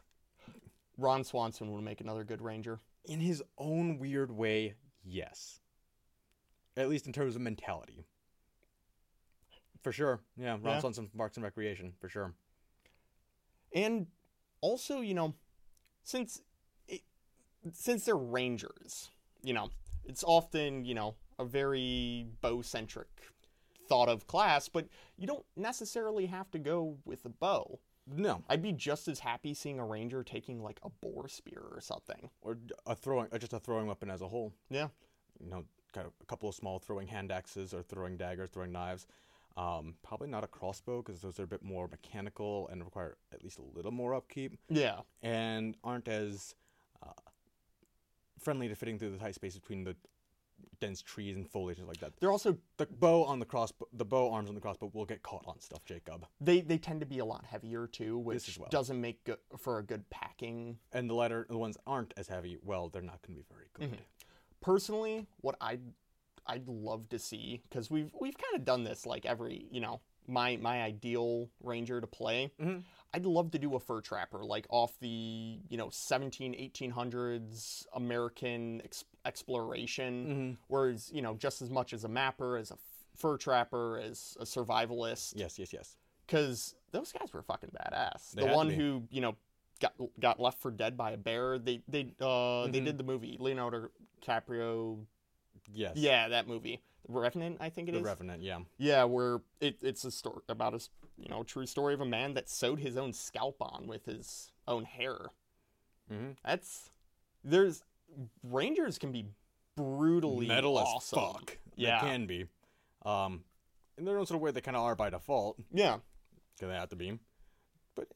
Ron 0.97 1.23
Swanson 1.23 1.71
would 1.71 1.83
make 1.83 2.01
another 2.01 2.23
good 2.23 2.41
ranger. 2.41 2.79
in 3.05 3.19
his 3.19 3.41
own 3.57 3.99
weird 3.99 4.31
way, 4.31 4.75
yes. 5.03 5.59
At 6.77 6.87
least 6.89 7.07
in 7.07 7.11
terms 7.13 7.35
of 7.35 7.41
mentality. 7.41 8.05
For 9.83 9.91
sure. 9.91 10.19
Yeah, 10.37 10.51
Ron 10.51 10.61
Yeah. 10.63 10.79
Swanson 10.79 11.07
from 11.07 11.17
Parks 11.17 11.37
and 11.37 11.43
Recreation, 11.43 11.93
for 11.99 12.07
sure. 12.09 12.33
and 13.73 14.07
also 14.61 15.01
you 15.01 15.13
know 15.13 15.35
since 16.03 16.41
it, 16.87 17.01
since 17.73 18.05
they're 18.05 18.15
rangers 18.15 19.09
you 19.43 19.53
know 19.53 19.69
it's 20.05 20.23
often 20.23 20.85
you 20.85 20.95
know 20.95 21.15
a 21.37 21.43
very 21.43 22.25
bow 22.41 22.61
centric 22.61 23.07
thought 23.89 24.07
of 24.07 24.25
class 24.25 24.69
but 24.69 24.87
you 25.17 25.27
don't 25.27 25.45
necessarily 25.57 26.25
have 26.27 26.49
to 26.49 26.57
go 26.57 26.97
with 27.05 27.25
a 27.25 27.29
bow 27.29 27.77
No. 28.07 28.41
i'd 28.49 28.61
be 28.63 28.71
just 28.71 29.07
as 29.09 29.19
happy 29.19 29.53
seeing 29.53 29.79
a 29.79 29.85
ranger 29.85 30.23
taking 30.23 30.63
like 30.63 30.79
a 30.81 30.89
boar 30.89 31.27
spear 31.27 31.61
or 31.71 31.81
something 31.81 32.29
Or 32.41 32.57
a 32.85 32.95
throwing 32.95 33.27
or 33.33 33.37
just 33.37 33.53
a 33.53 33.59
throwing 33.59 33.85
weapon 33.85 34.09
as 34.09 34.21
a 34.21 34.27
whole. 34.29 34.53
yeah 34.69 34.87
You 35.41 35.49
know, 35.49 35.65
kind 35.97 36.07
of 36.07 36.13
a 36.21 36.25
couple 36.25 36.47
of 36.47 36.55
small 36.55 36.77
throwing 36.79 37.07
hand 37.07 37.31
axes 37.31 37.73
or 37.73 37.81
throwing 37.81 38.17
daggers, 38.17 38.49
throwing 38.51 38.71
knives. 38.71 39.07
Um, 39.55 39.95
probably 40.03 40.27
not 40.27 40.43
a 40.43 40.47
crossbow 40.47 41.01
because 41.01 41.21
those 41.21 41.39
are 41.39 41.43
a 41.43 41.47
bit 41.47 41.63
more 41.63 41.87
mechanical 41.87 42.67
and 42.71 42.83
require 42.83 43.17
at 43.33 43.43
least 43.43 43.57
a 43.57 43.63
little 43.75 43.89
more 43.91 44.13
upkeep 44.13 44.51
yeah 44.69 44.99
and 45.23 45.75
aren't 45.83 46.07
as 46.07 46.53
uh, 47.01 47.07
friendly 48.39 48.67
to 48.67 48.75
fitting 48.75 48.99
through 48.99 49.09
the 49.09 49.17
tight 49.17 49.33
space 49.33 49.55
between 49.57 49.83
the 49.83 49.95
dense 50.79 51.01
trees 51.01 51.35
and 51.35 51.49
foliage 51.49 51.79
and 51.79 51.87
like 51.87 51.97
that. 51.97 52.11
they're 52.19 52.31
also 52.31 52.55
The 52.77 52.85
bow 52.85 53.23
on 53.23 53.39
the 53.39 53.45
cross, 53.45 53.73
the 53.93 54.05
bow 54.05 54.31
arms 54.31 54.49
on 54.49 54.53
the 54.53 54.61
crossbow 54.61 54.91
will 54.93 55.05
get 55.05 55.23
caught 55.23 55.43
on 55.47 55.59
stuff, 55.59 55.83
Jacob. 55.85 56.27
they 56.39 56.61
they 56.61 56.77
tend 56.77 56.99
to 56.99 57.07
be 57.07 57.17
a 57.17 57.25
lot 57.25 57.43
heavier 57.43 57.87
too 57.87 58.19
which 58.19 58.47
as 58.49 58.59
well. 58.59 58.69
doesn't 58.69 59.01
make 59.01 59.23
good 59.23 59.37
for 59.57 59.79
a 59.79 59.83
good 59.83 60.07
packing 60.11 60.77
And 60.93 61.09
the 61.09 61.15
lighter, 61.15 61.47
the 61.49 61.57
ones 61.57 61.77
aren't 61.87 62.13
as 62.15 62.27
heavy, 62.27 62.59
well, 62.61 62.89
they're 62.89 63.01
not 63.01 63.21
going 63.25 63.35
to 63.39 63.43
be 63.43 63.47
very 63.51 63.69
good. 63.73 63.97
Personally, 64.61 65.27
what 65.41 65.55
I'd 65.61 65.81
I'd 66.45 66.67
love 66.67 67.09
to 67.09 67.19
see 67.19 67.61
because 67.69 67.89
we've 67.91 68.11
we've 68.19 68.37
kind 68.37 68.55
of 68.55 68.65
done 68.65 68.83
this 68.83 69.05
like 69.05 69.25
every 69.25 69.67
you 69.71 69.81
know 69.81 69.99
my 70.27 70.57
my 70.57 70.81
ideal 70.81 71.49
ranger 71.61 71.99
to 72.01 72.07
play. 72.07 72.51
Mhm. 72.61 72.83
I'd 73.13 73.25
love 73.25 73.51
to 73.51 73.59
do 73.59 73.75
a 73.75 73.79
fur 73.79 74.01
trapper 74.01 74.43
like 74.43 74.65
off 74.69 74.97
the 74.99 75.59
you 75.69 75.77
know 75.77 75.89
17 75.89 76.53
1800s 76.53 77.85
American 77.93 78.81
ex- 78.83 79.05
exploration, 79.25 80.25
Mm-hmm. 80.27 80.51
whereas 80.67 81.11
you 81.13 81.21
know 81.21 81.35
just 81.35 81.61
as 81.61 81.69
much 81.69 81.93
as 81.93 82.03
a 82.03 82.07
mapper 82.09 82.57
as 82.57 82.71
a 82.71 82.77
fur 83.15 83.37
trapper 83.37 83.97
as 83.99 84.37
a 84.39 84.43
survivalist 84.43 85.33
Yes, 85.35 85.57
yes, 85.57 85.73
yes. 85.73 85.97
because 86.25 86.75
those 86.91 87.11
guys 87.11 87.33
were 87.33 87.41
fucking 87.41 87.71
badass. 87.71 88.31
They 88.31 88.45
the 88.45 88.53
one 88.53 88.69
who 88.69 89.03
you 89.09 89.21
know 89.21 89.35
got 89.79 89.93
got 90.19 90.39
left 90.39 90.59
for 90.59 90.71
dead 90.71 90.97
by 90.97 91.11
a 91.11 91.17
bear. 91.17 91.57
They 91.57 91.81
they 91.87 92.13
uh 92.19 92.67
they 92.67 92.79
Mhm. 92.81 92.85
did 92.85 92.97
the 92.97 93.03
movie 93.03 93.37
Leonardo 93.39 93.89
DiCaprio. 94.21 94.99
Yes. 95.73 95.93
Yeah, 95.97 96.29
that 96.29 96.47
movie, 96.47 96.81
Revenant, 97.07 97.57
I 97.59 97.69
think 97.69 97.89
it 97.89 97.93
The 97.93 97.99
is. 97.99 98.03
Revenant, 98.03 98.41
yeah. 98.41 98.59
yeah, 98.77 99.03
where 99.03 99.41
it, 99.59 99.77
it's 99.81 100.03
a 100.05 100.11
story 100.11 100.41
about 100.49 100.73
a 100.73 100.79
you 101.17 101.27
know 101.29 101.43
true 101.43 101.65
story 101.65 101.93
of 101.93 102.01
a 102.01 102.05
man 102.05 102.33
that 102.35 102.49
sewed 102.49 102.79
his 102.79 102.95
own 102.97 103.11
scalp 103.13 103.57
on 103.61 103.87
with 103.87 104.05
his 104.05 104.51
own 104.67 104.85
hair. 104.85 105.17
Mm-hmm. 106.11 106.31
That's 106.45 106.89
there's 107.43 107.83
rangers 108.43 108.97
can 108.97 109.11
be 109.11 109.25
brutally 109.75 110.47
Metal 110.47 110.77
awesome. 110.77 111.19
as 111.19 111.25
fuck. 111.33 111.57
Yeah. 111.75 112.01
They 112.01 112.07
can 112.07 112.25
be. 112.27 112.45
Um, 113.05 113.43
in 113.97 114.05
their 114.05 114.17
own 114.19 114.25
sort 114.25 114.35
of 114.37 114.41
way, 114.41 114.51
they 114.51 114.61
kind 114.61 114.77
of 114.77 114.83
are 114.83 114.95
by 114.95 115.09
default, 115.09 115.57
Yeah, 115.73 115.97
because 116.55 116.69
they 116.69 116.75
have 116.75 116.89
to 116.89 116.95
be. 116.95 117.17
But 117.95 118.07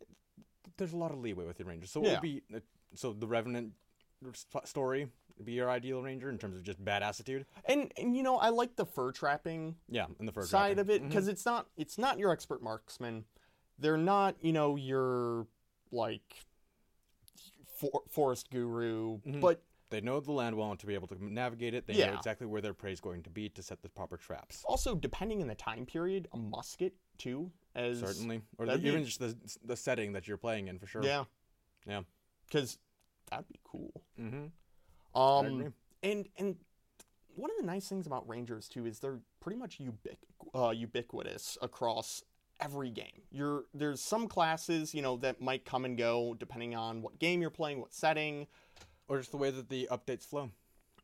there's 0.77 0.93
a 0.93 0.97
lot 0.97 1.11
of 1.11 1.19
leeway 1.19 1.45
with 1.45 1.57
the 1.57 1.65
Rangers. 1.65 1.91
So 1.91 2.03
Yeah. 2.03 2.13
would 2.13 2.21
be, 2.21 2.41
uh, 2.53 2.59
so 2.95 3.13
the 3.13 3.27
Revenant 3.27 3.73
story 4.65 5.07
be 5.43 5.53
your 5.53 5.69
ideal 5.69 6.01
Ranger 6.01 6.29
in 6.29 6.37
terms 6.37 6.55
of 6.57 6.63
just 6.63 6.83
badassitude? 6.83 7.45
and 7.65 7.91
and 7.97 8.15
you 8.15 8.23
know 8.23 8.37
I 8.37 8.49
like 8.49 8.75
the 8.75 8.85
fur 8.85 9.11
trapping 9.11 9.75
Yeah, 9.89 10.07
in 10.19 10.25
the 10.25 10.31
first 10.31 10.49
side 10.49 10.79
of 10.79 10.89
it 10.89 11.01
because 11.07 11.27
it's 11.27 11.45
not 11.45 11.67
it's 11.77 11.97
not 11.97 12.19
your 12.19 12.31
expert 12.31 12.61
marksman. 12.63 13.25
They're 13.79 13.97
not 13.97 14.35
you 14.41 14.53
know 14.53 14.75
your 14.75 15.47
like 15.91 16.45
for, 17.77 18.03
forest 18.09 18.49
guru, 18.49 19.19
Mhm. 19.19 19.41
but 19.41 19.63
They 19.89 19.99
know 19.99 20.21
the 20.21 20.31
land 20.31 20.55
well 20.55 20.73
to 20.77 20.85
be 20.85 20.93
able 20.93 21.07
to 21.09 21.21
navigate 21.21 21.73
it. 21.73 21.85
They 21.85 21.95
Yeah. 21.95 22.11
know 22.11 22.17
exactly 22.17 22.47
where 22.47 22.61
their 22.61 22.73
prey 22.73 22.93
is 22.93 23.01
going 23.01 23.23
to 23.23 23.29
be 23.29 23.49
to 23.49 23.61
set 23.61 23.81
the 23.81 23.89
proper 23.89 24.15
traps. 24.15 24.63
also 24.65 24.95
depending 24.95 25.41
on 25.41 25.47
the 25.49 25.55
time 25.55 25.85
period, 25.85 26.29
a 26.31 26.37
musket 26.37 26.93
too. 27.17 27.51
As 27.75 27.99
Certainly, 27.99 28.41
or 28.57 28.65
the, 28.67 28.77
be- 28.77 28.87
even 28.87 29.03
just 29.05 29.19
the 29.19 29.35
the 29.65 29.75
setting 29.75 30.13
that 30.13 30.27
you're 30.27 30.37
playing 30.37 30.67
in 30.69 30.77
for 30.79 30.87
sure. 30.87 31.03
yeah, 31.03 31.25
Yeah. 31.85 32.03
because 32.45 32.77
that'd 33.29 33.47
be 33.47 33.59
cool. 33.63 33.91
Mm-hmm. 34.19 34.47
Um, 35.15 35.73
and 36.03 36.27
and 36.37 36.55
one 37.35 37.49
of 37.51 37.57
the 37.59 37.65
nice 37.65 37.87
things 37.87 38.07
about 38.07 38.27
Rangers 38.27 38.67
too 38.67 38.85
is 38.85 38.99
they're 38.99 39.19
pretty 39.39 39.57
much 39.57 39.79
ubiqu- 39.79 40.17
uh, 40.67 40.71
ubiquitous 40.71 41.57
across 41.61 42.23
every 42.59 42.89
game. 42.91 43.21
You're 43.31 43.65
there's 43.73 44.01
some 44.01 44.27
classes 44.27 44.93
you 44.93 45.01
know 45.01 45.17
that 45.17 45.41
might 45.41 45.65
come 45.65 45.85
and 45.85 45.97
go 45.97 46.35
depending 46.35 46.75
on 46.75 47.01
what 47.01 47.19
game 47.19 47.41
you're 47.41 47.49
playing, 47.49 47.79
what 47.81 47.93
setting. 47.93 48.47
Or 49.07 49.17
just 49.17 49.31
the 49.31 49.37
way 49.37 49.51
that 49.51 49.67
the 49.67 49.89
updates 49.91 50.25
flow. 50.25 50.51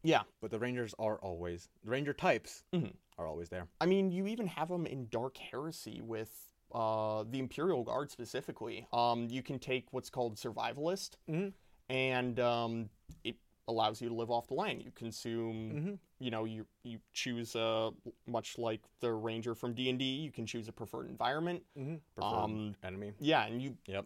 Yeah, 0.02 0.22
But 0.40 0.52
the 0.52 0.60
Rangers 0.60 0.96
are 0.98 1.18
always 1.18 1.68
the 1.84 1.90
Ranger 1.90 2.14
types 2.14 2.64
Mhm. 2.74 2.94
are 3.18 3.28
always 3.28 3.50
there. 3.50 3.68
I 3.82 3.86
mean 3.86 4.12
you 4.12 4.28
even 4.28 4.48
have 4.48 4.70
them 4.70 4.86
in 4.86 5.08
Dark 5.10 5.38
Heresy 5.38 6.02
with 6.02 6.32
uh, 6.74 7.24
the 7.30 7.40
Imperial 7.40 7.84
Guard 7.84 8.12
specifically. 8.12 8.88
Um, 8.94 9.28
you 9.30 9.42
can 9.42 9.58
take 9.60 9.92
what's 9.92 10.10
called 10.10 10.36
Survivalist, 10.36 11.12
Mhm. 11.30 11.54
and 11.90 12.40
um, 12.40 12.90
it 13.24 13.38
allows 13.68 14.02
you 14.02 14.08
to 14.10 14.16
live 14.16 14.32
off 14.32 14.48
the 14.48 14.54
land. 14.54 14.82
You 14.84 14.92
consume 14.96 15.72
Mm-hmm. 15.76 15.94
you 16.20 16.32
know 16.32 16.46
you 16.46 16.66
you 16.84 17.00
choose 17.14 17.56
a 17.56 17.92
much 18.26 18.58
like 18.58 18.82
the 19.02 19.12
ranger 19.12 19.54
from 19.56 19.74
d&d 19.74 20.04
you 20.04 20.32
can 20.32 20.46
choose 20.46 20.68
a 20.68 20.72
preferred 20.72 21.08
environment 21.10 21.62
Mm-hmm. 21.78 22.24
Um, 22.24 22.76
enemy. 22.84 23.14
yeah 23.20 23.46
and 23.46 23.62
you 23.62 23.76
Yep. 23.88 24.06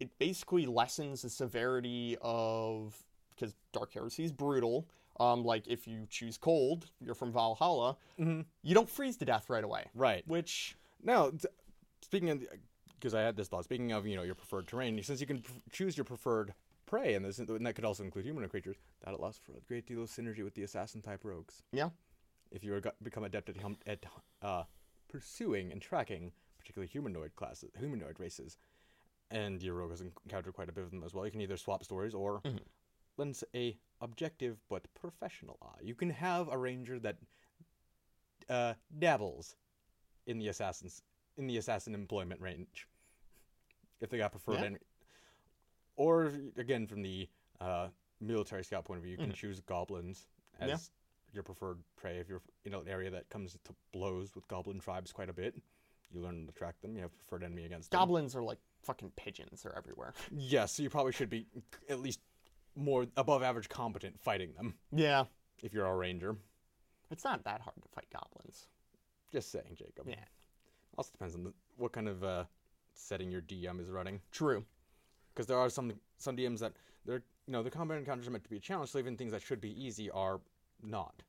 it 0.00 0.10
basically 0.18 0.66
lessens 0.66 1.22
the 1.22 1.30
severity 1.30 2.16
of 2.20 2.96
because 3.34 3.54
dark 3.72 3.92
heresy 3.94 4.24
is 4.24 4.32
brutal 4.32 4.86
um 5.20 5.44
like 5.44 5.66
if 5.68 5.86
you 5.86 6.06
choose 6.10 6.36
cold 6.36 6.90
you're 7.00 7.14
from 7.14 7.32
valhalla 7.32 7.96
Mm-hmm. 8.18 8.40
you 8.62 8.74
don't 8.74 8.88
freeze 8.90 9.16
to 9.18 9.24
death 9.24 9.48
right 9.48 9.64
away 9.64 9.84
Right. 9.94 10.24
which 10.26 10.76
Now, 11.02 11.30
th- 11.30 11.46
speaking 12.02 12.30
of, 12.30 12.44
because 12.98 13.14
I 13.14 13.20
had 13.20 13.36
this 13.36 13.48
thought. 13.48 13.64
Speaking 13.64 13.92
of, 13.92 14.06
you 14.06 14.16
know, 14.16 14.22
your 14.22 14.34
preferred 14.34 14.66
terrain, 14.66 15.00
since 15.02 15.20
you 15.20 15.26
can 15.26 15.40
pr- 15.42 15.52
choose 15.70 15.96
your 15.96 16.04
preferred 16.04 16.54
prey, 16.86 17.14
and, 17.14 17.24
this, 17.24 17.38
and 17.38 17.66
that 17.66 17.74
could 17.74 17.84
also 17.84 18.02
include 18.04 18.24
humanoid 18.24 18.50
creatures, 18.50 18.76
that 19.04 19.12
allows 19.14 19.36
for 19.36 19.52
a 19.52 19.60
great 19.60 19.86
deal 19.86 20.02
of 20.02 20.08
synergy 20.08 20.42
with 20.44 20.54
the 20.54 20.62
assassin 20.62 21.02
type 21.02 21.24
rogues. 21.24 21.62
Yeah. 21.72 21.90
If 22.50 22.62
you 22.64 22.80
become 23.02 23.24
adept 23.24 23.48
at, 23.48 23.56
hum- 23.58 23.78
at 23.86 24.06
uh, 24.40 24.64
pursuing 25.08 25.72
and 25.72 25.82
tracking 25.82 26.32
particularly 26.58 26.88
humanoid 26.88 27.34
classes, 27.36 27.70
humanoid 27.78 28.18
races, 28.20 28.56
and 29.30 29.60
your 29.62 29.74
rogue 29.74 29.90
has 29.90 30.00
encountered 30.00 30.54
quite 30.54 30.68
a 30.68 30.72
bit 30.72 30.84
of 30.84 30.90
them 30.92 31.02
as 31.04 31.12
well, 31.12 31.24
you 31.24 31.32
can 31.32 31.40
either 31.40 31.56
swap 31.56 31.82
stories 31.84 32.14
or 32.14 32.40
Mhm. 32.42 32.60
lends 33.16 33.42
a 33.54 33.76
objective 34.00 34.58
but 34.68 34.86
professional 34.94 35.58
eye. 35.62 35.80
You 35.82 35.94
can 35.96 36.10
have 36.10 36.48
a 36.48 36.56
ranger 36.56 36.98
that 37.00 37.16
uh, 38.48 38.74
dabbles 38.96 39.56
in 40.26 40.38
the 40.38 40.48
assassins 40.48 41.02
in 41.36 41.46
the 41.48 41.56
assassin 41.56 41.94
employment 41.94 42.40
range. 42.40 42.86
If 44.00 44.10
they 44.10 44.18
got 44.18 44.30
preferred, 44.30 44.60
Yeah. 44.60 44.78
Or 45.96 46.32
again 46.56 46.86
from 46.86 47.02
the 47.02 47.28
uh, 47.60 47.88
military 48.20 48.64
scout 48.64 48.84
point 48.84 48.98
of 48.98 49.04
view, 49.04 49.12
you 49.12 49.18
can 49.18 49.32
choose 49.32 49.60
goblins 49.60 50.26
as 50.60 50.68
Mm-hmm. 50.68 50.68
Yeah. 50.70 50.76
your 51.32 51.42
preferred 51.42 51.78
prey. 51.96 52.18
If 52.18 52.28
you're 52.28 52.42
in 52.64 52.72
an 52.74 52.88
area 52.88 53.10
that 53.10 53.28
comes 53.28 53.52
to 53.64 53.74
blows 53.92 54.34
with 54.34 54.46
goblin 54.48 54.78
tribes 54.80 55.12
quite 55.12 55.28
a 55.28 55.32
bit, 55.34 55.54
you 56.10 56.20
learn 56.20 56.46
to 56.46 56.52
track 56.52 56.80
them. 56.80 56.94
You 56.96 57.02
have 57.02 57.16
preferred 57.18 57.44
enemy 57.44 57.64
against 57.66 57.90
them. 57.90 57.98
Goblins 58.00 58.34
are 58.36 58.42
like 58.42 58.58
fucking 58.82 59.12
pigeons. 59.16 59.62
They're 59.62 59.76
everywhere. 59.76 60.14
Yes, 60.36 60.72
so 60.72 60.82
you 60.82 60.90
probably 60.90 61.12
should 61.12 61.28
be 61.30 61.46
at 61.90 62.00
least 62.00 62.20
more 62.74 63.06
above 63.16 63.42
average 63.42 63.68
competent 63.68 64.20
fighting 64.20 64.52
them 64.54 64.74
Yeah. 64.92 65.24
if 65.62 65.72
you're 65.74 65.86
a 65.86 65.94
ranger. 65.96 66.36
It's 67.10 67.24
not 67.24 67.44
that 67.44 67.60
hard 67.60 67.76
to 67.82 67.88
fight 67.94 68.06
goblins. 68.12 68.66
Just 69.32 69.50
saying, 69.52 69.74
Jacob. 69.76 70.06
Yeah. 70.08 70.16
Also 70.96 71.10
depends 71.12 71.34
on 71.34 71.44
the, 71.44 71.52
what 71.76 71.92
kind 71.92 72.08
of 72.08 72.22
uh, 72.24 72.44
setting 72.94 73.30
your 73.30 73.42
DM 73.42 73.80
is 73.80 73.90
running. 73.90 74.20
True. 74.32 74.64
Because 75.36 75.46
there 75.46 75.58
are 75.58 75.68
some 75.68 75.92
some 76.16 76.34
DMs 76.34 76.60
that 76.60 76.72
they're 77.04 77.22
you 77.46 77.52
know 77.52 77.62
the 77.62 77.70
combat 77.70 77.98
encounters 77.98 78.26
are 78.26 78.30
meant 78.30 78.42
to 78.44 78.50
be 78.50 78.56
a 78.56 78.60
challenge, 78.60 78.90
so 78.90 78.98
even 78.98 79.16
things 79.16 79.32
that 79.32 79.42
should 79.42 79.60
be 79.60 79.70
easy 79.84 80.10
are 80.10 80.40
not. 80.82 81.22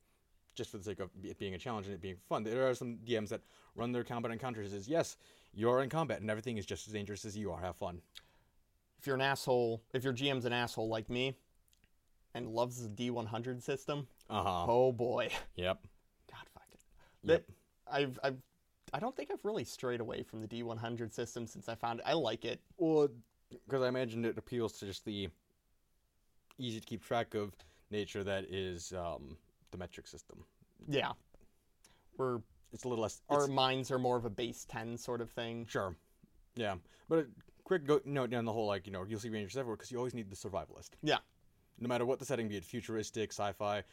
Just 0.56 0.72
for 0.72 0.78
the 0.78 0.84
sake 0.86 1.00
of 1.02 1.12
it 1.24 1.38
being 1.38 1.54
a 1.54 1.58
challenge 1.60 1.86
and 1.86 1.94
it 1.94 2.02
being 2.02 2.16
fun. 2.30 2.44
There 2.44 2.68
are 2.68 2.74
some 2.74 2.98
DMs 3.06 3.30
that 3.30 3.42
run 3.76 3.92
their 3.92 4.04
combat 4.04 4.32
encounters 4.32 4.74
as 4.74 4.88
yes, 4.88 5.18
you're 5.54 5.84
in 5.84 5.90
combat 5.90 6.22
and 6.22 6.32
everything 6.32 6.58
is 6.58 6.66
just 6.66 6.88
as 6.88 6.94
dangerous 6.94 7.26
as 7.26 7.38
you 7.38 7.52
are. 7.52 7.60
Have 7.62 7.76
fun. 7.76 8.02
If 9.00 9.06
you're 9.06 9.16
an 9.16 9.22
asshole, 9.22 9.84
if 9.94 10.04
your 10.04 10.14
GM's 10.14 10.46
an 10.46 10.54
asshole 10.54 10.88
like 10.88 11.10
me, 11.10 11.36
and 12.34 12.48
loves 12.48 12.82
the 12.82 12.90
D100 12.90 13.62
system, 13.62 14.08
Uh 14.30 14.42
huh. 14.44 14.66
oh 14.68 14.92
boy, 14.94 15.30
Yep. 15.56 15.86
God 16.32 16.46
fuck 16.54 16.64
it. 16.72 16.80
Yep. 17.24 17.46
That 17.46 17.94
I've 17.94 18.20
I've 18.24 18.38
I 18.94 19.00
don't 19.00 19.16
think 19.16 19.30
I've 19.32 19.44
really 19.44 19.66
strayed 19.66 20.00
away 20.00 20.24
from 20.24 20.42
the 20.42 20.48
D100 20.48 21.14
system 21.14 21.46
since 21.46 21.68
I 21.70 21.76
found 21.76 22.00
it. 22.00 22.06
I 22.08 22.14
like 22.14 22.46
it. 22.46 22.62
Well, 22.78 23.10
because 23.52 23.82
I 23.82 23.88
imagine 23.88 24.26
it 24.26 24.38
appeals 24.38 24.74
to 24.80 24.86
just 24.86 25.06
the 25.06 25.30
easy 26.58 26.80
to 26.80 26.86
keep 26.86 27.04
track 27.04 27.34
of 27.36 27.54
nature 27.92 28.24
that 28.24 28.46
is 28.46 28.94
um, 28.94 29.38
the 29.72 29.78
metric 29.78 30.08
system. 30.08 30.44
Yeah. 30.88 31.12
We're 32.18 32.40
It's 32.74 32.84
a 32.84 32.90
little 32.90 33.04
less. 33.04 33.22
our 33.30 33.48
minds 33.48 33.92
are 33.92 34.00
more 34.00 34.18
of 34.18 34.26
a 34.26 34.30
base 34.30 34.66
10 34.68 34.98
sort 34.98 35.22
of 35.22 35.30
thing. 35.30 35.66
Sure. 35.70 35.96
Yeah, 36.56 36.76
but 37.08 37.20
a 37.20 37.28
quick 37.64 37.86
go- 37.86 38.02
note 38.04 38.32
down 38.32 38.46
the 38.46 38.52
whole 38.54 38.66
like 38.66 38.88
you 38.88 38.92
know 38.92 39.06
you'll 39.08 39.20
see 39.20 39.30
rangers 39.30 39.56
everywhere 39.58 39.76
because 39.76 39.92
you 39.92 39.98
always 40.00 40.16
need 40.16 40.30
the 40.32 40.36
survivalist. 40.36 40.90
Yeah. 41.04 41.18
No 41.80 41.88
matter 41.88 42.04
what 42.08 42.18
the 42.18 42.26
setting, 42.26 42.48
be 42.48 42.58
it 42.58 42.66
futuristic, 42.66 43.32
sci-fi, 43.32 43.84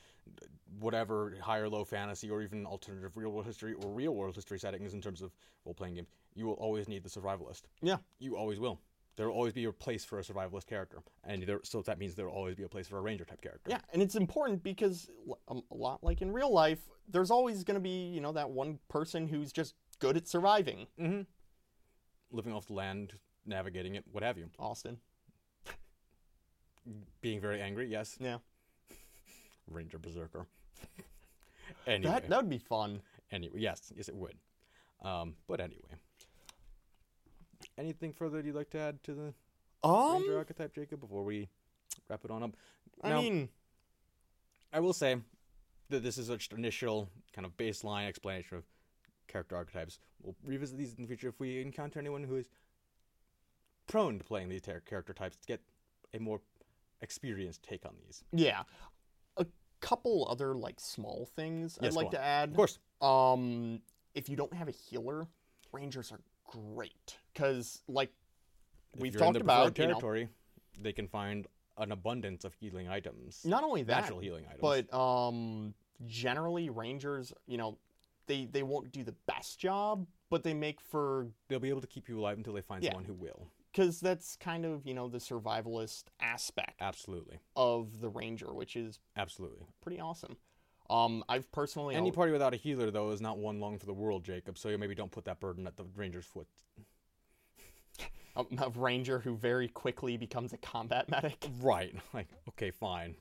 whatever, 0.81 1.35
high 1.43 1.59
or 1.59 1.69
low 1.69 1.85
fantasy, 1.85 2.31
or 2.31 2.41
even 2.41 2.65
alternative 2.65 3.15
real 3.19 3.29
world 3.31 3.45
history 3.45 3.75
or 3.75 3.91
real 3.91 4.15
world 4.15 4.35
history 4.35 4.59
settings 4.59 4.95
in 4.95 5.03
terms 5.03 5.21
of 5.21 5.33
role 5.67 5.75
playing 5.75 5.97
games, 5.97 6.09
you 6.35 6.47
will 6.47 6.55
always 6.55 6.89
need 6.89 7.03
the 7.03 7.11
survivalist. 7.11 7.65
Yeah. 7.83 7.99
You 8.19 8.39
always 8.39 8.59
will. 8.59 8.81
There 9.17 9.29
will 9.29 9.35
always 9.37 9.53
be 9.53 9.65
a 9.65 9.73
place 9.73 10.05
for 10.05 10.19
a 10.19 10.23
survivalist 10.23 10.67
character, 10.67 10.99
and 11.23 11.45
there, 11.45 11.61
so 11.62 11.83
that 11.83 11.99
means 11.99 12.15
there 12.17 12.27
will 12.27 12.33
always 12.35 12.57
be 12.57 12.65
a 12.65 12.69
place 12.69 12.89
for 12.89 12.99
a 12.99 13.01
ranger 13.01 13.25
type 13.25 13.41
character. 13.41 13.71
Yeah, 13.71 13.79
and 13.93 14.03
it's 14.03 14.17
important 14.17 14.62
because 14.65 15.09
a 15.49 15.55
lot 15.71 16.03
like 16.03 16.21
in 16.21 16.33
real 16.33 16.53
life, 16.53 16.81
there's 17.09 17.31
always 17.31 17.62
going 17.62 17.77
to 17.77 17.81
be, 17.81 18.09
you 18.09 18.21
know, 18.21 18.33
that 18.33 18.51
one 18.51 18.79
person 18.89 19.29
who's 19.29 19.53
just 19.53 19.75
good 20.01 20.17
at 20.17 20.27
surviving. 20.27 20.87
Mm-hmm. 21.01 21.21
Living 22.33 22.53
off 22.53 22.67
the 22.67 22.73
land, 22.73 23.15
navigating 23.47 23.95
it, 23.95 24.05
what 24.11 24.25
have 24.25 24.37
you. 24.37 24.51
Austin. 24.59 24.99
Being 27.21 27.41
very 27.41 27.61
angry, 27.62 27.89
yes. 27.89 28.17
Yeah. 28.21 28.39
Ranger 29.71 29.99
Berserker. 29.99 30.47
anyway, 31.87 32.12
That 32.12 32.29
that 32.29 32.41
would 32.43 32.51
be 32.51 32.59
fun. 32.59 33.01
anyway, 33.31 33.61
yes, 33.61 33.93
yes, 33.97 34.09
it 34.09 34.17
would. 34.17 34.35
Um, 35.03 35.37
but 35.47 35.61
anyway, 35.61 35.95
anything 37.79 38.12
further 38.12 38.41
do 38.41 38.49
you'd 38.49 38.57
like 38.57 38.70
to 38.70 38.79
add 38.79 39.03
to 39.05 39.14
the 39.14 39.35
Ranger 39.85 40.33
Um 40.33 40.37
archetype, 40.39 40.75
Jacob, 40.75 41.01
before 41.01 41.25
we 41.25 41.49
wrap 42.09 42.25
it 42.25 42.31
on 42.31 42.43
up? 42.43 42.57
I 43.03 43.11
Now, 43.11 43.20
mean, 43.20 43.49
I 44.72 44.81
will 44.81 44.93
say 44.93 45.16
that 45.91 46.03
this 46.03 46.18
is 46.18 46.29
just 46.29 46.53
initial 46.53 47.09
kind 47.33 47.45
of 47.45 47.57
baseline 47.57 48.07
explanation 48.07 48.59
of 48.59 48.64
character 49.29 49.57
archetypes. 49.57 49.99
We'll 50.22 50.37
revisit 50.45 50.79
these 50.79 50.95
in 50.95 51.03
the 51.03 51.09
future 51.09 51.29
if 51.29 51.39
we 51.41 51.61
encounter 51.61 51.99
anyone 51.99 52.25
who 52.25 52.37
is 52.37 52.49
prone 53.87 54.18
to 54.18 54.25
playing 54.25 54.49
these 54.49 54.62
ter- 54.62 54.81
character 54.81 55.12
types 55.12 55.37
to 55.37 55.47
get 55.47 55.61
a 56.14 56.18
more 56.18 56.41
experienced 57.03 57.62
take 57.62 57.85
on 57.85 57.95
these. 58.07 58.25
yeah. 58.33 58.62
A 59.37 59.47
couple 59.81 60.27
other 60.31 60.55
like 60.55 60.81
small 60.81 61.29
things 61.37 61.79
Yes, 61.83 61.93
I'd 61.93 61.97
like 61.97 62.07
on. 62.07 62.12
to 62.12 62.20
add. 62.20 62.49
Of 62.51 62.57
course, 62.57 62.79
Um, 63.03 63.83
if 64.14 64.29
you 64.31 64.37
don't 64.37 64.55
have 64.55 64.68
a 64.68 64.70
healer, 64.70 65.27
rangers 65.72 66.11
are 66.12 66.20
great 66.75 67.17
because, 67.33 67.83
like, 67.89 68.11
if 68.95 69.01
we've 69.01 69.17
talked 69.17 69.37
about, 69.41 69.75
preferred 69.75 69.79
you 69.83 69.89
know, 69.89 69.93
territory, 69.95 70.29
they 70.81 70.93
can 70.93 71.09
find 71.09 71.47
an 71.79 71.91
abundance 71.93 72.45
of 72.45 72.55
healing 72.55 72.89
items, 72.89 73.41
not 73.45 73.65
only 73.65 73.83
that, 73.83 74.03
natural 74.03 74.21
healing 74.21 74.45
items. 74.47 74.61
but 74.61 74.95
um, 74.95 75.75
generally 76.07 76.71
rangers, 76.71 77.33
you 77.47 77.57
know, 77.59 77.79
they 78.27 78.47
they 78.47 78.63
won't 78.63 78.93
do 78.93 79.03
the 79.03 79.15
best 79.27 79.59
job, 79.59 80.07
but 80.31 80.43
they 80.45 80.55
make 80.55 80.81
for 80.81 81.29
they'll 81.49 81.59
be 81.59 81.69
able 81.71 81.81
to 81.81 81.87
keep 81.87 82.09
you 82.09 82.19
alive 82.21 82.37
until 82.39 82.53
they 82.53 82.63
find 82.63 82.83
Yeah. 82.83 82.91
someone 82.91 83.05
who 83.05 83.15
will. 83.15 83.49
because 83.73 84.01
that's 84.01 84.37
kind 84.37 84.65
of 84.65 84.87
you 84.87 84.95
know 84.95 85.09
the 85.09 85.19
survivalist 85.19 86.05
aspect 86.21 86.81
Absolutely, 86.81 87.41
of 87.57 88.01
the 88.01 88.09
ranger, 88.09 88.55
which 88.55 88.77
is 88.77 89.01
absolutely. 89.17 89.67
pretty 89.81 90.01
awesome. 90.01 90.37
Um, 90.91 91.24
I've 91.28 91.51
personally 91.51 91.95
Any 91.95 92.11
party 92.12 92.32
without 92.32 92.53
a 92.53 92.57
healer, 92.57 92.91
though, 92.91 93.11
is 93.11 93.20
not 93.20 93.39
one 93.39 93.59
long 93.59 93.78
for 93.78 93.87
the 93.87 93.95
world, 93.95 94.24
Jacob. 94.24 94.59
So 94.59 94.68
you 94.68 94.78
maybe 94.78 94.95
don't 94.95 95.11
put 95.11 95.24
that 95.24 95.41
burden 95.41 95.66
at 95.66 95.76
the 95.76 95.85
ranger's 95.97 96.26
foot. 96.26 96.47
a, 98.37 98.45
a 98.59 98.68
ranger 98.70 99.18
who 99.18 99.35
very 99.35 99.68
quickly 99.68 100.16
becomes 100.16 100.53
a 100.53 100.59
combat 100.59 101.09
medic. 101.09 101.47
Right. 101.61 101.95
Like, 102.12 102.28
okay, 102.51 102.70
fine. 102.70 103.14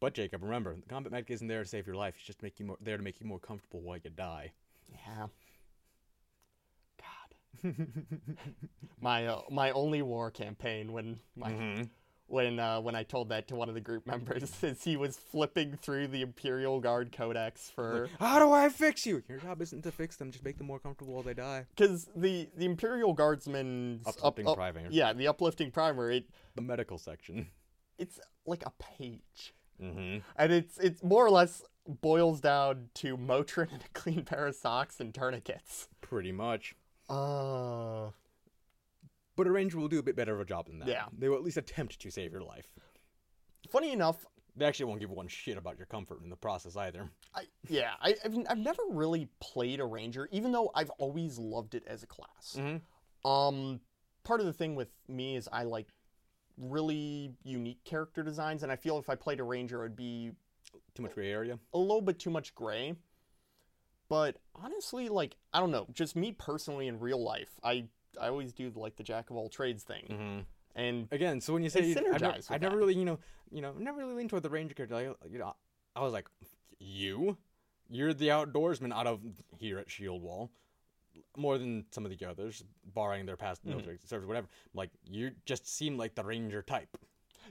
But 0.00 0.14
Jacob, 0.14 0.42
remember, 0.42 0.74
the 0.74 0.88
combat 0.88 1.12
medic 1.12 1.30
isn't 1.30 1.46
there 1.46 1.62
to 1.62 1.68
save 1.68 1.86
your 1.86 1.96
life. 1.96 2.14
He's 2.16 2.26
just 2.26 2.42
make 2.42 2.58
you 2.58 2.66
more, 2.66 2.78
there 2.80 2.96
to 2.96 3.02
make 3.02 3.20
you 3.20 3.26
more 3.26 3.38
comfortable 3.38 3.80
while 3.82 3.98
you 4.02 4.10
die. 4.10 4.52
Yeah. 4.90 5.26
God. 7.62 7.74
my 9.00 9.26
uh, 9.26 9.42
my 9.50 9.70
only 9.72 10.00
war 10.00 10.30
campaign 10.30 10.92
when 10.92 11.20
my 11.36 11.50
Mm-hmm. 11.50 11.82
When 12.30 12.58
uh, 12.58 12.80
when 12.80 12.94
I 12.94 13.02
told 13.02 13.28
that 13.30 13.48
to 13.48 13.56
one 13.56 13.68
of 13.68 13.74
the 13.74 13.80
group 13.80 14.06
members 14.14 14.62
is 14.62 14.82
he 14.82 14.96
was 14.96 15.16
flipping 15.16 15.76
through 15.76 16.08
the 16.08 16.22
Imperial 16.22 16.80
Guard 16.80 17.12
Codex 17.12 17.70
for 17.74 18.08
How 18.18 18.38
do 18.38 18.52
I 18.52 18.68
fix 18.68 19.04
you? 19.04 19.22
Your 19.28 19.38
job 19.38 19.60
isn't 19.60 19.82
to 19.82 19.90
fix 19.92 20.16
them. 20.16 20.30
Just 20.30 20.44
make 20.44 20.58
them 20.58 20.66
more 20.66 20.78
comfortable 20.78 21.14
while 21.14 21.22
they 21.22 21.34
die. 21.34 21.66
because 21.76 22.08
the 22.14 22.48
the 22.56 22.64
Imperial 22.66 23.12
Guardsmen 23.14 24.00
Uplifting 24.06 24.46
primer. 24.54 24.82
yeah 24.90 25.12
the 25.12 25.26
uplifting 25.28 25.70
primer 25.70 26.10
it 26.10 26.24
The 26.54 26.62
medical 26.62 26.98
section. 26.98 27.48
it's 27.98 28.20
like 28.46 28.64
a 28.64 28.72
page 28.78 29.54
Mm-hmm. 29.82 30.18
and 30.36 30.52
it's 30.52 30.76
it's 30.78 31.02
more 31.02 31.24
or 31.24 31.30
less 31.30 31.62
boils 31.88 32.40
down 32.42 32.90
to 32.96 33.16
Motrin 33.16 33.72
and 33.72 33.82
a 33.82 33.88
clean 33.94 34.24
pair 34.26 34.46
of 34.46 34.54
socks 34.54 35.00
and 35.00 35.14
tourniquets. 35.14 35.88
Pretty 36.02 36.32
much. 36.32 36.74
Uh 37.08 38.10
But 39.36 39.46
a 39.46 39.50
ranger 39.52 39.78
will 39.78 39.88
do 39.88 39.98
a 39.98 40.02
bit 40.02 40.16
better 40.16 40.34
of 40.34 40.40
a 40.40 40.44
job 40.44 40.66
than 40.66 40.78
that. 40.80 40.88
Yeah. 40.88 41.04
They 41.16 41.28
will 41.28 41.36
at 41.36 41.42
least 41.44 41.56
attempt 41.56 41.98
to 42.00 42.10
save 42.10 42.32
your 42.32 42.42
life. 42.42 42.66
funny 43.70 43.92
enough, 43.92 44.26
They 44.56 44.66
actually 44.66 44.86
won't 44.86 45.00
give 45.00 45.10
one 45.10 45.28
shit 45.28 45.56
about 45.56 45.78
your 45.78 45.86
comfort 45.86 46.22
in 46.22 46.28
the 46.28 46.36
process 46.36 46.76
either. 46.76 47.08
I, 47.34 47.44
yeah, 47.68 47.92
I, 48.02 48.14
I've, 48.24 48.36
I've 48.48 48.58
never 48.58 48.82
really 48.90 49.28
played 49.40 49.80
a 49.80 49.84
ranger, 49.86 50.28
even 50.32 50.50
though 50.52 50.70
I've 50.74 50.90
always 50.98 51.38
loved 51.38 51.74
it 51.74 51.84
as 51.86 52.02
a 52.02 52.06
class. 52.06 52.56
Mm-hmm. 52.58 53.30
Um, 53.30 53.80
part 54.24 54.40
of 54.40 54.46
the 54.46 54.52
thing 54.52 54.74
with 54.74 54.88
me 55.08 55.36
is 55.36 55.48
I 55.52 55.62
like 55.62 55.86
really 56.58 57.32
unique 57.44 57.82
character 57.84 58.22
designs, 58.22 58.62
and 58.62 58.72
I 58.72 58.76
feel 58.76 58.98
if 58.98 59.08
I 59.08 59.14
played 59.14 59.40
a 59.40 59.44
ranger, 59.44 59.80
it 59.80 59.82
would 59.84 59.96
be 59.96 60.32
Too 60.94 61.02
much 61.04 61.14
gray 61.14 61.30
area. 61.30 61.58
a 61.72 61.78
little 61.78 62.02
bit 62.02 62.18
too 62.18 62.30
much 62.30 62.54
gray. 62.54 62.96
But 64.08 64.38
honestly, 64.56 65.08
like 65.08 65.36
I 65.52 65.60
don't 65.60 65.70
know, 65.70 65.86
just 65.92 66.16
me 66.16 66.32
personally 66.32 66.88
in 66.88 66.98
real 66.98 67.22
life, 67.22 67.50
I 67.62 67.84
I 68.20 68.28
always 68.28 68.52
do 68.52 68.72
like 68.74 68.96
the 68.96 69.02
jack 69.02 69.30
of 69.30 69.36
all 69.36 69.48
trades 69.48 69.82
thing, 69.82 70.04
Mm-hmm. 70.10 70.40
and 70.74 71.08
Again, 71.10 71.40
so 71.40 71.52
when 71.52 71.62
you 71.62 71.70
say 71.70 71.84
you- 71.86 71.96
I 71.98 72.00
never, 72.00 72.18
synergize 72.18 72.36
with 72.36 72.50
I 72.52 72.58
never 72.58 72.74
that. 72.76 72.78
really, 72.78 72.94
you 72.94 73.04
know, 73.04 73.18
you 73.50 73.60
know, 73.60 73.72
never 73.78 73.98
really 73.98 74.14
leaned 74.14 74.30
toward 74.30 74.42
the 74.42 74.50
ranger 74.50 74.74
character. 74.74 74.94
Like, 74.94 75.16
you 75.32 75.38
know, 75.38 75.54
I 75.94 76.00
was 76.00 76.12
like, 76.12 76.28
you, 76.78 77.36
you're 77.88 78.14
the 78.14 78.28
outdoorsman 78.28 78.92
out 78.92 79.06
of 79.06 79.20
here 79.58 79.78
at 79.78 79.90
Shield 79.90 80.22
Wall, 80.22 80.50
more 81.36 81.58
than 81.58 81.84
some 81.90 82.04
of 82.06 82.16
the 82.16 82.24
others, 82.26 82.64
barring 82.94 83.26
their 83.26 83.36
past 83.36 83.60
Mm-hmm. 83.62 83.70
military 83.70 83.98
service, 84.06 84.26
whatever. 84.26 84.48
Like, 84.74 84.90
you 85.04 85.32
just 85.44 85.68
seem 85.68 85.96
like 85.98 86.14
the 86.14 86.24
ranger 86.24 86.62
type. 86.62 86.96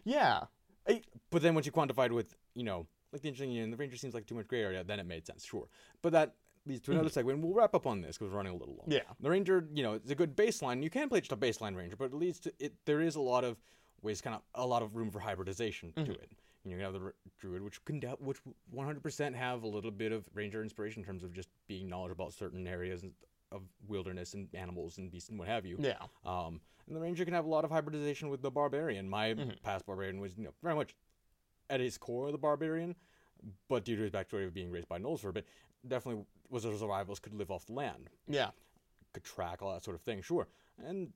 yeah, 0.04 0.44
I, 0.88 1.02
But 1.30 1.42
then 1.42 1.54
once 1.54 1.66
you 1.66 1.72
quantified 1.72 2.12
with, 2.12 2.36
you 2.56 2.64
know, 2.64 2.88
like 3.12 3.22
the 3.22 3.28
interesting, 3.28 3.52
you 3.52 3.66
know, 3.66 3.72
the 3.72 3.78
ranger 3.78 3.98
seems 3.98 4.14
like 4.14 4.26
too 4.28 4.36
much 4.36 4.48
gray 4.48 4.62
area, 4.62 4.84
then 4.84 5.00
it 5.00 5.06
made 5.06 5.26
sense, 5.26 5.44
sure. 5.46 5.68
But 6.02 6.14
that 6.14 6.36
leads 6.70 6.82
to 6.84 6.92
another 6.92 7.10
segment. 7.10 7.44
We'll 7.44 7.54
wrap 7.54 7.74
up 7.76 7.86
on 7.88 8.02
this 8.02 8.18
because 8.18 8.32
we're 8.32 8.38
running 8.38 8.54
a 8.54 8.56
little 8.58 8.76
long. 8.76 8.84
Mm-hmm. 8.86 8.92
yeah, 8.94 9.14
The 9.20 9.30
ranger, 9.30 9.68
you 9.74 9.84
know, 9.84 9.94
it's 9.94 10.12
a 10.12 10.16
good 10.16 10.36
baseline. 10.38 10.82
You 10.84 10.90
can 10.90 11.10
play 11.10 11.20
just 11.20 11.32
a 11.32 11.38
baseline 11.38 11.76
ranger, 11.76 11.96
but 11.98 12.06
it 12.06 12.14
leads 12.14 12.40
to 12.42 12.54
it. 12.60 12.74
There 12.86 13.02
is 13.02 13.16
a 13.16 13.22
lot 13.22 13.44
of 13.44 13.58
ways, 14.02 14.22
kind 14.22 14.36
of 14.36 14.42
a 14.56 14.66
lot 14.66 14.82
of 14.82 14.96
room 14.96 15.10
for 15.12 15.20
hybridization 15.20 15.92
to 15.94 16.02
Mm-hmm. 16.02 16.12
it. 16.12 16.32
You 16.66 16.72
know, 16.72 16.78
you 16.78 16.84
have 16.84 16.94
the 16.94 17.14
druid, 17.40 17.62
which 17.64 17.84
can 17.86 18.02
which 18.20 18.38
100% 18.76 19.34
have 19.36 19.64
a 19.64 19.68
little 19.68 19.92
bit 19.92 20.12
of 20.12 20.26
ranger 20.34 20.62
inspiration 20.62 21.02
in 21.02 21.08
terms 21.08 21.24
of 21.24 21.34
just 21.34 21.50
being 21.68 21.90
knowledgeable 21.90 22.26
about 22.26 22.34
certain 22.34 22.68
areas 22.68 23.04
of 23.52 23.62
wilderness 23.88 24.34
and 24.34 24.48
animals 24.54 24.98
and 24.98 25.10
beasts 25.10 25.30
and 25.30 25.40
what 25.40 25.48
have 25.48 25.66
you. 25.66 25.78
Yeah. 25.80 25.94
Um, 26.26 26.60
and 26.86 26.96
the 26.96 27.00
ranger 27.00 27.24
can 27.26 27.34
have 27.34 27.46
a 27.46 27.50
lot 27.50 27.64
of 27.64 27.72
hybridization 27.72 28.30
with 28.30 28.42
the 28.42 28.52
barbarian. 28.52 29.10
My 29.10 29.34
Mhm. 29.34 29.62
past 29.64 29.86
barbarian 29.86 30.20
was 30.20 30.38
you 30.38 30.44
know, 30.44 30.54
very 30.62 30.76
much 30.76 30.96
at 31.70 31.80
his 31.80 31.98
core 31.98 32.30
the 32.32 32.38
barbarian, 32.38 32.94
but 33.70 33.86
due 33.86 33.96
to 33.96 34.02
his 34.02 34.12
backstory 34.12 34.46
of 34.46 34.54
being 34.54 34.70
raised 34.70 34.90
by 34.90 35.00
gnolls 35.00 35.22
for 35.22 35.30
a 35.30 35.34
bit, 35.34 35.48
definitely 35.88 36.26
was 36.50 36.66
a 36.66 36.70
survivalist, 36.70 37.22
could 37.22 37.34
live 37.34 37.52
off 37.52 37.66
the 37.66 37.74
land, 37.74 38.10
Yeah. 38.28 38.52
could 39.14 39.24
track 39.24 39.62
all 39.62 39.72
that 39.74 39.84
sort 39.84 39.96
of 39.96 40.02
thing. 40.02 40.22
Sure, 40.22 40.48
and 40.78 41.12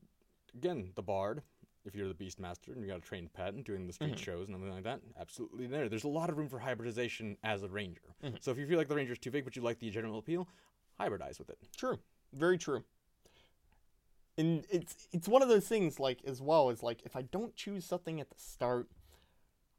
again, 0.56 0.92
the 0.96 1.04
bard. 1.04 1.44
If 1.86 1.94
you're 1.96 2.08
the 2.08 2.14
beast 2.14 2.40
master 2.40 2.72
and 2.72 2.82
you 2.82 2.88
got 2.88 3.00
a 3.00 3.02
trained 3.02 3.34
pet 3.34 3.54
and 3.54 3.66
doing 3.66 3.88
the 3.88 3.92
street 3.92 4.14
Mhm. 4.16 4.18
shows 4.18 4.48
and 4.48 4.56
everything 4.56 4.74
like 4.76 4.86
that, 4.86 5.02
absolutely 5.20 5.68
there. 5.68 5.90
There's 5.90 6.06
a 6.06 6.08
lot 6.08 6.30
of 6.30 6.38
room 6.38 6.48
for 6.48 6.60
hybridization 6.60 7.38
as 7.44 7.62
a 7.62 7.68
ranger. 7.68 8.16
Mhm. 8.24 8.42
So 8.42 8.52
if 8.52 8.58
you 8.58 8.66
feel 8.66 8.78
like 8.78 8.88
the 8.88 8.96
ranger's 8.96 9.20
too 9.20 9.32
big 9.32 9.44
but 9.44 9.58
you 9.58 9.62
like 9.62 9.80
the 9.80 9.90
general 9.90 10.18
appeal, 10.18 10.48
hybridize 10.98 11.40
with 11.40 11.50
it. 11.50 11.60
True. 11.76 12.00
Very 12.32 12.58
true. 12.58 12.86
And 14.38 14.66
it's 14.70 15.10
it's 15.12 15.28
one 15.28 15.42
of 15.42 15.50
those 15.50 15.68
things 15.68 16.00
like 16.00 16.24
as 16.24 16.42
well 16.42 16.70
as 16.70 16.82
like 16.82 17.02
if 17.04 17.18
I 17.18 17.24
don't 17.24 17.54
choose 17.56 17.84
something 17.86 18.22
at 18.22 18.30
the 18.30 18.40
start, 18.40 18.90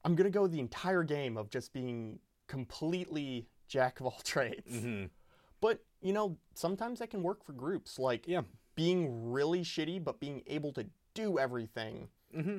I'm 0.05 0.15
gonna 0.15 0.29
go 0.31 0.47
the 0.47 0.61
entire 0.61 1.05
game 1.05 1.39
of 1.39 1.49
just 1.49 1.73
being 1.73 2.21
completely 2.49 3.49
jack 3.67 3.99
of 4.01 4.07
all 4.07 4.21
trades. 4.25 4.71
Mm-hmm. 4.75 5.07
But 5.65 5.83
you 6.03 6.13
know, 6.13 6.37
sometimes 6.53 6.99
that 6.99 7.09
can 7.09 7.23
work 7.23 7.43
for 7.43 7.55
groups. 7.55 7.99
Like 7.99 8.29
Yeah. 8.29 8.43
being 8.75 9.33
really 9.33 9.63
shitty 9.63 10.05
but 10.05 10.21
being 10.21 10.43
able 10.47 10.73
to 10.75 10.85
do 11.15 11.39
everything 11.39 12.09
Mm-hmm. 12.37 12.59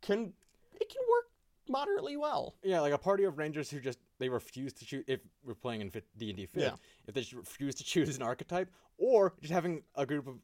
can 0.00 0.32
it 0.80 0.88
can 0.88 1.02
work 1.10 1.26
moderately 1.68 2.16
well. 2.16 2.54
Yeah, 2.62 2.80
like 2.80 2.94
a 2.94 2.98
party 2.98 3.24
of 3.24 3.36
rangers 3.36 3.68
who 3.70 3.80
just 3.80 3.98
they 4.18 4.30
refuse 4.30 4.72
to 4.74 4.86
choose. 4.86 5.04
If 5.06 5.20
we're 5.44 5.54
playing 5.54 5.82
in 5.82 5.90
D 6.16 6.30
and 6.30 6.36
D 6.38 6.46
fifth, 6.46 6.62
Yeah. 6.62 6.74
if 7.06 7.12
they 7.14 7.20
just 7.20 7.34
refuse 7.34 7.74
to 7.74 7.84
choose 7.84 8.16
an 8.16 8.22
archetype, 8.22 8.70
or 8.96 9.34
just 9.42 9.52
having 9.52 9.82
a 9.94 10.06
group 10.06 10.26
of 10.26 10.36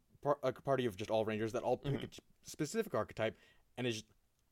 a 0.43 0.53
party 0.53 0.85
of 0.85 0.95
just 0.97 1.11
all 1.11 1.25
rangers 1.25 1.53
that 1.53 1.63
all 1.63 1.79
pick 1.79 1.95
Mm-hmm. 1.95 2.05
a 2.05 2.51
specific 2.51 2.95
archetype, 2.95 3.35
and 3.79 3.87
it's 3.87 3.97
just 3.99 4.07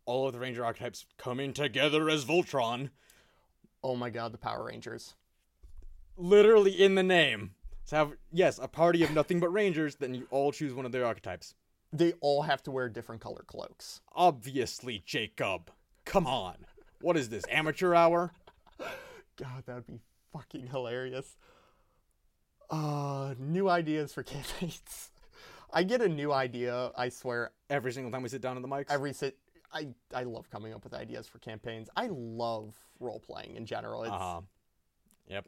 all 0.07 0.27
of 0.27 0.33
the 0.33 0.39
ranger 0.39 0.65
archetypes 0.65 1.05
coming 1.19 1.53
together 1.53 2.09
as 2.09 2.25
Voltron, 2.25 2.89
Oh 3.85 3.97
my 3.97 4.09
god, 4.09 4.33
the 4.33 4.39
Power 4.39 4.65
Rangers. 4.65 5.15
Literally 6.17 6.73
in 6.83 6.95
the 6.95 7.03
name. 7.03 7.53
So 7.85 7.97
have 7.97 8.13
yes, 8.33 8.59
a 8.61 8.69
party 8.69 9.03
of 9.05 9.13
nothing 9.13 9.39
but 9.41 9.49
rangers. 9.51 9.97
Then 9.97 10.15
you 10.15 10.27
all 10.31 10.53
choose 10.53 10.75
one 10.75 10.87
of 10.87 10.93
their 10.93 11.07
archetypes. 11.07 11.55
They 11.93 12.13
all 12.21 12.43
have 12.43 12.63
to 12.65 12.71
wear 12.71 12.89
different 12.89 13.21
color 13.21 13.45
cloaks. 13.47 14.01
Obviously, 14.15 15.03
Jacob. 15.07 15.71
Come 16.05 16.27
on. 16.27 16.57
What 17.01 17.17
is 17.17 17.29
this 17.29 17.45
amateur 17.51 17.95
hour? 17.95 18.33
God, 19.37 19.63
that 19.67 19.75
would 19.77 19.87
be 19.87 20.01
fucking 20.33 20.67
hilarious. 20.67 21.37
Uh, 22.71 23.35
new 23.39 23.69
ideas 23.69 24.13
for 24.13 24.23
campaigns. 24.25 25.11
I 25.73 25.83
get 25.83 26.01
a 26.01 26.09
new 26.09 26.33
idea, 26.33 26.91
I 26.97 27.09
swear, 27.09 27.51
Every 27.69 27.93
single 27.93 28.11
time 28.11 28.23
we 28.23 28.29
sit 28.29 28.41
down 28.41 28.57
on 28.57 28.63
the 28.63 28.69
mics. 28.69 28.87
every 28.89 29.13
sit. 29.13 29.37
I, 29.73 29.89
I 30.15 30.23
love 30.23 30.49
coming 30.51 30.73
up 30.73 30.85
with 30.85 30.95
ideas 30.95 31.27
for 31.27 31.39
campaigns. 31.39 31.89
I 31.97 32.09
love 32.11 32.75
role 33.01 33.21
playing 33.21 33.57
in 33.57 33.67
general. 33.67 34.05
It's, 34.05 34.13
Uh 34.13 34.19
huh. 34.19 34.41
Yep. 35.29 35.47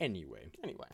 Anyway, 0.00 0.50
Anyway, 0.62 0.88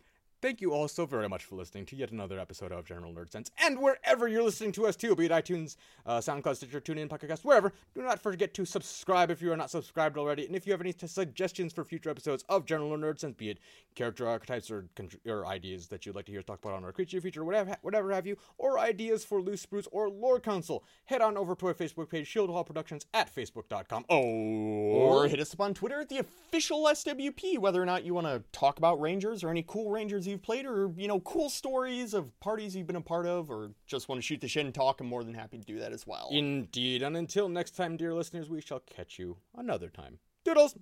thank 0.45 0.61
you 0.61 0.75
all 0.75 0.87
so 0.87 1.07
very 1.07 1.27
much 1.27 1.47
for 1.47 1.57
listening 1.57 1.87
to 1.87 1.97
yet 1.97 2.11
another 2.11 2.39
episode 2.39 2.71
of 2.71 2.85
General 2.85 3.15
Nerd 3.15 3.33
Sense. 3.33 3.51
And 3.57 3.81
wherever 3.81 4.29
you're 4.29 4.43
listening 4.43 4.73
to 4.73 4.87
us 4.87 4.95
too, 4.95 5.17
be 5.17 5.25
it 5.25 5.33
iTunes, 5.33 5.77
uh, 6.05 6.19
SoundCloud, 6.19 6.57
Stitcher, 6.57 6.83
TuneIn, 6.83 7.09
Podcast, 7.09 7.47
wherever, 7.47 7.73
do 7.95 8.03
not 8.03 8.21
forget 8.21 8.53
to 8.53 8.67
subscribe 8.67 9.31
if 9.31 9.41
you 9.41 9.51
are 9.53 9.57
not 9.57 9.71
subscribed 9.71 10.19
already. 10.19 10.45
And 10.45 10.55
if 10.55 10.67
you 10.67 10.75
have 10.75 10.83
any 10.83 10.93
t- 10.93 11.07
suggestions 11.07 11.73
for 11.73 11.83
future 11.83 12.11
episodes 12.11 12.45
of 12.51 12.67
General 12.67 12.91
Nerd 12.99 13.21
Sense, 13.21 13.37
be 13.37 13.49
it 13.49 13.59
character 13.95 14.29
archetypes 14.29 14.71
or, 14.71 14.87
or 15.27 15.47
ideas 15.47 15.87
that 15.87 16.05
you'd 16.05 16.15
like 16.15 16.27
to 16.27 16.33
hear 16.33 16.41
us 16.41 16.45
talk 16.45 16.59
about 16.63 16.75
on 16.75 16.85
our 16.85 16.93
creature 16.93 17.23
feature, 17.23 17.43
whatever, 17.43 17.79
whatever 17.81 18.13
have 18.13 18.27
you, 18.27 18.37
or 18.59 18.79
ideas 18.79 19.25
for 19.25 19.41
Loose 19.41 19.63
Spruce 19.63 19.89
or 19.93 20.11
Lore 20.11 20.41
Council, 20.41 20.85
head 21.07 21.23
on 21.23 21.39
over 21.39 21.55
to 21.55 21.69
our 21.69 21.75
Facebook 21.75 22.11
page, 22.11 22.27
Shield 22.27 22.51
Wall 22.51 22.65
Productions, 22.65 23.07
at 23.15 23.35
facebook.com. 23.35 24.05
Oh, 24.11 24.21
or 24.21 25.27
hit 25.27 25.41
us 25.41 25.55
up 25.55 25.63
on 25.63 25.73
Twitter 25.73 26.01
at 26.01 26.11
the 26.11 26.19
official 26.19 26.85
SWP, 26.85 27.59
whether 27.59 27.83
or 27.83 27.87
not 27.87 28.05
you 28.05 28.13
want 28.13 28.27
to 28.27 28.43
talk 28.53 28.77
about 28.77 29.01
Rangers 29.01 29.43
or 29.43 29.49
any 29.49 29.65
cool 29.67 29.91
Rangers 29.91 30.34
you've 30.35 30.43
played, 30.43 30.67
or 30.67 30.93
you 30.97 31.09
know, 31.09 31.21
cool 31.21 31.49
stories 31.49 32.15
of 32.15 32.39
parties 32.41 32.77
you've 32.77 32.87
been 32.87 32.97
a 32.97 33.01
part 33.01 33.27
of, 33.27 33.51
or 33.51 33.71
just 33.87 34.09
want 34.09 34.21
to 34.21 34.27
shoot 34.27 34.41
the 34.41 34.49
shit 34.49 34.65
and 34.65 34.75
talk. 34.75 35.01
I'm 35.01 35.07
more 35.07 35.25
than 35.25 35.35
happy 35.35 35.59
to 35.59 35.65
do 35.65 35.79
that 35.79 35.93
as 35.93 36.07
well. 36.07 36.29
Indeed, 36.31 37.03
and 37.03 37.17
until 37.17 37.49
next 37.49 37.73
time, 37.73 37.97
dear 37.97 38.15
listeners, 38.15 38.51
we 38.51 38.61
shall 38.61 38.81
catch 38.81 39.19
you 39.19 39.37
another 39.57 39.89
time. 39.89 40.19
Doodles! 40.45 40.77